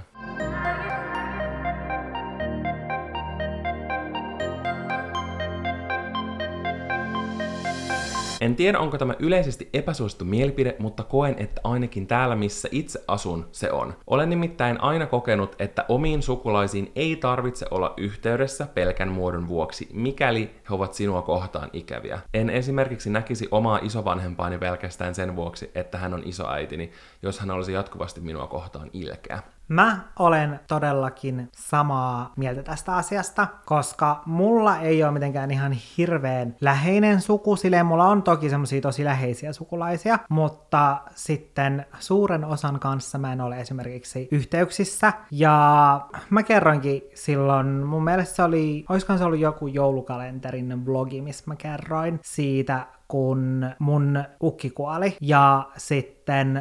En 8.40 8.56
tiedä, 8.56 8.78
onko 8.78 8.98
tämä 8.98 9.14
yleisesti 9.18 9.68
epäsuosittu 9.72 10.24
mielipide, 10.24 10.76
mutta 10.78 11.02
koen, 11.02 11.34
että 11.38 11.60
ainakin 11.64 12.06
täällä, 12.06 12.36
missä 12.36 12.68
itse 12.72 13.04
asun, 13.08 13.48
se 13.52 13.72
on. 13.72 13.94
Olen 14.06 14.30
nimittäin 14.30 14.80
aina 14.80 15.06
kokenut, 15.06 15.56
että 15.58 15.84
omiin 15.88 16.22
sukulaisiin 16.22 16.92
ei 16.96 17.16
tarvitse 17.16 17.66
olla 17.70 17.94
yhteydessä 17.96 18.66
pelkän 18.74 19.08
muodon 19.08 19.48
vuoksi, 19.48 19.88
mikäli 19.92 20.50
he 20.70 20.74
ovat 20.74 20.94
sinua 20.94 21.22
kohtaan 21.22 21.70
ikäviä. 21.72 22.18
En 22.34 22.50
esimerkiksi 22.50 23.10
näkisi 23.10 23.48
omaa 23.50 23.78
isovanhempaani 23.82 24.58
pelkästään 24.58 25.14
sen 25.14 25.36
vuoksi, 25.36 25.70
että 25.74 25.98
hän 25.98 26.14
on 26.14 26.22
isoäitini, 26.24 26.90
jos 27.22 27.40
hän 27.40 27.50
olisi 27.50 27.72
jatkuvasti 27.72 28.20
minua 28.20 28.46
kohtaan 28.46 28.90
ilkeä. 28.92 29.42
Mä 29.68 29.98
olen 30.18 30.60
todellakin 30.68 31.48
samaa 31.52 32.32
mieltä 32.36 32.62
tästä 32.62 32.96
asiasta, 32.96 33.46
koska 33.64 34.22
mulla 34.26 34.78
ei 34.78 35.02
ole 35.04 35.12
mitenkään 35.12 35.50
ihan 35.50 35.72
hirveän 35.72 36.56
läheinen 36.60 37.20
suku, 37.20 37.56
silleen 37.56 37.86
mulla 37.86 38.04
on 38.04 38.22
toki 38.22 38.50
semmosia 38.50 38.80
tosi 38.80 39.04
läheisiä 39.04 39.52
sukulaisia, 39.52 40.18
mutta 40.28 41.00
sitten 41.14 41.86
suuren 41.98 42.44
osan 42.44 42.80
kanssa 42.80 43.18
mä 43.18 43.32
en 43.32 43.40
ole 43.40 43.60
esimerkiksi 43.60 44.28
yhteyksissä. 44.30 45.12
Ja 45.30 46.00
mä 46.30 46.42
kerroinkin 46.42 47.02
silloin, 47.14 47.66
mun 47.66 48.04
mielestä 48.04 48.36
se 48.36 48.42
oli, 48.42 48.84
olisikohan 48.88 49.18
se 49.18 49.24
ollut 49.24 49.40
joku 49.40 49.66
joulukalenterin 49.66 50.80
blogi, 50.84 51.20
missä 51.20 51.44
mä 51.46 51.56
kerroin 51.56 52.20
siitä, 52.22 52.86
kun 53.08 53.70
mun 53.78 54.24
ukki 54.42 54.70
kuoli. 54.70 55.16
Ja 55.20 55.68
sitten, 55.76 56.15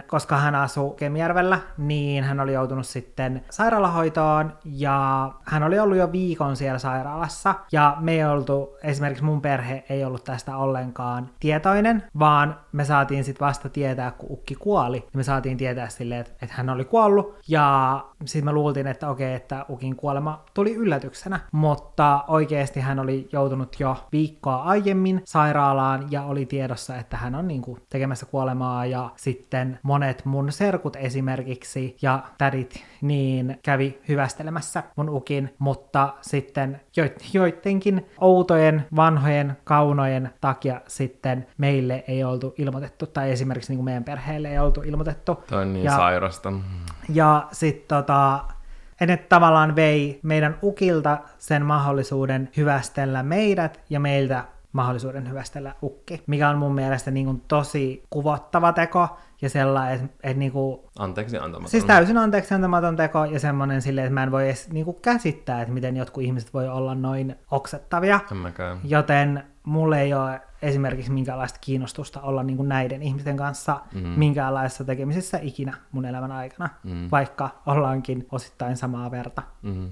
koska 0.07 0.37
hän 0.37 0.55
asuu 0.55 0.89
Kemijärvellä, 0.89 1.59
niin 1.77 2.23
hän 2.23 2.39
oli 2.39 2.53
joutunut 2.53 2.87
sitten 2.87 3.45
sairaalahoitoon 3.49 4.53
ja 4.65 5.31
hän 5.43 5.63
oli 5.63 5.79
ollut 5.79 5.97
jo 5.97 6.11
viikon 6.11 6.55
siellä 6.55 6.79
sairaalassa. 6.79 7.55
Ja 7.71 7.97
me 7.99 8.11
ei 8.11 8.25
oltu, 8.25 8.77
esimerkiksi 8.83 9.23
mun 9.23 9.41
perhe 9.41 9.83
ei 9.89 10.05
ollut 10.05 10.23
tästä 10.23 10.57
ollenkaan 10.57 11.29
tietoinen, 11.39 12.03
vaan 12.19 12.59
me 12.71 12.85
saatiin 12.85 13.23
sitten 13.23 13.47
vasta 13.47 13.69
tietää, 13.69 14.11
kun 14.11 14.31
ukki 14.31 14.55
kuoli. 14.55 14.97
Ja 14.97 15.17
me 15.17 15.23
saatiin 15.23 15.57
tietää 15.57 15.89
silleen, 15.89 16.21
että, 16.21 16.33
että 16.41 16.55
hän 16.55 16.69
oli 16.69 16.85
kuollut. 16.85 17.35
Ja 17.47 17.99
sitten 18.25 18.45
me 18.45 18.51
luultiin, 18.51 18.87
että 18.87 19.09
okei, 19.09 19.33
että 19.33 19.65
ukin 19.69 19.95
kuolema 19.95 20.43
tuli 20.53 20.75
yllätyksenä. 20.75 21.39
Mutta 21.51 22.23
oikeasti 22.27 22.79
hän 22.79 22.99
oli 22.99 23.29
joutunut 23.31 23.75
jo 23.79 23.97
viikkoa 24.11 24.55
aiemmin 24.55 25.21
sairaalaan 25.25 26.07
ja 26.11 26.23
oli 26.23 26.45
tiedossa, 26.45 26.95
että 26.97 27.17
hän 27.17 27.35
on 27.35 27.47
niin 27.47 27.61
kuin 27.61 27.81
tekemässä 27.89 28.25
kuolemaa 28.25 28.85
ja 28.85 29.09
sitten 29.15 29.54
monet 29.83 30.25
mun 30.25 30.51
serkut 30.51 30.95
esimerkiksi 30.95 31.97
ja 32.01 32.23
tädit 32.37 32.83
niin 33.01 33.59
kävi 33.63 33.99
hyvästelemässä 34.07 34.83
mun 34.95 35.09
ukin, 35.09 35.55
mutta 35.59 36.13
sitten 36.21 36.81
joidenkin 37.33 38.05
outojen 38.21 38.85
vanhojen 38.95 39.57
kaunojen 39.63 40.29
takia 40.41 40.81
sitten 40.87 41.47
meille 41.57 42.03
ei 42.07 42.23
oltu 42.23 42.53
ilmoitettu, 42.57 43.07
tai 43.07 43.31
esimerkiksi 43.31 43.71
niin 43.71 43.77
kuin 43.77 43.85
meidän 43.85 44.03
perheelle 44.03 44.51
ei 44.51 44.59
oltu 44.59 44.81
ilmoitettu. 44.81 45.43
Toi 45.49 45.61
on 45.61 45.73
niin 45.73 45.85
ja, 45.85 45.91
sairasta. 45.91 46.53
Ja 47.09 47.47
sitten 47.51 47.87
tota, 47.87 48.43
ne 49.07 49.17
tavallaan 49.17 49.75
vei 49.75 50.19
meidän 50.23 50.57
ukilta 50.63 51.17
sen 51.37 51.65
mahdollisuuden 51.65 52.49
hyvästellä 52.57 53.23
meidät 53.23 53.79
ja 53.89 53.99
meiltä 53.99 54.45
mahdollisuuden 54.75 55.29
hyvästellä 55.29 55.75
ukki, 55.83 56.23
mikä 56.27 56.49
on 56.49 56.57
mun 56.57 56.75
mielestä 56.75 57.11
niin 57.11 57.25
kuin 57.25 57.43
tosi 57.47 58.03
kuvottava 58.09 58.73
teko 58.73 59.17
ja 59.41 59.49
sellainen, 59.49 59.95
että, 59.95 60.17
että 60.23 60.39
niin 60.39 60.51
kuin, 60.51 60.79
Anteeksi 60.99 61.37
antamaton. 61.37 61.69
Siis 61.69 61.85
täysin 61.85 62.17
anteeksi 62.17 62.53
antamaton 62.53 62.95
teko 62.95 63.25
ja 63.25 63.39
semmoinen 63.39 63.81
silleen, 63.81 64.05
että 64.05 64.13
mä 64.13 64.23
en 64.23 64.31
voi 64.31 64.45
edes 64.45 64.69
niin 64.69 64.85
kuin 64.85 64.97
käsittää, 65.01 65.61
että 65.61 65.73
miten 65.73 65.97
jotkut 65.97 66.23
ihmiset 66.23 66.53
voi 66.53 66.67
olla 66.67 66.95
noin 66.95 67.35
oksettavia. 67.51 68.19
Joten 68.83 69.43
mulle 69.63 70.01
ei 70.01 70.13
ole 70.13 70.41
esimerkiksi 70.61 71.11
minkäänlaista 71.11 71.59
kiinnostusta 71.61 72.21
olla 72.21 72.43
niin 72.43 72.57
kuin 72.57 72.69
näiden 72.69 73.01
ihmisten 73.01 73.37
kanssa 73.37 73.81
mm-hmm. 73.93 74.09
minkäänlaisessa 74.09 74.83
tekemisessä 74.83 75.39
ikinä 75.41 75.73
mun 75.91 76.05
elämän 76.05 76.31
aikana, 76.31 76.69
mm-hmm. 76.83 77.07
vaikka 77.11 77.49
ollaankin 77.65 78.27
osittain 78.31 78.77
samaa 78.77 79.11
verta. 79.11 79.41
Mm-hmm. 79.61 79.89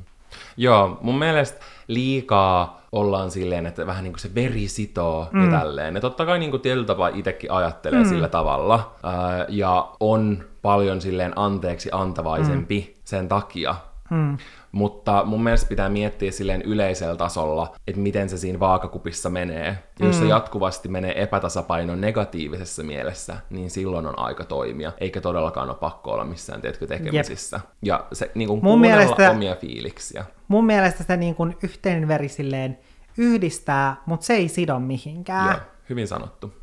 Joo, 0.58 0.98
mun 1.02 1.20
mielestä 1.20 1.60
liikaa 1.88 2.82
ollaan 2.92 3.32
silleen, 3.32 3.66
että 3.66 3.88
vähän 3.88 4.04
niin 4.04 4.14
kuin 4.14 4.20
se 4.20 4.36
veri 4.36 4.68
sitoo 4.68 5.28
mm. 5.32 5.46
ja 5.46 5.60
tälleen. 5.60 5.96
Ja 5.96 6.02
totta 6.02 6.26
kai 6.26 6.40
niin 6.40 6.52
kuin 6.52 6.62
tietyllä 6.62 6.86
tapaa 6.86 7.08
itsekin 7.08 7.52
ajattelee 7.52 8.04
mm. 8.04 8.10
sillä 8.10 8.28
tavalla. 8.28 8.96
Ää, 9.04 9.46
ja 9.50 9.92
on 10.00 10.44
paljon 10.62 11.02
silleen 11.02 11.34
anteeksi 11.36 11.90
antavaisempi 11.92 12.94
mm. 12.96 13.02
sen 13.06 13.28
takia. 13.28 13.76
Mm. 14.14 14.38
Mutta 14.72 15.24
mun 15.26 15.44
mielestä 15.44 15.70
pitää 15.70 15.90
miettiä 15.90 16.32
silleen 16.32 16.62
yleisellä 16.62 17.16
tasolla, 17.16 17.76
että 17.88 18.02
miten 18.02 18.30
se 18.30 18.38
siinä 18.38 18.60
vaakakupissa 18.60 19.30
menee. 19.30 19.78
Ja 20.00 20.06
jos 20.06 20.16
mm. 20.16 20.22
se 20.22 20.28
jatkuvasti 20.28 20.90
menee 20.90 21.24
epätasapainon 21.24 22.02
negatiivisessa 22.02 22.84
mielessä, 22.84 23.38
niin 23.50 23.70
silloin 23.70 24.06
on 24.06 24.20
aika 24.20 24.44
toimia. 24.44 24.92
Eikä 24.98 25.22
todellakaan 25.22 25.70
ole 25.70 25.78
pakko 25.78 26.12
olla 26.12 26.26
missään, 26.26 26.62
tiedätkö, 26.62 26.88
tekemisissä. 26.88 27.58
Jep. 27.58 27.66
Ja 27.82 28.06
se 28.14 28.32
niin 28.36 28.48
kuin 28.48 28.64
mun 28.64 28.82
mielestä, 28.82 29.32
omia 29.32 29.56
fiiliksiä. 29.56 30.26
Mun 30.48 30.66
mielestä 30.66 31.04
se 31.04 31.18
niin 31.18 31.36
kuin 31.36 31.58
yhteinen 31.64 32.08
veri 32.08 32.30
silleen 32.30 32.78
yhdistää, 33.18 33.96
mutta 34.06 34.26
se 34.26 34.34
ei 34.34 34.48
sido 34.48 34.80
mihinkään. 34.80 35.48
Joo, 35.48 35.60
hyvin 35.90 36.08
sanottu. 36.08 36.54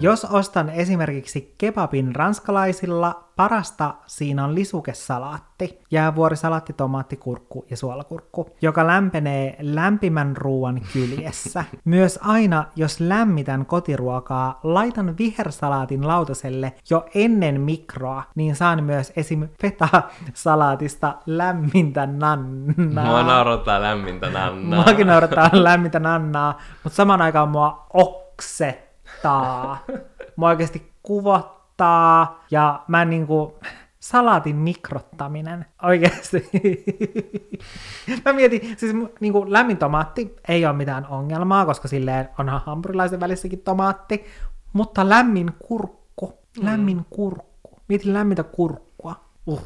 Jos 0.00 0.24
ostan 0.24 0.70
esimerkiksi 0.70 1.54
kebabin 1.58 2.14
ranskalaisilla, 2.14 3.24
parasta 3.36 3.94
siinä 4.06 4.44
on 4.44 4.54
lisukesalaatti, 4.54 5.80
jäävuorisalaatti, 5.90 6.72
tomaatti, 6.72 7.16
kurkku 7.16 7.64
ja 7.70 7.76
suolakurkku, 7.76 8.50
joka 8.62 8.86
lämpenee 8.86 9.56
lämpimän 9.60 10.36
ruoan 10.36 10.80
kyljessä. 10.92 11.64
Myös 11.84 12.18
aina, 12.22 12.64
jos 12.76 13.00
lämmitän 13.00 13.66
kotiruokaa, 13.66 14.60
laitan 14.62 15.18
vihersalaatin 15.18 16.08
lautaselle 16.08 16.72
jo 16.90 17.06
ennen 17.14 17.60
mikroa, 17.60 18.22
niin 18.34 18.56
saan 18.56 18.84
myös 18.84 19.12
esim. 19.16 19.48
feta-salaatista 19.62 21.14
lämmintä 21.26 22.06
nannaa. 22.06 23.04
Mua 23.04 23.22
naurattaa 23.22 23.82
lämmintä 23.82 24.30
nannaa. 24.30 24.84
Muakin 24.84 25.06
naurattaa 25.06 25.50
lämmintä 25.52 26.00
nannaa, 26.00 26.58
mutta 26.84 26.96
samaan 26.96 27.22
aikaan 27.22 27.48
mua 27.48 27.86
oksettaa. 29.20 29.84
Mua 30.36 30.48
oikeasti 30.48 30.92
kuvottaa 31.02 32.44
ja 32.50 32.84
mä 32.88 33.04
niinku, 33.04 33.58
salaatin 34.00 34.56
mikrottaminen, 34.56 35.66
oikeasti. 35.82 36.50
mä 38.24 38.32
mietin, 38.32 38.76
siis 38.76 38.94
niinku 39.20 39.52
lämmin 39.52 39.76
tomaatti 39.76 40.36
ei 40.48 40.66
ole 40.66 40.76
mitään 40.76 41.06
ongelmaa, 41.06 41.66
koska 41.66 41.88
silleen 41.88 42.28
onhan 42.38 42.62
hampurilaisen 42.66 43.20
välissäkin 43.20 43.62
tomaatti, 43.62 44.24
mutta 44.72 45.08
lämmin 45.08 45.52
kurkku, 45.66 46.38
lämmin 46.62 47.06
kurkku. 47.10 47.50
Mietin 47.88 48.12
lämmintä 48.12 48.42
kurkkua. 48.42 49.14
Uh. 49.46 49.62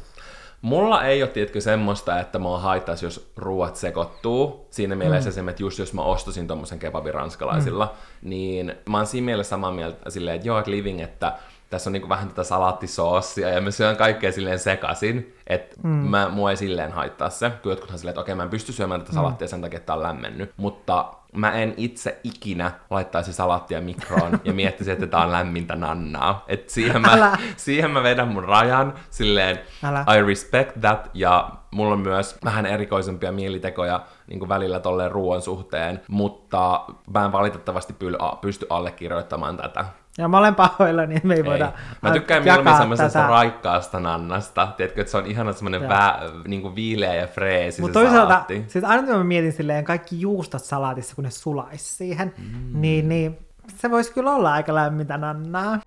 Mulla 0.65 1.03
ei 1.03 1.23
ole, 1.23 1.29
tiedätkö, 1.29 1.61
semmoista, 1.61 2.19
että 2.19 2.39
mua 2.39 2.59
haittaisi, 2.59 3.05
jos 3.05 3.31
ruuat 3.35 3.75
sekoittuu. 3.75 4.67
Siinä 4.69 4.95
mielessä 4.95 5.29
mm. 5.29 5.31
esimerkiksi, 5.31 5.51
että 5.51 5.63
just 5.63 5.79
jos 5.79 5.93
mä 5.93 6.01
ostasin 6.01 6.47
tommosen 6.47 6.79
kebabin 6.79 7.13
ranskalaisilla, 7.13 7.85
mm. 7.85 8.29
niin 8.29 8.75
mä 8.89 8.97
oon 8.97 9.07
siinä 9.07 9.25
mielessä 9.25 9.49
samaa 9.49 9.71
mieltä 9.71 10.09
silleen, 10.09 10.35
että 10.35 10.47
joo, 10.47 10.63
living, 10.65 11.01
että 11.01 11.33
tässä 11.69 11.89
on 11.89 11.93
niinku 11.93 12.09
vähän 12.09 12.27
tätä 12.27 12.43
salaattisoossia 12.43 13.49
ja 13.49 13.61
mä 13.61 13.71
syön 13.71 13.97
kaikkea 13.97 14.31
silleen 14.31 14.59
sekasin, 14.59 15.35
että 15.47 15.75
mm. 15.83 15.89
mä, 15.89 16.29
mua 16.29 16.51
ei 16.51 16.57
silleen 16.57 16.91
haittaa 16.91 17.29
se. 17.29 17.51
Kun 17.63 17.71
jotkuthan 17.71 17.99
silleen, 17.99 18.11
että 18.11 18.21
okei, 18.21 18.35
mä 18.35 18.43
en 18.43 18.49
pysty 18.49 18.71
syömään 18.73 19.01
tätä 19.01 19.13
salaattia 19.13 19.47
sen 19.47 19.61
takia, 19.61 19.77
että 19.77 19.85
tää 19.85 19.95
on 19.95 20.03
lämmennyt. 20.03 20.51
Mutta 20.57 21.13
mä 21.35 21.51
en 21.51 21.73
itse 21.77 22.19
ikinä 22.23 22.71
laittaisi 22.89 23.33
salaattia 23.33 23.81
mikroon 23.81 24.39
ja 24.43 24.53
miettisi, 24.53 24.91
että 24.91 25.07
tää 25.07 25.23
on 25.23 25.31
lämmintä 25.31 25.75
nannaa. 25.75 26.43
Et 26.47 26.69
siihen, 26.69 27.01
mä, 27.01 27.37
siihen 27.57 27.91
mä 27.91 28.03
vedän 28.03 28.27
mun 28.27 28.43
rajan 28.43 28.93
silleen, 29.09 29.59
Älä. 29.83 30.05
I 30.17 30.21
respect 30.21 30.71
that, 30.81 31.09
ja 31.13 31.49
mulla 31.71 31.93
on 31.93 31.99
myös 31.99 32.37
vähän 32.45 32.65
erikoisempia 32.65 33.31
mielitekoja 33.31 34.05
niin 34.27 34.39
kuin 34.39 34.49
välillä 34.49 34.79
tolleen 34.79 35.11
ruoan 35.11 35.41
suhteen, 35.41 36.01
mutta 36.07 36.85
mä 37.13 37.25
en 37.25 37.31
valitettavasti 37.31 37.95
pysty 38.41 38.65
allekirjoittamaan 38.69 39.57
tätä. 39.57 39.85
Ja 40.17 40.27
mä 40.27 40.37
olen 40.37 40.55
pahoillani, 40.55 41.15
että 41.15 41.27
me 41.27 41.33
ei, 41.33 41.39
ei. 41.39 41.45
voida 41.45 41.71
Mä 42.01 42.11
tykkään 42.11 42.43
mieluummin 42.43 42.77
semmoisesta 42.77 43.19
tätä. 43.19 43.29
raikkaasta 43.29 43.99
nannasta. 43.99 44.67
Tiedätkö, 44.77 45.01
että 45.01 45.11
se 45.11 45.17
on 45.17 45.25
ihana 45.25 45.53
semmoinen 45.53 45.89
vä, 45.89 46.19
niin 46.47 46.61
kuin 46.61 46.75
viileä 46.75 47.15
ja 47.15 47.27
freesi 47.27 47.81
Mutta 47.81 47.93
toisaalta, 47.99 48.33
salaatti. 48.33 48.65
siis 48.67 48.83
aina 48.83 49.03
kun 49.03 49.17
mä 49.17 49.23
mietin 49.23 49.53
silleen 49.53 49.85
kaikki 49.85 50.21
juustat 50.21 50.63
salaatissa, 50.63 51.15
kun 51.15 51.23
ne 51.23 51.31
sulaisi 51.31 51.95
siihen, 51.95 52.33
mm. 52.37 52.81
niin, 52.81 53.09
niin 53.09 53.37
se 53.75 53.91
voisi 53.91 54.13
kyllä 54.13 54.31
olla 54.31 54.53
aika 54.53 54.75
lämmintä 54.75 55.17
nannaa. 55.17 55.79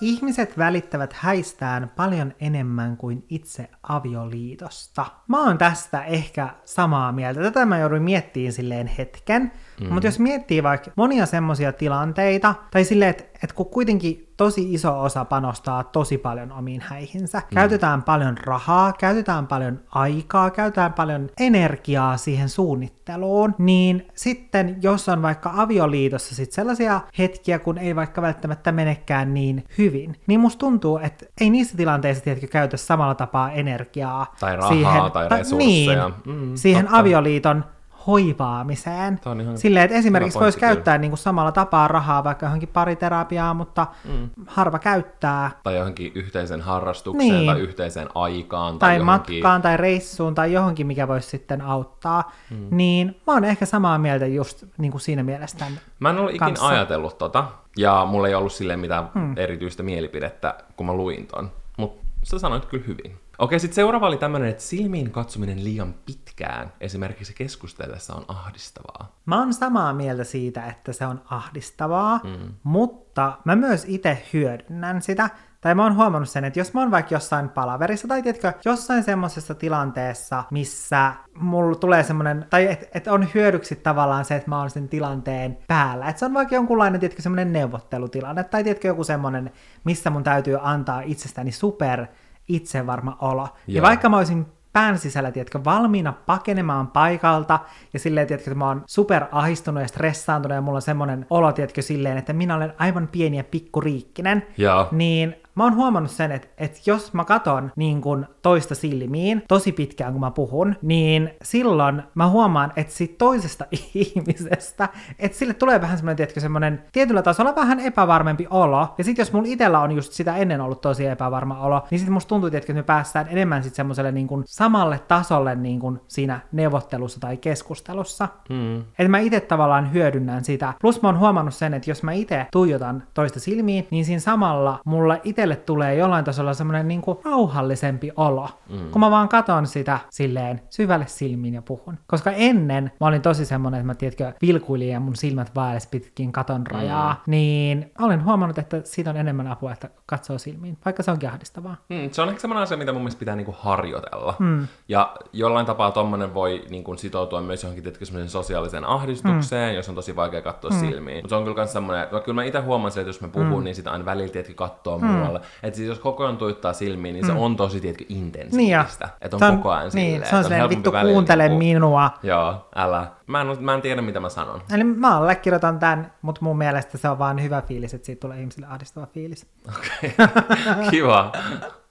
Ihmiset 0.00 0.58
välittävät 0.58 1.12
häistään 1.12 1.92
paljon 1.96 2.34
enemmän 2.40 2.96
kuin 2.96 3.24
itse 3.28 3.70
avioliitosta. 3.82 5.06
Mä 5.28 5.44
oon 5.44 5.58
tästä 5.58 6.04
ehkä 6.04 6.48
samaa 6.64 7.12
mieltä. 7.12 7.42
Tätä 7.42 7.66
mä 7.66 7.78
jouduin 7.78 8.02
miettimään 8.02 8.52
silleen 8.52 8.86
hetken. 8.86 9.52
Mm. 9.80 9.92
Mutta 9.92 10.06
jos 10.06 10.18
miettii 10.18 10.62
vaikka 10.62 10.90
monia 10.96 11.26
semmoisia 11.26 11.72
tilanteita, 11.72 12.54
tai 12.70 12.84
silleen, 12.84 13.10
että 13.10 13.24
et 13.42 13.52
kun 13.52 13.66
kuitenkin 13.66 14.28
tosi 14.36 14.74
iso 14.74 15.02
osa 15.02 15.24
panostaa 15.24 15.84
tosi 15.84 16.18
paljon 16.18 16.52
omiin 16.52 16.80
häihinsä, 16.80 17.38
mm. 17.38 17.54
käytetään 17.54 18.02
paljon 18.02 18.38
rahaa, 18.38 18.92
käytetään 18.92 19.46
paljon 19.46 19.80
aikaa, 19.90 20.50
käytetään 20.50 20.92
paljon 20.92 21.30
energiaa 21.40 22.16
siihen 22.16 22.48
suunnitteluun, 22.48 23.54
niin 23.58 24.08
sitten 24.14 24.76
jos 24.82 25.08
on 25.08 25.22
vaikka 25.22 25.52
avioliitossa 25.56 26.34
sit 26.34 26.52
sellaisia 26.52 27.00
hetkiä, 27.18 27.58
kun 27.58 27.78
ei 27.78 27.96
vaikka 27.96 28.22
välttämättä 28.22 28.72
menekään 28.72 29.34
niin 29.34 29.64
hyvin, 29.78 30.16
niin 30.26 30.40
musta 30.40 30.58
tuntuu, 30.58 30.98
että 30.98 31.26
ei 31.40 31.50
niissä 31.50 31.76
tilanteissa 31.76 32.24
tietysti 32.24 32.48
käytä 32.48 32.76
samalla 32.76 33.14
tapaa 33.14 33.52
energiaa. 33.52 34.34
Tai 34.40 34.56
rahaa 34.56 34.70
siihen, 34.70 35.12
tai 35.12 35.28
resursseja. 35.28 36.08
Niin, 36.26 36.38
mm, 36.40 36.52
siihen 36.54 36.84
totta. 36.84 36.98
avioliiton 36.98 37.64
hoivaamiseen. 38.06 39.20
Silleen, 39.54 39.84
että 39.84 39.96
esimerkiksi 39.96 40.38
voisi 40.38 40.58
käyttää 40.58 40.98
niin 40.98 41.10
kuin 41.10 41.18
samalla 41.18 41.52
tapaa 41.52 41.88
rahaa 41.88 42.24
vaikka 42.24 42.46
johonkin 42.46 42.68
pariterapiaa, 42.68 43.54
mutta 43.54 43.86
mm. 44.04 44.30
harva 44.46 44.78
käyttää. 44.78 45.50
Tai 45.62 45.76
johonkin 45.76 46.12
yhteisen 46.14 46.60
harrastukseen 46.60 47.30
niin. 47.30 47.46
tai 47.46 47.60
yhteiseen 47.60 48.08
aikaan. 48.14 48.78
Tai, 48.78 48.88
tai 48.88 48.96
johonkin... 48.98 49.34
matkaan 49.34 49.62
tai 49.62 49.76
reissuun 49.76 50.34
tai 50.34 50.52
johonkin, 50.52 50.86
mikä 50.86 51.08
voisi 51.08 51.28
sitten 51.28 51.60
auttaa. 51.60 52.32
Mm. 52.50 52.66
Niin 52.70 53.20
mä 53.26 53.32
oon 53.32 53.44
ehkä 53.44 53.66
samaa 53.66 53.98
mieltä 53.98 54.26
just 54.26 54.64
niin 54.78 54.90
kuin 54.90 55.00
siinä 55.00 55.22
mielessä 55.22 55.66
Mä 56.00 56.10
en 56.10 56.18
ole 56.18 56.32
ikinä 56.32 56.56
ajatellut 56.60 57.18
tota, 57.18 57.44
ja 57.76 58.06
mulla 58.10 58.28
ei 58.28 58.34
ollut 58.34 58.52
silleen 58.52 58.80
mitään 58.80 59.10
mm. 59.14 59.36
erityistä 59.36 59.82
mielipidettä, 59.82 60.54
kun 60.76 60.86
mä 60.86 60.92
luin 60.92 61.26
ton. 61.26 61.50
Mutta 61.76 62.06
sä 62.22 62.38
sanoit 62.38 62.64
kyllä 62.64 62.84
hyvin. 62.86 63.16
Okei, 63.38 63.60
sitten 63.60 63.74
seuraava 63.74 64.06
oli 64.06 64.16
tämmöinen, 64.16 64.48
että 64.48 64.62
silmiin 64.62 65.10
katsominen 65.10 65.64
liian 65.64 65.94
pitkään 66.06 66.72
esimerkiksi 66.80 67.34
keskustellessa 67.34 68.14
on 68.14 68.24
ahdistavaa. 68.28 69.16
Mä 69.26 69.38
oon 69.38 69.54
samaa 69.54 69.92
mieltä 69.92 70.24
siitä, 70.24 70.66
että 70.66 70.92
se 70.92 71.06
on 71.06 71.22
ahdistavaa, 71.30 72.20
mm. 72.24 72.54
mutta 72.62 73.38
mä 73.44 73.56
myös 73.56 73.84
itse 73.88 74.22
hyödynnän 74.32 75.02
sitä. 75.02 75.30
Tai 75.60 75.74
mä 75.74 75.82
oon 75.82 75.96
huomannut 75.96 76.28
sen, 76.28 76.44
että 76.44 76.60
jos 76.60 76.74
mä 76.74 76.80
oon 76.80 76.90
vaikka 76.90 77.14
jossain 77.14 77.48
palaverissa, 77.48 78.08
tai 78.08 78.22
tiedätkö, 78.22 78.52
jossain 78.64 79.02
semmoisessa 79.02 79.54
tilanteessa, 79.54 80.44
missä 80.50 81.12
mulla 81.34 81.76
tulee 81.76 82.02
semmoinen, 82.02 82.46
tai 82.50 82.66
että 82.66 82.86
et 82.94 83.06
on 83.06 83.28
hyödyksi 83.34 83.76
tavallaan 83.76 84.24
se, 84.24 84.36
että 84.36 84.48
mä 84.48 84.58
oon 84.58 84.70
sen 84.70 84.88
tilanteen 84.88 85.58
päällä. 85.66 86.08
Että 86.08 86.20
se 86.20 86.24
on 86.24 86.34
vaikka 86.34 86.54
jonkunlainen, 86.54 87.00
tiedätkö, 87.00 87.22
semmoinen 87.22 87.52
neuvottelutilanne, 87.52 88.44
tai 88.44 88.64
tiedätkö, 88.64 88.88
joku 88.88 89.04
semmoinen, 89.04 89.52
missä 89.84 90.10
mun 90.10 90.24
täytyy 90.24 90.58
antaa 90.62 91.00
itsestäni 91.00 91.52
super 91.52 92.06
itsevarma 92.48 93.16
olo. 93.20 93.42
Joo. 93.42 93.52
Ja 93.66 93.82
vaikka 93.82 94.08
mä 94.08 94.16
olisin 94.16 94.46
pään 94.72 94.98
sisällä, 94.98 95.30
tiedätkö, 95.30 95.64
valmiina 95.64 96.12
pakenemaan 96.12 96.86
paikalta, 96.86 97.58
ja 97.92 97.98
silleen, 97.98 98.26
tiedätkö, 98.26 98.50
että 98.50 98.58
mä 98.58 98.66
oon 98.66 98.82
super 98.86 99.24
ahistunut 99.32 99.82
ja 99.82 99.88
stressaantunut, 99.88 100.54
ja 100.54 100.60
mulla 100.60 100.76
on 100.76 100.82
semmoinen 100.82 101.26
olo, 101.30 101.52
tiedätkö, 101.52 101.82
silleen, 101.82 102.18
että 102.18 102.32
minä 102.32 102.56
olen 102.56 102.72
aivan 102.78 103.08
pieni 103.08 103.36
ja 103.36 103.44
pikkuriikkinen, 103.44 104.46
Joo. 104.56 104.88
niin 104.92 105.36
mä 105.58 105.64
oon 105.64 105.76
huomannut 105.76 106.10
sen, 106.10 106.32
että, 106.32 106.48
että 106.58 106.80
jos 106.86 107.14
mä 107.14 107.24
katon 107.24 107.72
niin 107.76 108.00
kun 108.00 108.26
toista 108.42 108.74
silmiin 108.74 109.42
tosi 109.48 109.72
pitkään, 109.72 110.12
kun 110.12 110.20
mä 110.20 110.30
puhun, 110.30 110.76
niin 110.82 111.30
silloin 111.42 112.02
mä 112.14 112.28
huomaan, 112.28 112.72
että 112.76 112.92
siitä 112.92 113.14
toisesta 113.18 113.64
ihmisestä, 113.94 114.88
että 115.18 115.38
sille 115.38 115.54
tulee 115.54 115.80
vähän 115.80 115.96
semmoinen, 115.96 116.16
tiedätkö, 116.16 116.40
semmoinen 116.40 116.82
tietyllä 116.92 117.22
tasolla 117.22 117.54
vähän 117.54 117.80
epävarmempi 117.80 118.46
olo. 118.50 118.94
Ja 118.98 119.04
sitten 119.04 119.22
jos 119.22 119.32
mun 119.32 119.46
itellä 119.46 119.80
on 119.80 119.92
just 119.92 120.12
sitä 120.12 120.36
ennen 120.36 120.60
ollut 120.60 120.80
tosi 120.80 121.06
epävarma 121.06 121.60
olo, 121.60 121.82
niin 121.90 121.98
sitten 121.98 122.12
musta 122.12 122.28
tuntuu, 122.28 122.50
tiedätkö, 122.50 122.72
että 122.72 122.78
me 122.78 122.86
päästään 122.86 123.26
enemmän 123.30 123.62
sitten 123.62 123.76
semmoiselle 123.76 124.12
niin 124.12 124.26
kuin 124.26 124.42
samalle 124.46 124.98
tasolle 124.98 125.54
niin 125.54 125.80
kuin 125.80 126.00
siinä 126.08 126.40
neuvottelussa 126.52 127.20
tai 127.20 127.36
keskustelussa. 127.36 128.28
Mm. 128.48 128.80
Että 128.80 129.08
mä 129.08 129.18
itse 129.18 129.40
tavallaan 129.40 129.92
hyödynnän 129.92 130.44
sitä. 130.44 130.72
Plus 130.80 131.02
mä 131.02 131.08
oon 131.08 131.18
huomannut 131.18 131.54
sen, 131.54 131.74
että 131.74 131.90
jos 131.90 132.02
mä 132.02 132.12
itse 132.12 132.46
tuijotan 132.52 133.02
toista 133.14 133.40
silmiin, 133.40 133.86
niin 133.90 134.04
siinä 134.04 134.20
samalla 134.20 134.80
mulla 134.84 135.18
itse 135.24 135.47
itselle 135.48 135.66
tulee 135.66 135.94
jollain 135.94 136.24
tasolla 136.24 136.54
semmoinen 136.54 136.88
niin 136.88 137.00
kuin 137.00 137.18
rauhallisempi 137.24 138.12
olo, 138.16 138.48
mm. 138.68 138.90
kun 138.90 139.00
mä 139.00 139.10
vaan 139.10 139.28
katon 139.28 139.66
sitä 139.66 139.98
silleen 140.10 140.60
syvälle 140.70 141.06
silmiin 141.06 141.54
ja 141.54 141.62
puhun. 141.62 141.98
Koska 142.06 142.30
ennen 142.30 142.92
mä 143.00 143.06
olin 143.06 143.22
tosi 143.22 143.44
semmoinen, 143.44 143.80
että 143.80 143.86
mä 143.86 143.94
tiedätkö, 143.94 144.32
vilkuilin 144.42 144.88
ja 144.88 145.00
mun 145.00 145.16
silmät 145.16 145.54
vaellis 145.54 145.86
pitkin 145.86 146.32
katon 146.32 146.66
rajaa, 146.66 147.12
mm. 147.12 147.30
niin 147.30 147.92
olen 148.00 148.24
huomannut, 148.24 148.58
että 148.58 148.80
siitä 148.84 149.10
on 149.10 149.16
enemmän 149.16 149.46
apua, 149.46 149.72
että 149.72 149.90
katsoo 150.06 150.38
silmiin, 150.38 150.78
vaikka 150.84 151.02
se 151.02 151.10
onkin 151.10 151.28
ahdistavaa. 151.28 151.76
Mm, 151.88 152.10
se 152.12 152.22
on 152.22 152.28
ehkä 152.28 152.40
semmoinen 152.40 152.62
asia, 152.62 152.76
mitä 152.76 152.92
mun 152.92 153.02
mielestä 153.02 153.18
pitää 153.18 153.36
niinku 153.36 153.54
harjoitella. 153.58 154.34
Mm. 154.38 154.66
Ja 154.88 155.16
jollain 155.32 155.66
tapaa 155.66 155.90
tommonen 155.90 156.34
voi 156.34 156.64
niinku 156.70 156.96
sitoutua 156.96 157.40
myös 157.40 157.62
johonkin 157.62 157.82
tiedätkö, 157.84 158.04
sosiaaliseen 158.26 158.84
ahdistukseen, 158.84 159.72
mm. 159.72 159.76
jos 159.76 159.88
on 159.88 159.94
tosi 159.94 160.16
vaikea 160.16 160.42
katsoa 160.42 160.70
mm. 160.70 160.80
silmiin. 160.80 161.18
Mutta 161.18 161.28
se 161.28 161.34
on 161.34 161.44
kyllä 161.44 161.56
myös 161.56 161.72
semmoinen, 161.72 162.04
että 162.04 162.20
kyllä 162.20 162.34
mä 162.34 162.44
itse 162.44 162.60
huomaan 162.60 162.88
että 162.88 163.08
jos 163.08 163.20
mä 163.20 163.28
puhun, 163.28 163.58
mm. 163.58 163.64
niin 163.64 163.74
sitä 163.74 163.90
aina 163.90 164.04
välillä 164.04 164.32
tietenkin 164.32 164.56
katsoo 164.56 164.98
mm. 164.98 165.06
muualle 165.06 165.37
tavalla. 165.38 165.58
Että 165.62 165.76
siis 165.76 165.88
jos 165.88 165.98
koko 165.98 166.24
ajan 166.24 166.36
tuittaa 166.36 166.72
silmiin, 166.72 167.12
niin 167.12 167.26
se 167.26 167.32
mm. 167.32 167.38
on 167.38 167.56
tosi, 167.56 167.80
tiedätkö, 167.80 168.04
intensiivistä. 168.08 169.04
Niin 169.04 169.16
että 169.20 169.36
on, 169.36 169.42
on 169.42 169.56
koko 169.56 169.70
ajan 169.70 169.90
niin, 169.94 170.12
silleen. 170.12 170.30
Se 170.30 170.36
on 170.36 170.44
silleen, 170.44 170.68
vittu 170.68 170.92
kuuntele 171.02 171.46
puhua. 171.46 171.58
minua. 171.58 172.10
Joo, 172.22 172.68
älä. 172.74 173.06
Mä 173.26 173.40
en, 173.40 173.46
mä 173.60 173.74
en 173.74 173.82
tiedä, 173.82 174.02
mitä 174.02 174.20
mä 174.20 174.28
sanon. 174.28 174.62
Eli 174.74 174.84
mä 174.84 175.16
allekirjoitan 175.16 175.78
tämän, 175.78 176.12
mutta 176.22 176.40
mun 176.42 176.58
mielestä 176.58 176.98
se 176.98 177.08
on 177.08 177.18
vaan 177.18 177.42
hyvä 177.42 177.62
fiilis, 177.62 177.94
että 177.94 178.06
siitä 178.06 178.20
tulee 178.20 178.38
ihmisille 178.38 178.66
ahdistava 178.66 179.06
fiilis. 179.06 179.46
Okei, 179.68 180.14
okay. 180.18 180.90
kiva. 180.90 181.32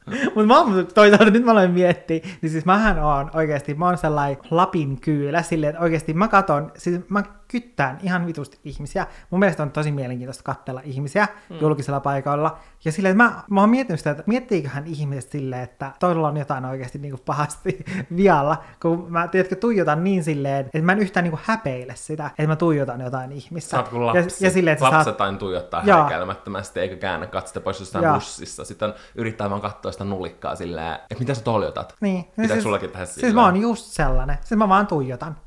Mutta 0.36 0.48
mä 0.48 0.60
oon, 0.60 0.88
toisaalta 0.93 1.32
nyt 1.32 1.43
mä 1.43 1.52
aloin 1.52 1.72
miettiä, 1.72 2.20
niin 2.41 2.50
siis 2.50 2.66
mähän 2.66 3.00
oon 3.00 3.32
oikeasti, 3.34 3.74
mä 3.74 3.86
oon 3.86 3.98
sellainen 3.98 4.38
Lapin 4.52 5.02
kyylä 5.02 5.41
silleen, 5.41 5.70
että 5.70 5.82
oikeasti 5.82 6.14
mä 6.14 6.28
katon, 6.28 6.72
siis 6.78 7.10
mä 7.10 7.24
kyttään 7.48 7.98
ihan 8.04 8.28
vitusti 8.28 8.60
ihmisiä. 8.64 9.08
Mun 9.30 9.39
mielestä 9.39 9.64
on 9.64 9.72
tosi 9.72 9.91
mielenkiintoista 9.91 10.43
katsella 10.43 10.82
ihmisiä 10.84 11.28
mm. 11.50 11.58
julkisella 11.62 12.00
paikalla. 12.00 12.58
Ja 12.86 12.92
silleen, 12.92 13.12
että 13.12 13.24
mä, 13.24 13.44
mä 13.50 13.62
oon 13.62 13.70
miettinyt 13.70 14.00
sitä, 14.00 14.12
että 14.12 14.24
miettiiköhän 14.26 14.88
ihmiset 14.88 15.32
silleen, 15.32 15.64
että 15.64 15.92
toilla 16.00 16.28
on 16.28 16.38
jotain 16.38 16.66
oikeasti 16.66 17.00
niin 17.00 17.12
kuin 17.12 17.22
pahasti 17.26 17.86
vialla, 18.18 18.64
kun 18.82 19.06
mä 19.10 19.28
tiedätkö, 19.28 19.56
tuijotan 19.56 20.04
niin 20.04 20.24
silleen, 20.24 20.66
että 20.66 20.82
mä 20.82 20.92
en 20.92 21.00
yhtään 21.00 21.24
niin 21.24 21.32
kuin 21.32 21.42
häpeile 21.44 21.96
sitä, 21.96 22.26
että 22.26 22.48
mä 22.48 22.56
tuijotan 22.56 23.02
jotain 23.02 23.32
ihmistä. 23.32 23.70
Sä 23.70 23.78
oot 23.78 23.88
kuin 23.88 24.06
lapsi. 24.06 24.44
Ja, 24.44 24.48
ja 24.48 24.52
silleen, 24.52 24.74
että 24.74 24.86
Lapset 24.86 25.18
saat... 25.18 25.40
tuijottaa 25.40 25.82
häikäilemättömästi, 25.82 26.80
eikä 26.80 26.96
käännä 26.96 27.28
katsota 27.28 27.62
pois 27.62 27.80
jostain 27.80 28.04
Joo. 28.04 28.14
bussissa. 28.14 28.66
Sitten 28.66 28.94
yrittää 29.16 29.50
vaan 29.50 29.62
katsoa 29.62 29.92
sitä 29.92 30.04
nulikkaa 30.04 30.56
silleen, 30.56 30.94
että 30.94 31.20
mitä 31.20 31.34
sä 31.34 31.42
toljotat? 31.42 31.96
Niin. 32.02 32.24
Pitääkö 32.24 32.54
siis, 32.54 32.64
sullakin 32.64 32.90
tehdä 32.90 33.06
Siis 33.06 33.34
mä 33.34 33.46
oon 33.46 33.58
just 33.58 33.86
sellainen. 33.86 34.38
Siis 34.42 34.58
mä 34.58 34.70
vaan 34.70 34.88
tuijotan. 34.88 35.38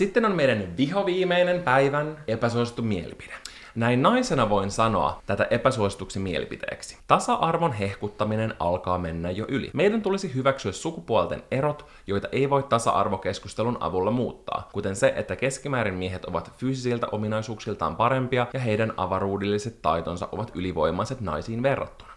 Sitten 0.00 0.24
on 0.24 0.36
meidän 0.36 0.76
vihoviimeinen 0.76 1.62
päivän 1.62 2.16
epäsuosittu 2.28 2.82
mielipide. 2.82 3.32
Näin 3.74 4.02
naisena 4.02 4.48
voin 4.48 4.70
sanoa 4.70 5.22
tätä 5.26 5.46
epäsuosituksi 5.50 6.18
mielipiteeksi. 6.18 6.98
Tasa-arvon 7.06 7.72
hehkuttaminen 7.72 8.54
alkaa 8.58 8.98
mennä 8.98 9.30
jo 9.30 9.44
yli. 9.48 9.70
Meidän 9.74 10.02
tulisi 10.02 10.34
hyväksyä 10.34 10.72
sukupuolten 10.72 11.42
erot, 11.50 11.86
joita 12.06 12.28
ei 12.32 12.50
voi 12.50 12.62
tasa-arvokeskustelun 12.62 13.76
avulla 13.80 14.10
muuttaa, 14.10 14.68
kuten 14.72 14.96
se, 14.96 15.12
että 15.16 15.36
keskimäärin 15.36 15.94
miehet 15.94 16.24
ovat 16.24 16.52
fyysisiltä 16.58 17.06
ominaisuuksiltaan 17.12 17.96
parempia 17.96 18.46
ja 18.52 18.60
heidän 18.60 18.92
avaruudelliset 18.96 19.82
taitonsa 19.82 20.28
ovat 20.32 20.50
ylivoimaiset 20.54 21.20
naisiin 21.20 21.62
verrattuna. 21.62 22.12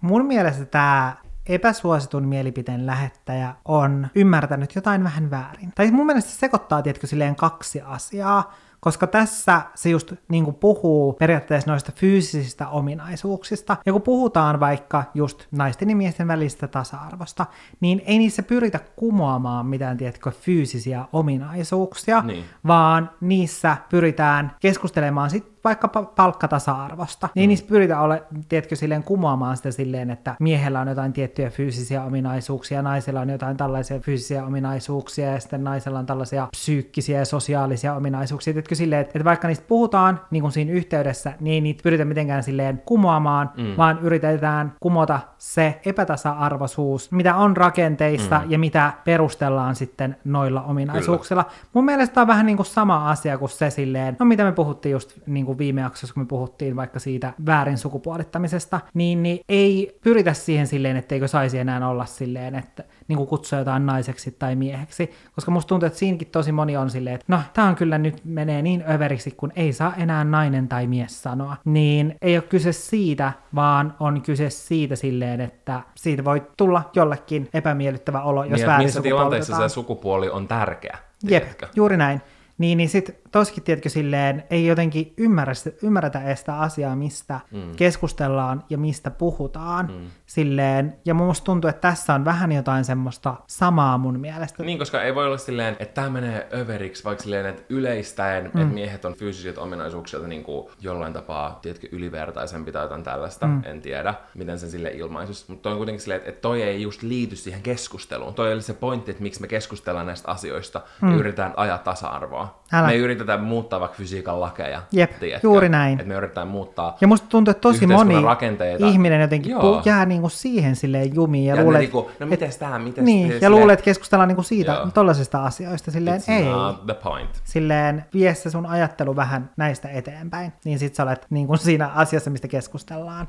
Mun 0.00 0.26
mielestä 0.26 0.64
tämä 0.64 1.16
epäsuositun 1.46 2.28
mielipiteen 2.28 2.86
lähettäjä 2.86 3.54
on 3.64 4.08
ymmärtänyt 4.14 4.74
jotain 4.74 5.04
vähän 5.04 5.30
väärin. 5.30 5.72
Tai 5.74 5.90
mun 5.90 6.06
mielestä 6.06 6.30
se 6.30 6.38
sekoittaa, 6.38 6.82
tietkö, 6.82 7.06
silleen 7.06 7.36
kaksi 7.36 7.80
asiaa 7.80 8.52
koska 8.84 9.06
tässä 9.06 9.62
se 9.74 9.90
just 9.90 10.12
niin 10.28 10.44
kuin 10.44 10.56
puhuu 10.56 11.12
periaatteessa 11.12 11.70
noista 11.70 11.92
fyysisistä 11.94 12.68
ominaisuuksista. 12.68 13.76
Ja 13.86 13.92
kun 13.92 14.02
puhutaan 14.02 14.60
vaikka 14.60 15.04
just 15.14 15.46
naisten 15.50 15.90
ja 15.90 15.96
miesten 15.96 16.28
välistä 16.28 16.68
tasa-arvosta, 16.68 17.46
niin 17.80 18.02
ei 18.06 18.18
niissä 18.18 18.42
pyritä 18.42 18.80
kumoamaan 18.96 19.66
mitään, 19.66 19.96
tiedätkö, 19.96 20.30
fyysisiä 20.30 21.04
ominaisuuksia, 21.12 22.22
niin. 22.22 22.44
vaan 22.66 23.10
niissä 23.20 23.76
pyritään 23.90 24.56
keskustelemaan 24.60 25.30
sit 25.30 25.51
vaikka 25.64 25.88
palkkatasa-arvosta, 25.88 27.28
niin 27.34 27.46
mm. 27.46 27.48
niissä 27.48 27.66
pyritään 27.68 28.02
ole, 28.02 28.22
tiedätkö, 28.48 28.76
silleen 28.76 29.02
kumoamaan 29.02 29.56
sitä 29.56 29.70
silleen, 29.70 30.10
että 30.10 30.34
miehellä 30.40 30.80
on 30.80 30.88
jotain 30.88 31.12
tiettyjä 31.12 31.50
fyysisiä 31.50 32.04
ominaisuuksia, 32.04 32.82
naisella 32.82 33.20
on 33.20 33.28
jotain 33.28 33.56
tällaisia 33.56 34.00
fyysisiä 34.00 34.44
ominaisuuksia, 34.44 35.32
ja 35.32 35.40
sitten 35.40 35.64
naisella 35.64 35.98
on 35.98 36.06
tällaisia 36.06 36.48
psyykkisiä 36.50 37.18
ja 37.18 37.24
sosiaalisia 37.24 37.94
ominaisuuksia, 37.94 38.52
tiedätkö, 38.52 38.74
silleen, 38.74 39.00
että, 39.00 39.12
että 39.14 39.24
vaikka 39.24 39.48
niistä 39.48 39.64
puhutaan 39.68 40.20
niin 40.30 40.40
kuin 40.40 40.52
siinä 40.52 40.72
yhteydessä, 40.72 41.32
niin 41.40 41.54
ei 41.54 41.60
niitä 41.60 41.82
pyritä 41.82 42.04
mitenkään 42.04 42.42
silleen 42.42 42.82
kumoamaan, 42.86 43.50
mm. 43.56 43.76
vaan 43.76 43.98
yritetään 44.02 44.72
kumota 44.80 45.20
se 45.38 45.80
epätasa-arvoisuus, 45.86 47.12
mitä 47.12 47.36
on 47.36 47.56
rakenteissa 47.56 48.38
mm. 48.44 48.50
ja 48.50 48.58
mitä 48.58 48.92
perustellaan 49.04 49.74
sitten 49.74 50.16
noilla 50.24 50.62
ominaisuuksilla. 50.62 51.44
Kyllä. 51.44 51.56
Mun 51.72 51.84
mielestä 51.84 52.20
on 52.20 52.26
vähän 52.26 52.46
niin 52.46 52.56
kuin 52.56 52.66
sama 52.66 53.10
asia 53.10 53.38
kuin 53.38 53.48
se 53.48 53.70
silleen, 53.70 54.16
no 54.18 54.26
mitä 54.26 54.44
me 54.44 54.52
puhuttiin 54.52 54.92
just 54.92 55.18
niin 55.26 55.46
kuin 55.46 55.51
kuin 55.52 55.58
viime 55.58 55.80
jaksossa, 55.80 56.14
kun 56.14 56.22
me 56.22 56.26
puhuttiin 56.26 56.76
vaikka 56.76 56.98
siitä 56.98 57.32
väärin 57.46 57.78
sukupuolittamisesta, 57.78 58.80
niin, 58.94 59.22
niin 59.22 59.40
ei 59.48 59.98
pyritä 60.04 60.32
siihen 60.32 60.66
silleen, 60.66 60.96
etteikö 60.96 61.28
saisi 61.28 61.58
enää 61.58 61.88
olla 61.88 62.06
silleen, 62.06 62.54
että 62.54 62.84
niin 63.08 63.16
kuin 63.16 63.26
kutsua 63.26 63.58
jotain 63.58 63.86
naiseksi 63.86 64.30
tai 64.38 64.56
mieheksi, 64.56 65.10
koska 65.34 65.50
musta 65.50 65.68
tuntuu, 65.68 65.86
että 65.86 65.98
siinäkin 65.98 66.28
tosi 66.28 66.52
moni 66.52 66.76
on 66.76 66.90
silleen, 66.90 67.14
että 67.14 67.26
no, 67.28 67.40
tää 67.52 67.64
on 67.64 67.76
kyllä 67.76 67.98
nyt 67.98 68.20
menee 68.24 68.62
niin 68.62 68.84
överiksi, 68.90 69.30
kun 69.30 69.52
ei 69.56 69.72
saa 69.72 69.94
enää 69.94 70.24
nainen 70.24 70.68
tai 70.68 70.86
mies 70.86 71.22
sanoa. 71.22 71.56
Niin 71.64 72.16
ei 72.22 72.36
ole 72.36 72.42
kyse 72.42 72.72
siitä, 72.72 73.32
vaan 73.54 73.94
on 74.00 74.22
kyse 74.22 74.50
siitä 74.50 74.96
silleen, 74.96 75.40
että 75.40 75.80
siitä 75.94 76.24
voi 76.24 76.42
tulla 76.56 76.90
jollekin 76.94 77.48
epämiellyttävä 77.54 78.22
olo, 78.22 78.44
jos 78.44 78.52
niin, 78.52 78.66
väärin 78.66 78.86
missä 78.86 79.02
tilanteessa 79.02 79.56
se 79.56 79.68
sukupuoli 79.68 80.30
on 80.30 80.48
tärkeä? 80.48 80.98
Jep, 81.22 81.44
juuri 81.76 81.96
näin. 81.96 82.20
Niin, 82.58 82.78
niin 82.78 82.88
sitten 82.88 83.14
toskin, 83.32 83.62
tiedätkö, 83.64 83.88
silleen 83.88 84.44
ei 84.50 84.66
jotenkin 84.66 85.14
ymmärrä, 85.16 85.52
ymmärretä 85.82 86.22
edes 86.22 86.38
sitä 86.38 86.58
asiaa, 86.58 86.96
mistä 86.96 87.40
mm. 87.50 87.76
keskustellaan 87.76 88.64
ja 88.70 88.78
mistä 88.78 89.10
puhutaan. 89.10 89.86
Mm. 89.86 90.10
Silleen, 90.26 90.96
ja 91.04 91.14
musta 91.14 91.44
tuntuu, 91.44 91.70
että 91.70 91.88
tässä 91.88 92.14
on 92.14 92.24
vähän 92.24 92.52
jotain 92.52 92.84
semmoista 92.84 93.34
samaa 93.46 93.98
mun 93.98 94.20
mielestä. 94.20 94.62
Niin, 94.62 94.78
koska 94.78 95.02
ei 95.02 95.14
voi 95.14 95.26
olla 95.26 95.38
silleen, 95.38 95.76
että 95.78 95.94
tämä 95.94 96.10
menee 96.10 96.48
överiksi, 96.54 97.04
vaikka 97.04 97.22
silleen, 97.22 97.46
että 97.46 97.62
yleistäen, 97.68 98.50
mm. 98.54 98.60
että 98.60 98.74
miehet 98.74 99.04
on 99.04 99.14
fyysisiltä 99.14 99.60
ominaisuuksilta 99.60 100.26
niin 100.26 100.44
kuin 100.44 100.68
jollain 100.80 101.12
tapaa, 101.12 101.58
tiedätkö, 101.62 101.88
ylivertaisempi 101.92 102.72
tai 102.72 102.84
jotain 102.84 103.02
tällaista, 103.02 103.46
mm. 103.46 103.62
en 103.64 103.80
tiedä, 103.80 104.14
miten 104.34 104.58
sen 104.58 104.70
sille 104.70 104.90
ilmaisus. 104.90 105.48
Mutta 105.48 105.62
toi 105.62 105.72
on 105.72 105.78
kuitenkin 105.78 106.00
silleen, 106.00 106.22
että 106.24 106.40
toi 106.40 106.62
ei 106.62 106.82
just 106.82 107.02
liity 107.02 107.36
siihen 107.36 107.62
keskusteluun. 107.62 108.34
Toi 108.34 108.52
oli 108.52 108.62
se 108.62 108.74
pointti, 108.74 109.10
että 109.10 109.22
miksi 109.22 109.40
me 109.40 109.48
keskustellaan 109.48 110.06
näistä 110.06 110.30
asioista 110.30 110.80
mm. 111.00 111.10
ja 111.10 111.16
yritetään 111.16 111.54
ajaa 111.56 111.78
tasa-arvoa. 111.78 112.62
Älä. 112.72 112.86
Me 112.86 112.92
ei 112.92 112.98
yritetä 113.22 113.38
muuttaa 113.42 113.80
vaikka 113.80 113.96
fysiikan 113.96 114.40
lakeja. 114.40 114.82
Jep, 114.92 115.10
tiedätkö? 115.20 115.46
juuri 115.46 115.68
näin. 115.68 115.92
Että 116.00 116.08
me 116.08 116.14
yritetään 116.14 116.48
muuttaa 116.48 116.96
Ja 117.00 117.06
musta 117.08 117.26
tuntuu, 117.28 117.50
että 117.50 117.60
tosi 117.60 117.86
moni 117.86 118.22
rakenteita. 118.22 118.86
ihminen 118.86 119.20
jotenkin 119.20 119.56
pu- 119.56 119.82
jää 119.84 120.06
niinku 120.06 120.28
siihen 120.28 120.76
silleen 120.76 121.14
jumiin. 121.14 121.44
Ja, 121.46 121.54
ja 121.56 121.62
luulee, 121.62 121.80
niinku, 121.80 122.10
no 122.20 122.26
mites 122.26 122.56
tää, 122.58 122.78
mites 122.78 123.04
Niin, 123.04 123.28
ja 123.28 123.32
silleen... 123.34 123.52
luulet, 123.52 123.72
että 123.72 123.84
keskustellaan 123.84 124.28
niinku 124.28 124.42
siitä, 124.42 124.72
Joo. 124.72 124.86
tollaisista 124.94 125.44
asioista. 125.44 125.90
Silleen 125.90 126.20
It's 126.20 126.32
ei. 126.32 126.44
Not 126.44 126.86
the 126.86 126.94
point. 126.94 127.30
Silleen 127.44 128.04
vie 128.14 128.34
se 128.34 128.50
sun 128.50 128.66
ajattelu 128.66 129.16
vähän 129.16 129.50
näistä 129.56 129.88
eteenpäin. 129.88 130.52
Niin 130.64 130.78
sit 130.78 130.94
sä 130.94 131.02
olet 131.02 131.26
niinku 131.30 131.56
siinä 131.56 131.86
asiassa, 131.88 132.30
mistä 132.30 132.48
keskustellaan. 132.48 133.28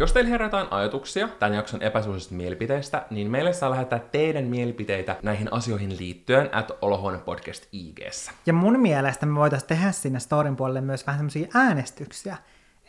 Jos 0.00 0.12
teillä 0.12 0.30
herätään 0.30 0.66
ajatuksia 0.70 1.28
tämän 1.28 1.54
jakson 1.54 1.82
epäsuosista 1.82 2.34
mielipiteistä, 2.34 3.06
niin 3.10 3.30
meille 3.30 3.52
saa 3.52 3.70
lähettää 3.70 3.98
teidän 3.98 4.44
mielipiteitä 4.44 5.16
näihin 5.22 5.52
asioihin 5.52 5.96
liittyen 5.98 6.54
at 6.54 6.70
Olohuone 6.82 7.18
Podcast 7.18 7.66
IGssä. 7.72 8.32
Ja 8.46 8.52
mun 8.52 8.80
mielestä 8.80 9.26
me 9.26 9.34
voitaisiin 9.34 9.68
tehdä 9.68 9.92
sinne 9.92 10.20
storin 10.20 10.56
puolelle 10.56 10.80
myös 10.80 11.06
vähän 11.06 11.18
semmoisia 11.18 11.48
äänestyksiä, 11.54 12.36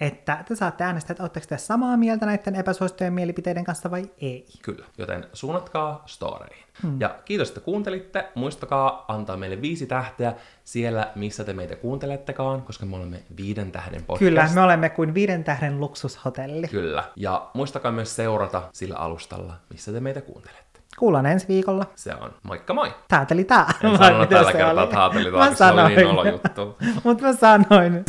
että 0.02 0.43
te 0.47 0.56
saatte 0.56 0.84
äänestää, 0.84 1.14
että 1.14 1.24
oletteko 1.24 1.45
te 1.49 1.58
samaa 1.58 1.97
mieltä 1.97 2.26
näiden 2.26 2.56
epäsuosittujen 2.56 3.14
mielipiteiden 3.14 3.64
kanssa 3.64 3.91
vai 3.91 4.10
ei. 4.22 4.45
Kyllä, 4.62 4.86
joten 4.97 5.26
suunnatkaa 5.34 6.04
storeihin. 6.06 6.66
Hmm. 6.84 7.02
Ja 7.02 7.16
kiitos, 7.26 7.47
että 7.47 7.60
kuuntelitte. 7.60 8.30
Muistakaa 8.36 9.06
antaa 9.08 9.38
meille 9.38 9.62
viisi 9.62 9.86
tähteä 9.86 10.34
siellä, 10.64 11.12
missä 11.16 11.43
te 11.43 11.54
meitä 11.54 11.76
kuuntelettekaan, 11.76 12.62
koska 12.62 12.86
me 12.86 12.95
olemme 12.95 13.24
viiden 13.38 13.72
tähden 13.72 14.04
podcast. 14.04 14.20
Kyllä, 14.20 14.49
me 14.56 14.62
olemme 14.62 14.89
kuin 14.89 15.14
viiden 15.14 15.43
tähden 15.43 15.80
luksushotelli. 15.80 16.68
Kyllä, 16.68 17.04
ja 17.16 17.49
muistakaa 17.54 17.91
myös 17.91 18.16
seurata 18.16 18.62
sillä 18.74 18.95
alustalla, 18.95 19.54
missä 19.70 19.91
te 19.91 19.99
meitä 19.99 20.22
kuuntelette. 20.22 20.82
Kuullaan 20.99 21.26
ensi 21.26 21.47
viikolla. 21.47 21.86
Se 21.95 22.16
on. 22.16 22.34
Moikka 22.43 22.74
moi! 22.74 22.93
Tääteli 23.08 23.43
tää. 23.43 23.74
En 23.84 23.97
sanonut 23.97 24.30
tällä 24.30 24.54
kertaa 24.54 24.88
tääteli 24.88 25.32
tää, 25.32 25.54
se 25.54 25.66
oli 25.66 25.95
niin 25.95 26.08
olo 26.08 26.26
juttu. 26.26 26.78
Mutta 27.04 27.24
mä 27.24 27.34
sanoin. 27.34 28.06